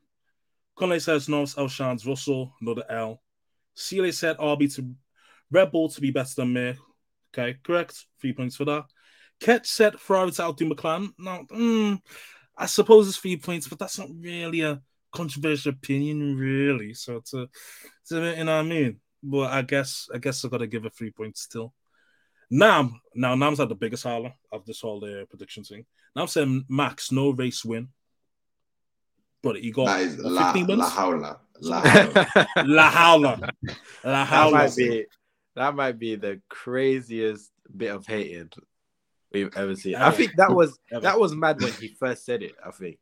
Kunle 0.77 1.01
says 1.01 1.29
Norris 1.29 1.57
outshines 1.57 2.05
Russell. 2.05 2.53
Another 2.59 2.83
L. 2.89 3.21
Sealy 3.75 4.11
said 4.11 4.37
RB 4.37 4.73
to 4.75 4.93
Red 5.51 5.71
Bull 5.71 5.89
to 5.89 6.01
be 6.01 6.11
better 6.11 6.33
than 6.35 6.53
me. 6.53 6.75
Okay, 7.33 7.57
correct. 7.63 8.05
Three 8.19 8.33
points 8.33 8.55
for 8.55 8.65
that. 8.65 8.85
Ketch 9.39 9.67
said 9.67 9.99
Ferrari 9.99 10.31
to 10.31 10.43
outdo 10.43 10.69
McLaren. 10.69 11.09
Now, 11.17 11.45
mm, 11.51 11.99
I 12.57 12.65
suppose 12.65 13.07
it's 13.07 13.17
three 13.17 13.37
points, 13.37 13.67
but 13.67 13.79
that's 13.79 13.99
not 13.99 14.09
really 14.19 14.61
a 14.61 14.81
controversial 15.13 15.71
opinion, 15.71 16.35
really. 16.37 16.93
So 16.93 17.17
it's 17.17 17.33
a, 17.33 17.47
it's 18.01 18.11
a 18.11 18.19
bit, 18.19 18.37
you 18.37 18.43
know 18.45 18.57
what 18.57 18.65
I 18.65 18.69
mean. 18.69 18.99
But 19.21 19.51
I 19.51 19.61
guess 19.61 20.09
I 20.13 20.17
guess 20.17 20.43
I 20.43 20.49
got 20.49 20.57
to 20.57 20.67
give 20.67 20.85
a 20.85 20.89
three 20.89 21.11
points 21.11 21.41
still. 21.41 21.73
Nam, 22.51 22.99
now 23.15 23.35
Nam's 23.35 23.57
had 23.59 23.69
the 23.69 23.75
biggest 23.75 24.03
holler 24.03 24.33
of 24.51 24.65
this 24.65 24.81
whole 24.81 25.03
uh, 25.03 25.25
prediction 25.25 25.63
thing. 25.63 25.85
Nam 26.15 26.27
saying 26.27 26.65
Max 26.69 27.11
no 27.11 27.29
race 27.31 27.63
win, 27.65 27.87
but 29.41 29.55
he 29.55 29.71
got 29.71 29.85
That 29.85 30.01
is 30.01 30.17
what, 30.17 30.31
la 30.33 30.51
15 30.53 30.67
wins. 30.67 30.79
la 30.79 30.89
howla. 30.89 31.37
La 31.61 31.81
howla. 32.91 33.49
La 34.03 34.25
howler, 34.25 34.51
that 34.51 34.51
might 34.51 34.75
be 34.75 35.05
that 35.55 35.75
might 35.75 35.99
be 35.99 36.15
the 36.15 36.41
craziest 36.49 37.51
bit 37.75 37.91
of 37.95 38.05
hating 38.05 38.49
we've 39.31 39.55
ever 39.55 39.75
seen. 39.75 39.95
I 39.95 40.07
Ever. 40.07 40.17
think 40.17 40.35
that 40.37 40.51
was 40.53 40.77
Ever. 40.91 41.01
that 41.01 41.19
was 41.19 41.33
mad 41.33 41.61
when 41.61 41.71
he 41.73 41.95
first 41.99 42.25
said 42.25 42.43
it. 42.43 42.55
I 42.63 42.71
think, 42.71 42.99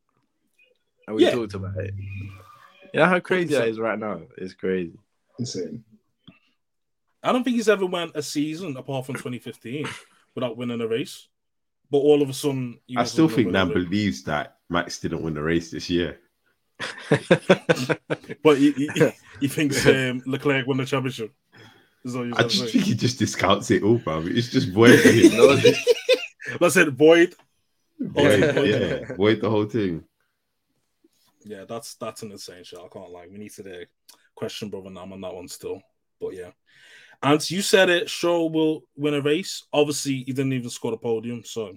and 1.11 1.17
we 1.17 1.23
Yeah. 1.25 1.31
talked 1.35 1.53
about 1.53 1.77
it. 1.77 1.93
You 2.93 2.99
know 2.99 3.05
how 3.05 3.19
crazy 3.19 3.53
that 3.53 3.67
is 3.67 3.79
right 3.79 3.99
now. 3.99 4.21
It's 4.37 4.53
crazy. 4.53 4.97
Insane. 5.39 5.83
I 7.23 7.31
don't 7.31 7.43
think 7.43 7.55
he's 7.55 7.69
ever 7.69 7.85
went 7.85 8.15
a 8.15 8.21
season 8.23 8.75
apart 8.77 9.05
from 9.05 9.15
2015 9.15 9.87
without 10.35 10.57
winning 10.57 10.81
a 10.81 10.87
race. 10.87 11.27
But 11.89 11.97
all 11.99 12.21
of 12.21 12.29
a 12.29 12.33
sudden, 12.33 12.79
he 12.87 12.97
I 12.97 13.03
still 13.03 13.27
think 13.29 13.49
a 13.49 13.51
Nam 13.51 13.69
race. 13.69 13.83
believes 13.83 14.23
that 14.23 14.57
Max 14.69 14.99
didn't 14.99 15.21
win 15.23 15.33
the 15.33 15.41
race 15.43 15.69
this 15.71 15.89
year. 15.89 16.19
But 18.43 18.59
you, 18.59 18.73
you, 18.77 19.11
you 19.39 19.47
think 19.49 19.73
um, 19.85 20.23
Leclerc 20.25 20.65
won 20.65 20.77
the 20.77 20.85
championship? 20.85 21.31
Is 22.03 22.15
all 22.15 22.25
you're 22.25 22.35
I 22.39 22.43
just 22.43 22.71
think 22.71 22.85
he 22.85 22.95
just 22.95 23.19
discounts 23.19 23.69
it 23.69 23.83
all, 23.83 23.99
bro. 23.99 24.23
It's 24.25 24.49
just 24.49 24.69
void 24.69 24.99
for 24.99 25.09
him. 25.09 25.31
no? 25.37 25.59
Let's 26.59 26.73
say 26.73 26.85
void. 26.85 27.35
void, 27.99 28.39
yeah, 28.67 29.13
void 29.15 29.41
the 29.41 29.49
whole 29.49 29.65
thing. 29.65 30.03
Yeah, 31.43 31.65
that's 31.67 31.95
that's 31.95 32.23
an 32.23 32.31
insane 32.31 32.63
shot. 32.63 32.85
I 32.85 32.87
can't 32.87 33.11
lie. 33.11 33.27
We 33.31 33.37
need 33.37 33.51
to 33.53 33.81
uh, 33.81 33.85
question 34.35 34.69
brother 34.69 34.89
Nam 34.89 35.13
on 35.13 35.21
that 35.21 35.33
one 35.33 35.47
still. 35.47 35.81
But 36.19 36.35
yeah. 36.35 36.51
And 37.23 37.51
you 37.51 37.61
said 37.61 37.89
it, 37.89 38.09
Shaw 38.09 38.47
will 38.49 38.83
win 38.95 39.13
a 39.13 39.21
race. 39.21 39.63
Obviously, 39.71 40.23
he 40.23 40.33
didn't 40.33 40.53
even 40.53 40.69
score 40.69 40.91
the 40.91 40.97
podium. 40.97 41.43
So 41.43 41.75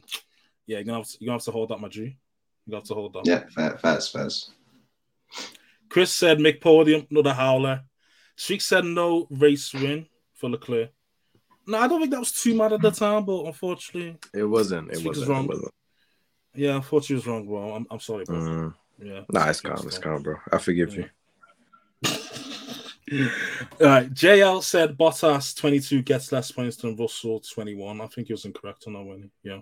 yeah, 0.66 0.78
you're 0.78 0.84
gonna 0.84 0.98
have 0.98 1.08
to, 1.08 1.16
you're 1.20 1.28
gonna 1.28 1.36
have 1.36 1.44
to 1.44 1.50
hold 1.52 1.68
that, 1.70 1.80
my 1.80 1.88
G. 1.88 2.16
You 2.66 2.74
have 2.74 2.84
to 2.84 2.94
hold 2.94 3.12
that. 3.14 3.26
Yeah, 3.26 3.44
fair, 3.54 3.76
fast, 3.78 4.12
fast. 4.12 4.52
Chris 5.88 6.12
said 6.12 6.40
make 6.40 6.60
podium, 6.60 7.06
another 7.10 7.34
howler. 7.34 7.82
Streak 8.36 8.62
said 8.62 8.84
no 8.84 9.26
race 9.30 9.72
win 9.72 10.06
for 10.34 10.50
Leclerc. 10.50 10.90
No, 11.66 11.78
I 11.78 11.88
don't 11.88 12.00
think 12.00 12.10
that 12.10 12.20
was 12.20 12.32
too 12.32 12.54
mad 12.54 12.72
at 12.72 12.82
the 12.82 12.90
time, 12.90 13.24
but 13.24 13.44
unfortunately, 13.44 14.16
It 14.34 14.44
wasn't. 14.44 14.90
It 14.90 14.96
Streak 14.96 15.12
is 15.12 15.18
wasn't. 15.18 15.28
wrong. 15.30 15.44
It 15.44 15.48
wasn't. 15.48 15.74
Yeah, 16.54 16.76
unfortunately, 16.76 17.14
it 17.14 17.18
was 17.18 17.26
wrong, 17.26 17.46
bro. 17.46 17.74
I'm, 17.74 17.86
I'm 17.90 18.00
sorry, 18.00 18.24
bro. 18.24 18.36
Mm. 18.36 18.74
Yeah. 18.98 19.20
Nah, 19.30 19.48
it's 19.48 19.60
calm. 19.60 19.86
It's 19.86 19.98
calm, 19.98 20.22
bro. 20.22 20.36
I 20.52 20.58
forgive 20.58 20.94
you. 20.94 21.08
All 23.12 23.86
right, 23.86 24.12
JL 24.12 24.62
said 24.62 24.96
Bottas 24.96 25.54
22 25.56 26.02
gets 26.02 26.32
less 26.32 26.50
points 26.50 26.76
than 26.76 26.96
Russell 26.96 27.40
21. 27.40 28.00
I 28.00 28.06
think 28.06 28.28
he 28.28 28.32
was 28.32 28.46
incorrect 28.46 28.84
on 28.86 28.94
that 28.94 29.02
one. 29.02 29.30
Yeah. 29.42 29.60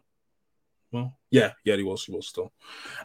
Well, 0.93 1.19
yeah, 1.31 1.53
yeah, 1.65 1.77
he 1.77 1.83
was. 1.83 2.05
He 2.05 2.13
was 2.13 2.29
still. 2.29 2.53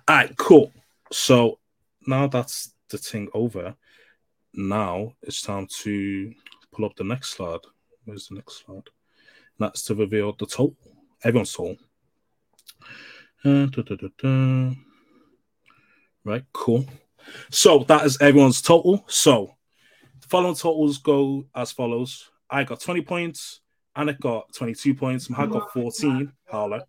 All 0.07 0.15
right, 0.15 0.35
cool. 0.37 0.71
So 1.11 1.59
now 2.05 2.27
that's 2.27 2.73
the 2.89 2.97
thing 2.97 3.29
over. 3.33 3.75
Now 4.53 5.13
it's 5.23 5.41
time 5.41 5.67
to 5.81 6.33
pull 6.71 6.85
up 6.85 6.95
the 6.95 7.03
next 7.03 7.31
slide. 7.31 7.61
Where's 8.05 8.27
the 8.27 8.35
next 8.35 8.65
slide? 8.65 8.89
That's 9.59 9.83
to 9.85 9.95
reveal 9.95 10.33
the 10.33 10.45
total. 10.45 10.75
Everyone's 11.23 11.53
total. 11.53 11.77
Uh, 13.43 13.65
da, 13.65 13.81
da, 13.81 13.95
da, 13.95 14.07
da. 14.17 14.75
Right, 16.27 16.43
cool. 16.51 16.85
So 17.51 17.85
that 17.87 18.05
is 18.05 18.17
everyone's 18.19 18.61
total. 18.61 19.05
So 19.07 19.55
the 20.19 20.27
following 20.27 20.55
totals 20.55 20.97
go 20.97 21.45
as 21.55 21.71
follows. 21.71 22.29
I 22.49 22.65
got 22.65 22.81
20 22.81 23.01
points, 23.03 23.61
Anik 23.95 24.19
got 24.19 24.53
22 24.53 24.93
points, 24.93 25.29
Mahak 25.29 25.51
got 25.51 25.71
14, 25.71 26.29
Harler. 26.51 26.83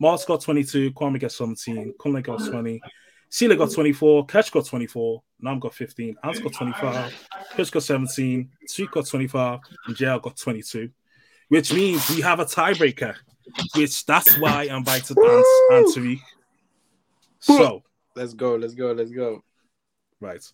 Mars 0.00 0.24
got 0.24 0.40
22, 0.40 0.92
Kwame 0.92 1.20
got 1.20 1.32
17, 1.32 1.92
Kunle 2.00 2.22
got 2.22 2.42
20, 2.42 2.80
Sila 3.28 3.56
got 3.56 3.70
24, 3.70 4.24
Catch 4.24 4.52
got 4.52 4.64
24, 4.64 5.22
Nam 5.40 5.58
got 5.58 5.74
15, 5.74 6.16
Ant 6.24 6.42
got 6.42 6.52
25, 6.54 7.28
Chris 7.50 7.68
got 7.68 7.82
17, 7.82 8.50
Sweet 8.68 8.90
got 8.90 9.06
25, 9.06 9.60
and 9.86 9.96
JL 9.96 10.22
got 10.22 10.34
22. 10.38 10.88
Which 11.48 11.74
means 11.74 12.08
we 12.08 12.22
have 12.22 12.40
a 12.40 12.46
tiebreaker, 12.46 13.16
which 13.74 14.06
that's 14.06 14.38
why 14.38 14.62
I 14.62 14.76
invited 14.76 15.18
Ant 15.18 15.46
and 15.72 15.86
Tariq. 15.94 16.20
So 17.40 17.82
Let's 18.18 18.34
go. 18.34 18.56
Let's 18.56 18.74
go. 18.74 18.92
Let's 18.92 19.10
go. 19.12 19.42
Right. 20.20 20.44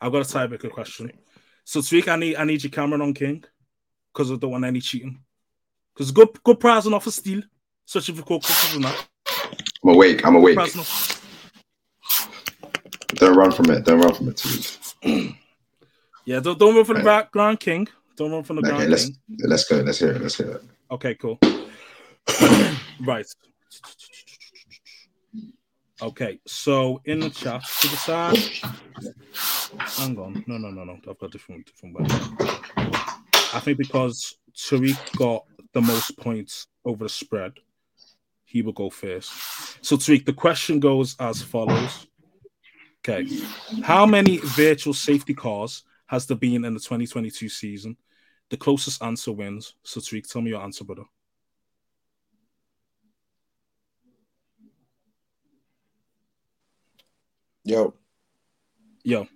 I've 0.00 0.12
got 0.12 0.18
a 0.22 0.24
tiebreaker 0.38 0.70
question. 0.70 1.10
So 1.64 1.80
Tariq, 1.80 2.06
I 2.08 2.16
need 2.16 2.36
I 2.36 2.44
need 2.44 2.62
your 2.62 2.70
camera 2.70 3.02
on 3.02 3.12
King 3.12 3.44
because 4.12 4.30
I 4.30 4.36
don't 4.36 4.52
want 4.52 4.64
any 4.64 4.80
cheating. 4.80 5.20
Because 5.94 6.12
good 6.12 6.28
good 6.44 6.60
prize 6.60 6.86
and 6.86 6.94
offer 6.94 7.10
steal. 7.10 7.42
Such 7.84 8.08
if 8.08 8.16
you 8.16 8.22
call 8.22 8.40
and 8.74 8.84
that. 8.84 9.08
I'm 9.84 9.90
awake. 9.94 10.24
I'm 10.24 10.36
awake. 10.36 10.54
Prize 10.56 10.74
and 10.74 10.80
offer- 10.82 11.20
Don't 13.14 13.36
run 13.36 13.50
from 13.50 13.70
it. 13.70 13.84
Don't 13.84 14.00
run 14.00 14.14
from 14.14 14.28
it, 14.28 14.36
too. 14.36 15.30
Yeah, 16.24 16.40
don't, 16.40 16.58
don't 16.58 16.74
run 16.76 16.84
from 16.84 16.96
the 16.98 17.02
Gra- 17.02 17.26
Grand 17.32 17.58
King. 17.58 17.88
Don't 18.14 18.30
run 18.30 18.42
from 18.42 18.56
the 18.56 18.62
Okay, 18.66 18.76
Grand 18.76 18.90
let's 18.90 19.04
King. 19.06 19.16
let's 19.48 19.64
go. 19.64 19.76
Let's 19.78 19.98
hear 19.98 20.10
it. 20.10 20.20
Let's 20.20 20.36
hear 20.36 20.50
it. 20.50 20.62
Okay, 20.90 21.14
cool. 21.14 21.38
right. 23.00 23.26
Okay, 26.00 26.38
so 26.46 27.00
in 27.06 27.18
the 27.18 27.30
chat 27.30 27.62
to 27.80 27.88
the 27.88 27.96
side. 27.96 28.38
Hang 29.78 30.16
on. 30.18 30.44
No, 30.46 30.56
no, 30.56 30.70
no, 30.70 30.84
no. 30.84 30.98
I've 31.08 31.18
got 31.18 31.32
different 31.32 31.66
different 31.66 31.96
way. 31.96 32.06
I 33.52 33.60
think 33.60 33.78
because 33.78 34.38
Tariq 34.54 35.16
got 35.16 35.44
the 35.72 35.80
most 35.80 36.16
points 36.18 36.68
over 36.84 37.04
the 37.04 37.08
spread, 37.08 37.54
he 38.44 38.62
will 38.62 38.72
go 38.72 38.90
first. 38.90 39.32
So 39.82 39.96
Tariq, 39.96 40.24
the 40.24 40.32
question 40.32 40.78
goes 40.78 41.16
as 41.18 41.42
follows. 41.42 42.06
Okay. 43.06 43.26
How 43.82 44.06
many 44.06 44.38
virtual 44.38 44.94
safety 44.94 45.34
cars 45.34 45.82
has 46.06 46.26
there 46.26 46.36
been 46.36 46.64
in 46.64 46.74
the 46.74 46.80
2022 46.80 47.48
season? 47.48 47.96
The 48.50 48.56
closest 48.56 49.02
answer 49.02 49.32
wins. 49.32 49.74
So 49.82 50.00
Tariq, 50.00 50.30
tell 50.30 50.42
me 50.42 50.50
your 50.50 50.62
answer, 50.62 50.84
brother. 50.84 51.04
Yo, 57.68 57.92
Yo. 59.04 59.28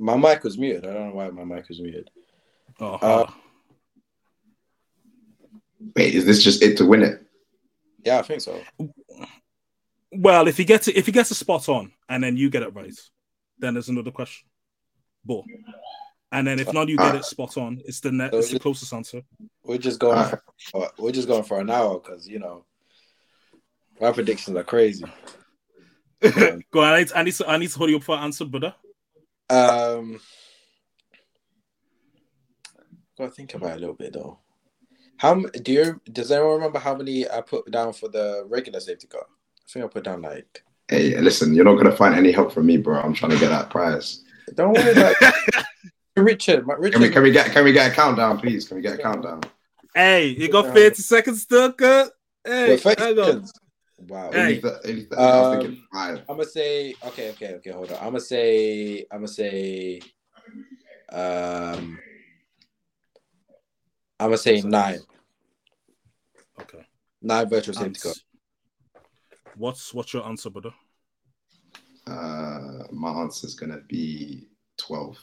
my 0.00 0.16
mic 0.16 0.42
was 0.42 0.58
muted. 0.58 0.84
I 0.84 0.92
don't 0.92 1.10
know 1.10 1.14
why 1.14 1.30
my 1.30 1.44
mic 1.44 1.68
was 1.68 1.80
muted. 1.80 2.10
Oh, 2.80 2.94
Uh, 2.94 3.30
Wait, 5.94 6.12
is 6.12 6.26
this 6.26 6.42
just 6.42 6.60
it 6.60 6.76
to 6.78 6.84
win 6.84 7.02
it? 7.02 7.22
yeah, 8.04 8.18
I 8.18 8.22
think 8.22 8.40
so. 8.40 8.60
Well, 10.10 10.48
if 10.48 10.56
he 10.56 10.64
gets 10.64 10.88
it, 10.88 10.96
if 10.96 11.06
he 11.06 11.12
gets 11.12 11.30
a 11.30 11.36
spot 11.36 11.68
on 11.68 11.92
and 12.08 12.24
then 12.24 12.36
you 12.36 12.50
get 12.50 12.64
it 12.64 12.74
right, 12.74 12.92
then 13.60 13.74
there's 13.74 13.88
another 13.88 14.10
question. 14.10 14.48
But 15.24 15.44
and 16.32 16.48
then 16.48 16.58
if 16.58 16.72
not, 16.72 16.88
you 16.88 16.96
get 16.96 17.14
it 17.14 17.24
spot 17.24 17.56
on. 17.56 17.80
It's 17.84 18.00
the 18.00 18.10
net. 18.10 18.34
It's 18.34 18.50
the 18.50 18.58
closest 18.58 18.92
answer. 18.92 19.22
We're 19.62 19.78
just 19.78 20.00
going. 20.00 20.18
Alright. 20.18 20.40
For, 20.72 20.90
we're 20.98 21.12
just 21.12 21.28
going 21.28 21.44
for 21.44 21.60
an 21.60 21.70
hour 21.70 22.00
because 22.00 22.26
you 22.26 22.40
know 22.40 22.64
my 24.00 24.10
predictions 24.10 24.56
are 24.56 24.64
crazy. 24.64 25.04
Go 26.20 26.82
on. 26.82 26.92
I 26.94 26.98
need, 26.98 27.12
I 27.14 27.22
need 27.22 27.34
to. 27.34 27.48
I 27.48 27.56
need 27.56 27.70
to 27.70 27.78
hold 27.78 27.90
you 27.90 27.96
up 27.96 28.02
for 28.02 28.16
an 28.16 28.24
answer, 28.24 28.44
brother. 28.44 28.74
Um, 29.50 30.20
gotta 33.16 33.30
think 33.30 33.54
about 33.54 33.70
it 33.70 33.76
a 33.76 33.80
little 33.80 33.94
bit 33.94 34.12
though. 34.12 34.38
How 35.16 35.34
do 35.34 35.72
you? 35.72 36.00
Does 36.12 36.30
anyone 36.30 36.54
remember 36.54 36.78
how 36.78 36.94
many 36.94 37.28
I 37.28 37.40
put 37.40 37.70
down 37.70 37.92
for 37.92 38.08
the 38.08 38.44
regular 38.48 38.80
safety 38.80 39.06
car? 39.06 39.24
I 39.24 39.70
think 39.70 39.84
I 39.84 39.88
put 39.88 40.04
down 40.04 40.22
like. 40.22 40.62
Hey, 40.88 41.18
listen, 41.20 41.54
you're 41.54 41.64
not 41.64 41.76
gonna 41.76 41.94
find 41.94 42.14
any 42.14 42.32
help 42.32 42.52
from 42.52 42.66
me, 42.66 42.76
bro. 42.76 43.00
I'm 43.00 43.14
trying 43.14 43.32
to 43.32 43.38
get 43.38 43.50
that 43.50 43.70
prize. 43.70 44.24
Don't 44.54 44.72
worry 44.72 44.92
about 44.92 45.16
Richard. 46.16 46.66
My, 46.66 46.74
Richard. 46.74 46.94
Can 46.94 47.02
we 47.02 47.10
can 47.10 47.22
we 47.22 47.30
get 47.30 47.52
can 47.52 47.64
we 47.64 47.72
get 47.72 47.92
a 47.92 47.94
countdown, 47.94 48.38
please? 48.38 48.66
Can 48.66 48.76
we 48.76 48.82
get 48.82 48.98
a 48.98 49.02
countdown? 49.02 49.42
Hey, 49.94 50.28
you 50.28 50.48
got 50.48 50.74
30 50.74 50.94
seconds 50.96 51.42
still, 51.42 51.72
cut. 51.72 52.12
Hey, 52.44 52.78
Wait, 52.84 52.98
30 53.98 54.06
hang 54.06 54.06
on. 54.06 54.06
seconds? 54.06 54.10
Wow. 54.10 54.30
Hey. 54.32 54.40
Only 54.40 54.60
th- 54.60 54.74
only 54.84 55.08
I 55.16 55.38
was 55.40 55.50
thinking 55.50 55.70
Um, 55.70 55.88
five. 55.92 56.18
I'm 56.28 56.36
gonna 56.36 56.44
say 56.44 56.94
okay, 57.06 57.30
okay, 57.30 57.54
okay. 57.54 57.70
Hold 57.70 57.90
on. 57.92 57.98
I'm 57.98 58.04
gonna 58.06 58.20
say 58.20 59.06
I'm 59.10 59.18
gonna 59.18 59.28
say 59.28 60.00
um 61.10 61.98
I'm 64.20 64.26
gonna 64.28 64.38
say 64.38 64.60
nine. 64.62 65.00
Okay. 66.60 66.86
Nine 67.22 67.48
virtual 67.48 67.74
safety 67.74 67.86
And 67.86 68.00
cars. 68.00 68.24
What's 69.56 69.92
what's 69.92 70.12
your 70.12 70.24
answer, 70.26 70.50
brother? 70.50 70.72
Uh, 72.06 72.84
my 72.92 73.10
answer 73.10 73.46
is 73.46 73.54
gonna 73.54 73.80
be 73.88 74.48
twelve. 74.76 75.18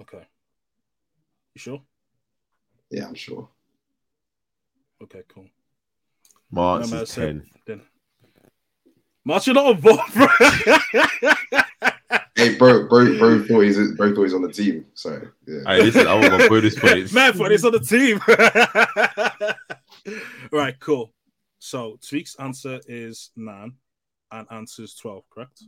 Okay. 0.00 0.26
You 1.54 1.58
sure? 1.58 1.82
Yeah, 2.90 3.06
I'm 3.06 3.14
sure. 3.14 3.48
Okay, 5.02 5.22
cool. 5.28 5.46
My 6.50 6.74
Remember 6.74 6.96
I 6.96 7.00
answer's 7.00 7.10
said- 7.10 7.42
10. 7.42 7.46
Then. 7.66 7.82
March, 9.24 9.46
you're 9.48 9.54
not 9.54 9.72
involved, 9.72 10.14
bro. 10.14 10.28
Hey, 12.36 12.54
bro, 12.56 12.86
bro, 12.86 13.18
bro 13.18 13.42
thought 13.44 13.60
he's 13.60 13.92
bro 13.96 14.14
thought 14.14 14.22
he's 14.22 14.34
on 14.34 14.42
the 14.42 14.52
team. 14.52 14.86
Sorry. 14.94 15.26
Yeah. 15.46 15.60
Hey, 15.66 15.82
listen, 15.82 16.06
I 16.06 16.14
want 16.14 16.32
my 16.32 16.48
bonus 16.48 16.78
points. 16.78 17.12
Man, 17.12 17.36
but 17.36 17.50
it's 17.50 17.64
on 17.64 17.72
the 17.72 17.80
team. 17.80 18.20
right, 20.52 20.78
cool. 20.78 21.12
So 21.58 21.98
Tweak's 22.02 22.36
answer 22.38 22.78
is 22.86 23.30
nine, 23.36 23.72
and 24.30 24.46
answer 24.50 24.82
is 24.84 24.94
twelve. 24.94 25.24
Correct. 25.30 25.60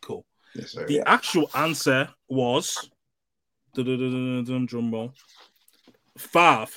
Cool. 0.00 0.24
Yes, 0.56 0.72
sir. 0.72 0.86
The 0.86 1.00
actual 1.06 1.48
answer 1.54 2.08
was 2.28 2.90
drum 3.74 4.90
roll, 4.90 5.12
five. 6.18 6.76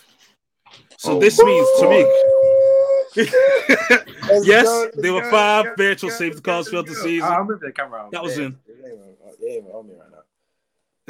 So 0.97 1.13
Oh. 1.15 1.19
this 1.19 1.41
means 1.41 1.67
Tariq. 1.79 2.11
Let's 3.15 4.47
yes, 4.47 4.63
go, 4.65 4.81
let's 4.85 4.97
there 4.97 5.13
were 5.13 5.21
go, 5.21 5.31
five 5.31 5.65
let's 5.65 5.77
go, 5.77 5.83
virtual 5.83 6.07
let's 6.09 6.17
safety 6.17 6.41
go, 6.41 6.51
cars 6.51 6.57
let's 6.65 6.69
throughout 6.69 6.85
the 6.87 6.93
go. 6.93 7.03
season. 7.03 7.29
I'll 7.29 7.43
move 7.45 7.59
the 7.59 7.71
camera. 7.71 8.07
That 8.11 8.23
was 8.23 8.37
Yeah, 8.37 8.45
in. 8.45 8.59
They 8.65 8.73
ain't 8.73 8.83
even- 8.85 9.15
they 9.39 9.47
ain't 9.47 9.57
even 9.65 9.71
on 9.71 9.87
me 9.87 9.93
right 9.99 10.11
now. 10.11 10.17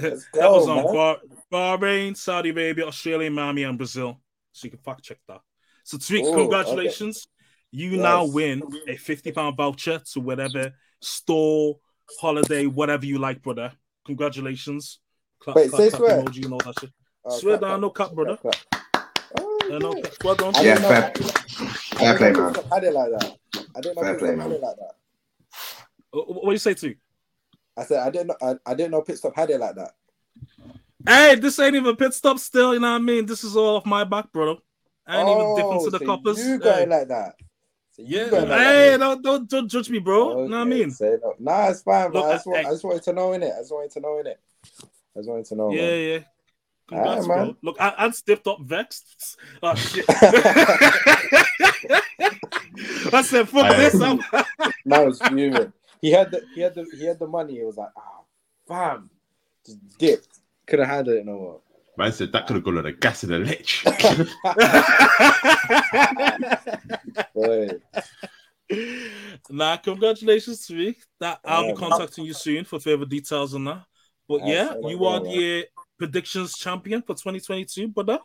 Let's 0.09 0.25
that 0.33 0.51
was 0.51 0.65
go, 0.65 0.71
on 0.71 0.83
man. 0.95 1.19
Bah- 1.51 1.77
Bahrain, 1.77 2.17
Saudi 2.17 2.49
Arabia, 2.49 2.87
Australia, 2.87 3.29
Miami, 3.29 3.63
and 3.63 3.77
Brazil. 3.77 4.19
So 4.51 4.65
you 4.65 4.71
can 4.71 4.79
fact 4.79 5.03
check 5.03 5.19
that. 5.27 5.41
So 5.83 5.97
Tariq, 5.97 6.25
Ooh, 6.25 6.33
congratulations. 6.35 7.27
You 7.71 7.97
now 7.97 8.23
Yes. 8.25 8.33
win 8.33 8.63
a 8.87 8.95
£50 8.97 9.55
voucher 9.55 9.99
to 10.13 10.19
whatever 10.19 10.73
store, 11.01 11.79
holiday, 12.19 12.65
whatever 12.65 13.05
you 13.05 13.17
like, 13.19 13.41
brother. 13.41 13.71
Congratulations. 14.05 14.99
Clap, 15.39 15.55
Wait, 15.55 15.69
clap, 15.69 15.81
say 15.81 15.89
clap 15.89 15.99
swear. 15.99 16.21
emoji 16.23 16.45
and 16.45 16.53
all 16.53 16.59
that 16.59 16.79
shit. 16.79 16.91
Oh, 17.25 17.37
swear 17.39 17.57
clap, 17.57 17.71
down, 17.71 17.81
no 17.81 17.89
clap, 17.89 18.07
cap, 18.09 18.15
brother. 18.15 18.37
clap, 18.37 18.55
Uh, 19.35 19.77
no, 19.79 19.93
cap. 20.01 20.13
well 20.23 20.35
done. 20.35 20.55
I 20.55 20.61
Yeah, 20.61 20.75
didn't 20.75 21.13
know- 21.59 21.73
fair, 21.95 22.09
I 22.09 22.17
didn't 22.17 22.17
play, 22.17 22.31
know 22.33 22.43
man. 22.43 22.53
Pit 22.53 22.63
Stop 22.65 22.73
had 22.73 22.83
it 22.83 22.93
like 22.93 23.11
that. 23.11 23.37
I 23.75 23.81
didn't 23.81 23.95
know 23.95 24.01
Fair 24.01 24.15
play, 24.15 24.35
man. 24.35 24.39
had 24.41 24.51
it 24.51 24.61
like 24.61 24.75
that. 24.77 24.95
What 26.11 26.45
do 26.45 26.51
you 26.51 26.57
say 26.57 26.73
to? 26.75 26.95
I 27.75 27.83
said 27.83 27.99
I 28.05 28.09
didn't 28.09 28.27
know. 28.27 28.37
I, 28.41 28.55
I 28.71 28.73
didn't 28.75 28.91
know 28.91 29.01
Pit 29.01 29.17
Stop 29.17 29.35
had 29.35 29.49
it 29.49 29.59
like 29.59 29.75
that. 29.75 29.91
Hey, 31.07 31.35
this 31.35 31.59
ain't 31.59 31.75
even 31.75 31.95
pit 31.97 32.13
stop 32.13 32.39
still, 32.39 32.73
you 32.73 32.79
know 32.79 32.91
what 32.91 33.01
I 33.01 33.03
mean? 33.03 33.25
This 33.25 33.43
is 33.43 33.57
all 33.57 33.75
off 33.75 33.85
my 33.85 34.05
back, 34.05 34.31
brother. 34.31 34.55
I 35.05 35.19
ain't 35.19 35.29
even 35.29 35.53
dipping 35.53 35.77
Oh, 35.79 35.83
to 35.85 35.91
the 35.91 35.99
so 35.99 36.05
coppers. 36.05 36.37
You 36.39 36.59
got 36.59 36.77
Hey. 36.79 36.85
like 36.85 37.07
that. 37.09 37.35
So 37.91 38.03
Yeah, 38.05 38.29
got 38.29 38.47
like 38.47 38.59
hey, 38.59 38.89
that. 38.91 38.97
don't, 38.99 39.21
don't 39.21 39.49
don't 39.49 39.67
judge 39.67 39.89
me, 39.89 39.99
bro. 39.99 40.29
You 40.43 40.49
know 40.49 40.59
what 40.59 40.61
I 40.61 40.63
mean? 40.63 40.91
say 40.91 41.17
no. 41.21 41.35
Nah, 41.39 41.69
it's 41.69 41.81
fine, 41.81 42.05
Look, 42.05 42.13
man. 42.13 42.23
I 42.23 42.31
just, 42.35 42.47
want, 42.47 42.61
hey. 42.61 42.67
I 42.69 42.71
just 42.71 42.83
wanted 42.85 43.03
to 43.03 43.13
know 43.13 43.33
in 43.33 43.43
it. 43.43 43.51
I 43.53 43.59
just 43.59 43.71
wanted 43.73 43.91
to 43.91 43.99
know 43.99 44.19
in 44.19 44.27
it. 44.27 44.39
I 45.15 45.19
just 45.19 45.29
wanted 45.29 45.45
to 45.45 45.55
know. 45.55 45.71
Yeah, 45.73 45.81
man. 45.81 46.09
yeah. 46.09 46.19
Congrats, 46.93 47.27
Alright, 47.27 47.45
bro. 47.45 47.55
Look, 47.63 47.77
I, 47.79 47.93
I'd 47.97 48.15
stiffed 48.15 48.47
up 48.47 48.61
vexed. 48.61 49.37
Oh 49.63 49.75
shit. 49.75 50.05
I 53.13 53.21
said, 53.21 53.47
fuck 53.49 53.65
Aye. 53.65 53.77
this. 53.77 54.01
I'm... 54.01 54.19
Man 54.85 55.05
was 55.05 55.19
fuming. 55.19 55.71
He 56.01 56.11
had 56.11 56.31
the 56.31 56.43
he 56.53 56.61
had 56.61 56.75
the 56.75 56.85
he 56.97 57.05
had 57.05 57.19
the 57.19 57.27
money. 57.27 57.53
He 57.55 57.63
was 57.63 57.77
like, 57.77 57.89
ah, 57.97 58.21
fam, 58.67 59.09
just 59.65 59.97
dipped. 59.97 60.39
Couldn't 60.67 60.87
handle 60.87 61.13
it 61.15 61.25
no 61.25 61.33
more. 61.33 61.59
Man 61.97 62.11
said 62.11 62.31
that 62.33 62.47
could 62.47 62.55
have 62.57 62.63
gone 62.63 62.77
on 62.77 62.83
the 62.83 62.91
gas 62.91 63.23
and 63.23 63.31
the 63.33 63.39
lich. 63.39 63.85
Nah, 69.49 69.77
congratulations 69.77 70.65
to 70.67 70.73
me. 70.73 70.95
That 71.19 71.39
I'll 71.45 71.61
Yeah, 71.61 71.73
be 71.73 71.79
man. 71.79 71.89
contacting 71.91 72.25
you 72.25 72.33
soon 72.33 72.65
for 72.65 72.79
further 72.79 73.05
details 73.05 73.53
on 73.53 73.65
that. 73.65 73.85
But 74.27 74.41
Alright, 74.41 74.53
yeah, 74.53 74.89
you 74.89 75.05
are 75.05 75.19
the 75.19 75.67
predictions 75.97 76.53
champion 76.57 77.01
for 77.01 77.13
2022, 77.15 77.87
brother. 77.89 78.19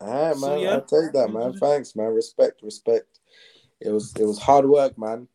All 0.00 0.28
right, 0.28 0.36
So, 0.36 0.48
man. 0.48 0.60
yeah. 0.60 0.70
I'll 0.74 0.80
take 0.82 1.12
that, 1.12 1.28
man. 1.30 1.52
Thanks, 1.54 1.96
man. 1.96 2.08
Respect, 2.08 2.62
respect. 2.62 3.20
It 3.80 3.90
was 3.90 4.14
it 4.16 4.24
was 4.24 4.38
hard 4.38 4.66
work, 4.66 4.98
man. 4.98 5.28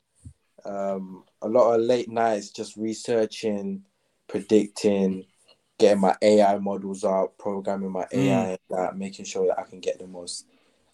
Um, 0.66 1.24
a 1.42 1.48
lot 1.48 1.74
of 1.74 1.82
late 1.82 2.10
nights 2.10 2.50
just 2.52 2.78
researching, 2.78 3.84
predicting, 4.28 5.26
getting 5.78 6.00
my 6.02 6.16
AI 6.22 6.58
models 6.60 7.04
out, 7.04 7.38
programming 7.38 7.92
my 7.92 8.06
Mm. 8.06 8.18
AI, 8.28 8.48
and 8.50 8.60
that, 8.70 8.98
making 8.98 9.26
sure 9.26 9.48
that 9.48 9.60
I 9.60 9.64
can 9.64 9.80
get 9.80 10.00
the 10.00 10.08
most 10.08 10.46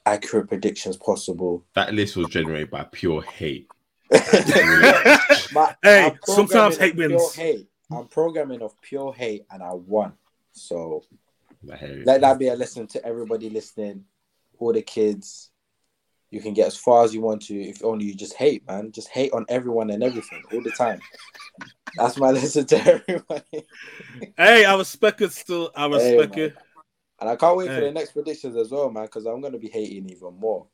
accurate 0.05 0.47
predictions 0.47 0.97
possible. 0.97 1.63
that 1.75 1.93
list 1.93 2.15
was 2.15 2.29
generated 2.29 2.71
by 2.71 2.83
pure 2.91 3.21
hate. 3.21 3.67
My- 5.51 5.75
Hey, 5.83 6.11
sometimes 6.25 6.77
hate 6.77 6.91
of 6.91 6.97
pure 6.97 7.09
wins. 7.09 7.35
hate. 7.35 7.67
I'm 7.91 8.07
programming 8.07 8.61
of 8.61 8.79
pure 8.81 9.13
hate, 9.13 9.45
and 9.51 9.61
I 9.63 9.73
won. 9.73 10.13
So 10.59 11.03
let 12.05 12.21
that 12.21 12.39
be 12.39 12.47
a 12.47 12.55
lesson 12.55 12.87
to 12.87 13.05
everybody 13.05 13.49
listening, 13.49 14.05
all 14.57 14.73
the 14.73 14.81
kids. 14.81 15.51
You 16.31 16.41
can 16.41 16.53
get 16.53 16.67
as 16.67 16.77
far 16.77 17.03
as 17.03 17.13
you 17.13 17.21
want 17.21 17.41
to 17.43 17.55
if 17.59 17.83
only 17.83 18.05
you 18.05 18.13
just 18.13 18.33
hate, 18.33 18.65
man. 18.67 18.91
Just 18.91 19.07
hate 19.09 19.33
on 19.33 19.45
everyone 19.49 19.89
and 19.89 20.03
everything 20.03 20.43
all 20.51 20.61
the 20.61 20.71
time. 20.71 21.01
That's 21.95 22.17
my 22.17 22.31
lesson 22.31 22.65
to 22.67 22.77
everybody. 22.77 23.67
Hey, 24.37 24.65
I 24.65 24.77
respect 24.77 25.21
it 25.21 25.31
still. 25.31 25.71
I 25.75 25.87
Hey, 25.87 25.93
respect 25.93 26.35
man. 26.37 26.45
it. 26.45 26.55
And 27.19 27.29
I 27.29 27.35
can't 27.35 27.57
wait 27.57 27.73
for 27.73 27.81
the 27.81 27.91
next 27.91 28.11
predictions 28.13 28.55
as 28.55 28.71
well, 28.71 28.89
man, 28.89 29.05
because 29.05 29.25
I'm 29.25 29.41
gonna 29.41 29.57
be 29.57 29.69
hating 29.69 30.09
even 30.09 30.35
more. 30.39 30.67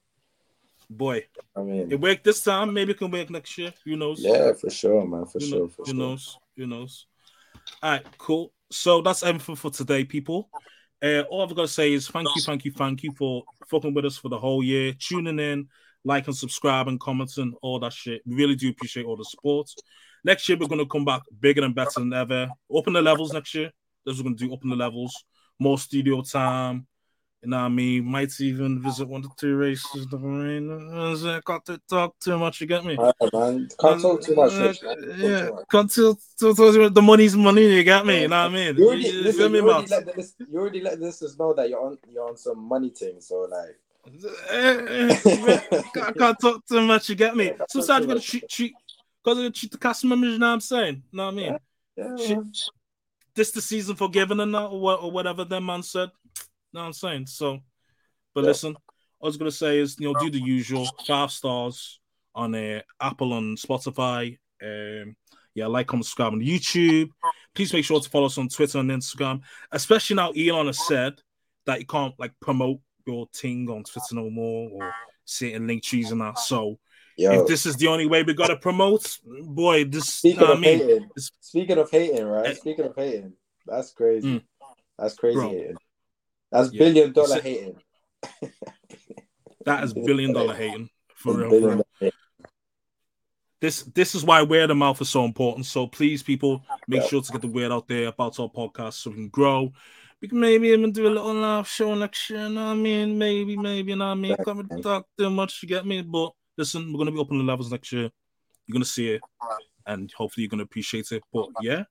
Boy, 0.89 1.25
I 1.55 1.61
mean, 1.61 1.91
it 1.91 1.99
worked 1.99 2.23
this 2.23 2.43
time. 2.43 2.73
Maybe 2.73 2.91
it 2.91 2.97
can 2.99 3.09
work 3.09 3.29
next 3.29 3.57
year. 3.57 3.73
Who 3.86 3.95
knows? 3.95 4.19
yeah, 4.21 4.53
for 4.53 4.69
sure, 4.69 5.05
man, 5.07 5.25
for 5.25 5.39
Who, 5.39 5.45
sure, 5.45 5.59
know- 5.61 5.67
for 5.67 5.83
who 5.83 5.91
sure. 5.91 5.95
knows? 5.95 6.38
Who 6.57 6.67
knows? 6.67 7.07
All 7.81 7.91
right, 7.91 8.05
cool. 8.17 8.51
So 8.72 9.01
that's 9.01 9.24
everything 9.24 9.55
for 9.55 9.72
today, 9.72 10.03
people. 10.03 10.49
Uh, 11.03 11.22
all 11.30 11.43
I've 11.43 11.55
got 11.55 11.63
to 11.63 11.68
say 11.68 11.93
is 11.93 12.07
thank 12.07 12.28
you, 12.36 12.41
thank 12.41 12.66
you, 12.66 12.72
thank 12.72 13.03
you 13.03 13.11
for 13.18 13.43
fucking 13.70 13.93
with 13.93 14.05
us 14.05 14.18
for 14.18 14.30
the 14.30 14.39
whole 14.39 14.63
year, 14.63 14.93
tuning 14.97 15.39
in, 15.39 15.68
like 16.03 16.26
and 16.28 16.36
subscribe 16.36 16.88
and 16.88 16.99
commenting, 16.99 17.53
all 17.61 17.80
that 17.80 17.93
shit. 17.93 18.22
We 18.26 18.36
really 18.36 18.55
do 18.55 18.70
appreciate 18.70 19.05
all 19.05 19.18
the 19.18 19.26
support. 19.26 19.70
Next 20.24 20.49
year, 20.49 20.57
we're 20.57 20.68
to 20.68 20.86
come 20.88 21.05
back 21.05 21.22
bigger 21.39 21.63
and 21.63 21.76
better 21.76 21.99
than 21.99 22.13
ever. 22.13 22.49
Open 22.72 22.93
the 22.93 23.01
levels 23.01 23.34
next 23.34 23.53
year. 23.53 23.72
What 24.03 24.16
we're 24.18 24.24
going 24.24 24.38
to 24.38 24.47
do. 24.47 24.53
Open 24.53 24.70
the 24.70 24.76
levels, 24.76 25.13
more 25.59 25.78
studio 25.78 26.22
time. 26.22 26.88
You 27.45 27.51
know 27.51 27.57
what 27.57 27.65
I 27.65 27.69
mean? 27.69 28.05
Might 28.05 28.31
even 28.41 28.81
visit 28.81 29.07
one 29.07 29.23
of 29.23 29.29
the 29.29 29.35
two 29.37 29.55
races. 29.55 30.07
I 30.11 30.17
mean, 30.17 30.71
I 30.91 31.41
got 31.45 31.63
to 31.67 31.79
talk 31.87 32.15
too 32.19 32.39
much. 32.39 32.59
You 32.59 32.65
get 32.65 32.83
me? 32.83 32.95
Right, 32.95 33.13
man. 33.31 33.69
Can't 33.79 34.01
talk 34.01 34.23
too 34.23 34.33
much. 34.33 34.53
Uh. 34.53 34.73
Can't 34.73 34.79
talk 34.81 34.97
yeah, 35.19 35.45
too 35.45 35.53
much. 35.53 35.65
can't 35.69 35.93
tell, 35.93 36.19
tell, 36.39 36.55
tell, 36.55 36.89
the 36.89 37.01
money's 37.03 37.35
money. 37.35 37.71
You 37.71 37.83
get 37.83 38.03
me? 38.03 38.23
You 38.23 38.29
know 38.29 38.45
what 38.45 38.51
I 38.51 38.55
mean? 38.55 38.75
You 38.77 38.87
already, 38.87 39.03
You- 39.03 39.11
you 39.11 39.21
listen, 39.21 39.53
you, 39.53 39.69
already 39.69 39.87
let 39.87 40.05
the, 40.05 40.31
you 40.49 40.59
already 40.59 40.81
let 40.81 40.99
the 40.99 41.05
listeners 41.05 41.37
know 41.37 41.53
that 41.53 41.69
you're 41.69 41.85
on 41.85 41.99
you're 42.11 42.27
on 42.27 42.35
some 42.35 42.57
money 42.57 42.89
thing. 42.89 43.21
So 43.21 43.41
like, 43.41 43.77
Eh, 44.49 44.77
eh, 44.89 45.59
can't, 45.93 46.17
can't 46.17 46.39
talk 46.39 46.65
too 46.65 46.81
much. 46.81 47.09
You 47.09 47.15
get 47.15 47.35
me? 47.35 47.53
Sometimes 47.69 48.01
you 48.01 48.07
gotta 48.07 48.19
treat 48.19 48.49
treat 48.49 48.73
because 49.23 49.51
treat 49.51 49.71
the 49.71 49.77
cast 49.77 50.03
members. 50.03 50.33
You 50.33 50.39
know 50.39 50.47
what 50.47 50.53
I'm 50.53 50.61
saying? 50.61 51.03
You 51.11 51.17
know 51.17 51.25
what 51.25 51.33
I 51.33 51.37
mean? 51.37 51.57
yeah, 51.95 52.15
Shit. 52.17 52.37
man. 52.37 52.51
This 53.35 53.51
the 53.51 53.61
season 53.61 53.95
for 53.95 54.09
giving 54.09 54.39
and 54.39 54.55
that, 54.55 54.65
or, 54.65 54.97
or 54.97 55.11
whatever 55.11 55.45
that 55.45 55.61
man 55.61 55.83
said. 55.83 56.09
Know 56.76 56.82
what 56.82 56.88
I'm 56.88 56.93
saying? 56.93 57.28
So, 57.28 57.59
but 58.34 58.41
Yeah. 58.41 58.47
listen, 58.47 58.76
I 59.21 59.26
was 59.26 59.38
gonna 59.38 59.51
say 59.51 59.80
is 59.80 59.97
you 59.99 60.11
know 60.11 60.19
do 60.19 60.30
the 60.30 60.39
usual 60.39 60.88
five 61.07 61.32
stars 61.32 61.99
on 62.36 62.53
uh, 62.53 62.82
Apple 63.01 63.38
and 63.38 63.57
Spotify. 63.57 64.38
Um, 64.61 65.15
yeah, 65.53 65.67
like, 65.67 65.88
comment, 65.88 66.05
subscribe 66.05 66.34
on 66.34 66.41
YouTube. 66.41 67.09
Please 67.53 67.71
make 67.71 67.86
sure 67.86 68.01
to 68.01 68.09
follow 68.09 68.26
us 68.26 68.38
on 68.38 68.49
Twitter 68.49 68.80
and 68.80 68.91
Instagram. 68.91 69.39
Especially 69.71 70.17
now, 70.17 70.32
Elon 70.32 70.67
has 70.67 70.86
said 70.86 71.13
that 71.65 71.80
you 71.80 71.86
can't 71.86 72.13
like 72.19 72.34
promote 72.41 72.82
your 73.07 73.28
thing 73.34 73.69
on 73.69 73.84
Twitter 73.84 74.15
no 74.15 74.30
more 74.30 74.69
or 74.69 74.93
see 75.23 75.53
it 75.53 75.55
in 75.55 75.67
link 75.67 75.82
trees 75.82 76.11
and 76.11 76.19
that. 76.19 76.38
So 76.39 76.78
Yo, 77.17 77.32
if 77.32 77.47
this 77.47 77.65
is 77.65 77.78
the 77.78 77.88
only 77.88 78.05
way 78.05 78.23
we 78.23 78.34
gotta 78.34 78.57
promote, 78.57 79.17
boy, 79.43 79.86
this 79.86 80.15
speaking 80.15 80.43
of 80.43 80.49
I 80.49 80.59
mean. 80.59 80.80
hating, 80.80 81.09
speaking 81.39 81.78
of 81.78 81.89
hating, 81.89 82.26
right? 82.26 82.47
Eh. 82.47 82.53
Speaking 82.55 82.86
of 82.86 82.95
hating, 82.95 83.34
that's 83.65 83.91
crazy. 83.93 84.28
Mm. 84.28 84.43
That's 84.99 85.15
crazy 85.15 85.38
Bro. 85.38 85.76
That's 86.56 86.74
Yeah. 86.74 86.80
billion 86.80 87.12
dollar 87.14 87.38
It's- 87.38 87.43
hating. 87.43 87.82
That 89.66 89.84
is 89.84 89.93
billion 89.93 90.32
dollar 90.32 90.53
hating 90.53 90.89
for 91.16 91.34
real. 91.38 91.49
For 91.49 91.60
real. 91.70 91.88
hating. 91.99 92.12
This 93.62 93.82
this 93.84 94.14
is 94.14 94.24
why 94.24 94.43
word 94.43 94.70
of 94.70 94.78
mouth 94.78 95.01
is 95.01 95.10
so 95.10 95.26
important. 95.26 95.66
So 95.66 95.88
please, 95.88 96.22
people, 96.22 96.64
make 96.88 97.01
Yeah. 97.01 97.08
sure 97.08 97.22
to 97.22 97.32
get 97.32 97.41
the 97.41 97.47
word 97.47 97.72
out 97.72 97.88
there 97.88 98.08
about 98.08 98.39
our 98.39 98.49
podcast 98.49 98.93
so 98.93 99.10
we 99.10 99.16
can 99.16 99.30
grow. 99.30 99.72
We 100.22 100.28
can 100.28 100.39
maybe 100.39 100.68
even 100.70 100.91
do 100.91 101.08
a 101.08 101.10
little 101.10 101.34
live 101.34 101.68
show 101.68 101.95
next 101.95 102.30
year. 102.30 102.47
You 102.47 102.53
know 102.53 102.66
what 102.66 102.72
I 102.72 102.76
mean? 102.76 103.18
Maybe, 103.18 103.58
maybe, 103.58 103.91
you 103.91 103.95
know 103.97 104.06
what 104.08 104.12
I 104.12 104.16
mean? 104.16 104.36
Can't 104.45 104.70
really 104.70 104.82
talk 104.84 105.08
too 105.18 105.30
much, 105.30 105.62
you 105.64 105.68
get 105.70 105.86
me? 105.86 106.01
But 106.03 106.32
listen, 106.58 106.91
we're 106.93 106.99
gonna 106.99 107.12
be 107.12 107.20
opening 107.20 107.39
the 107.45 107.51
levels 107.51 107.72
next 107.72 107.91
year. 107.91 108.10
You're 108.68 108.74
gonna 108.74 108.86
see 108.86 109.14
it, 109.14 109.22
and 109.88 110.12
hopefully 110.16 110.43
you're 110.43 110.49
gonna 110.49 110.64
appreciate 110.64 111.12
it. 111.12 111.24
But 111.34 111.47
yeah, 111.62 111.84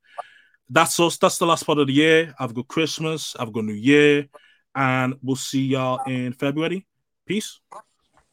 that's 0.70 0.98
us. 1.00 1.16
That's 1.18 1.38
the 1.38 1.46
last 1.46 1.64
part 1.66 1.78
of 1.78 1.88
the 1.88 1.92
year. 1.92 2.34
Have 2.38 2.50
a 2.52 2.54
good 2.54 2.68
Christmas, 2.68 3.34
have 3.38 3.48
a 3.48 3.52
good 3.52 3.64
New 3.64 3.72
Year, 3.74 4.28
and 4.74 5.14
we'll 5.22 5.36
see 5.36 5.66
y'all 5.66 6.02
in 6.06 6.32
February. 6.32 6.86
Peace. 7.26 7.60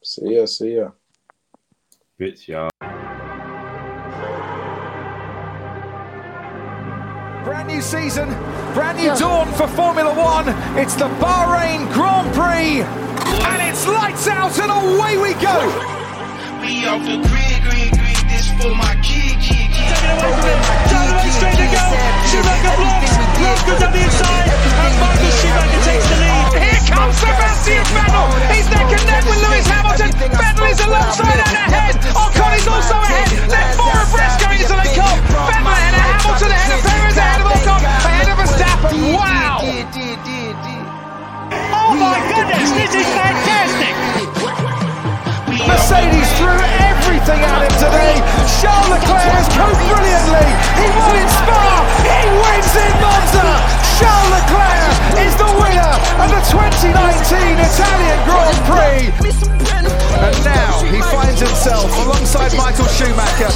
See 0.02 0.36
ya, 0.36 0.46
see 0.46 0.76
ya. 0.76 0.90
Bitch, 2.18 2.48
y'all. 2.48 2.70
Brand 7.44 7.68
new 7.68 7.82
season, 7.82 8.28
brand 8.74 8.98
new 8.98 9.14
dawn 9.16 9.52
for 9.54 9.66
Formula 9.68 10.14
One. 10.14 10.48
It's 10.78 10.94
the 10.94 11.08
Bahrain 11.18 11.92
Grand 11.92 12.32
Prix, 12.34 12.82
and 12.82 13.62
it's 13.68 13.86
lights 13.86 14.28
out 14.28 14.58
and 14.58 14.70
away 14.70 15.18
we 15.18 15.34
go. 15.42 15.58
We 16.62 16.86
off 16.86 17.02
the 17.02 17.18
grid, 17.18 17.58
grid, 17.66 17.90
grid. 17.98 18.14
This 18.30 18.46
for 18.62 18.70
my 18.78 18.94
kid, 19.02 19.34
kid, 19.42 19.74
kid. 19.74 19.90
Down 20.86 21.04
the 21.10 21.14
right 21.18 21.34
straight 21.34 21.58
to 21.58 21.66
go. 21.66 21.84
Schumacher 22.30 22.74
blocks. 22.78 23.12
Love 23.42 23.62
goes 23.66 23.82
on 23.82 23.90
the 23.90 24.02
inside. 24.06 24.46
And 24.46 24.94
Michael 25.02 25.32
Schumacher 25.42 25.81
Sebastian 27.62 27.86
Vettel. 27.94 28.26
He's 28.50 28.66
neck 28.74 28.90
and 28.90 29.06
neck 29.06 29.22
with 29.22 29.38
Lewis 29.38 29.66
Hamilton. 29.70 30.10
Vettel 30.18 30.66
is 30.66 30.80
alongside 30.82 31.38
and 31.38 31.54
ahead. 31.70 31.94
Ocon 32.10 32.58
is 32.58 32.66
also 32.66 32.98
ahead. 32.98 33.30
They're 33.46 33.74
four 33.78 34.02
abreast 34.02 34.42
going 34.42 34.58
into 34.58 34.74
the 34.74 34.90
cup. 34.98 35.14
Vettel 35.30 35.70
ahead 35.70 35.94
of 35.94 36.02
Hamilton, 36.10 36.50
ahead 36.50 36.74
of 36.74 36.82
Perez, 36.82 37.16
ahead 37.16 37.38
of 37.38 37.46
Ocon, 37.54 37.86
ahead 37.86 38.26
of 38.26 38.36
Verstappen. 38.42 39.14
Wow! 39.14 39.62
Oh 41.70 41.94
my 41.94 42.18
goodness, 42.34 42.70
this 42.74 42.94
is 42.98 43.06
fantastic. 43.14 43.94
Mercedes 45.62 46.30
threw 46.38 46.58
everything 47.12 47.44
at 47.44 47.60
him 47.60 47.74
today. 47.76 48.16
Charles 48.56 48.88
Leclerc 48.88 49.28
has 49.36 49.44
come 49.52 49.68
brilliantly. 49.68 50.48
He 50.80 50.88
won 50.96 51.12
in 51.12 51.28
Spa. 51.28 51.60
He 52.08 52.24
wins 52.40 52.72
in 52.72 52.92
Monza. 53.04 53.48
Charles 54.00 54.28
Leclerc 54.32 54.96
is 55.20 55.34
the 55.36 55.50
winner 55.60 55.92
of 55.92 56.28
the 56.32 56.40
2019 56.48 56.88
Italian 57.60 58.18
Grand 58.24 58.58
Prix. 58.64 59.12
And 60.24 60.36
now 60.40 60.80
he 60.88 61.04
finds 61.12 61.36
himself 61.36 61.92
alongside 62.00 62.56
Michael 62.56 62.88
Schumacher 62.88 63.52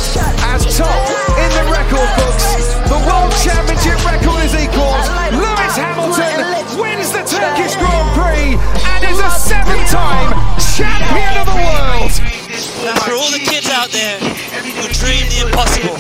as 0.53 0.61
top 0.77 1.01
in 1.41 1.49
the 1.57 1.65
record 1.73 2.11
books. 2.21 2.61
The 2.93 3.01
World 3.09 3.33
Championship 3.41 3.97
record 4.05 4.45
is 4.45 4.53
equal. 4.53 5.01
Lewis 5.33 5.75
Hamilton 5.81 6.45
wins 6.77 7.09
the 7.09 7.25
Turkish 7.25 7.73
Grand 7.81 8.09
Prix 8.13 8.61
and 8.61 9.01
is 9.09 9.17
a 9.17 9.33
seven-time 9.33 10.29
champion 10.61 11.41
of 11.41 11.49
the 11.49 11.57
world. 11.57 12.36
For 12.77 13.13
all 13.13 13.31
the 13.31 13.39
kids 13.39 13.71
out 13.71 13.89
there 13.89 14.19
who 14.19 14.89
dream 14.93 15.25
the 15.31 15.47
impossible. 15.47 15.97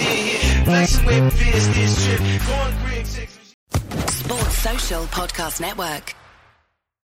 Sports 4.08 4.58
Social 4.58 5.04
Podcast 5.06 5.60
Network. 5.60 6.14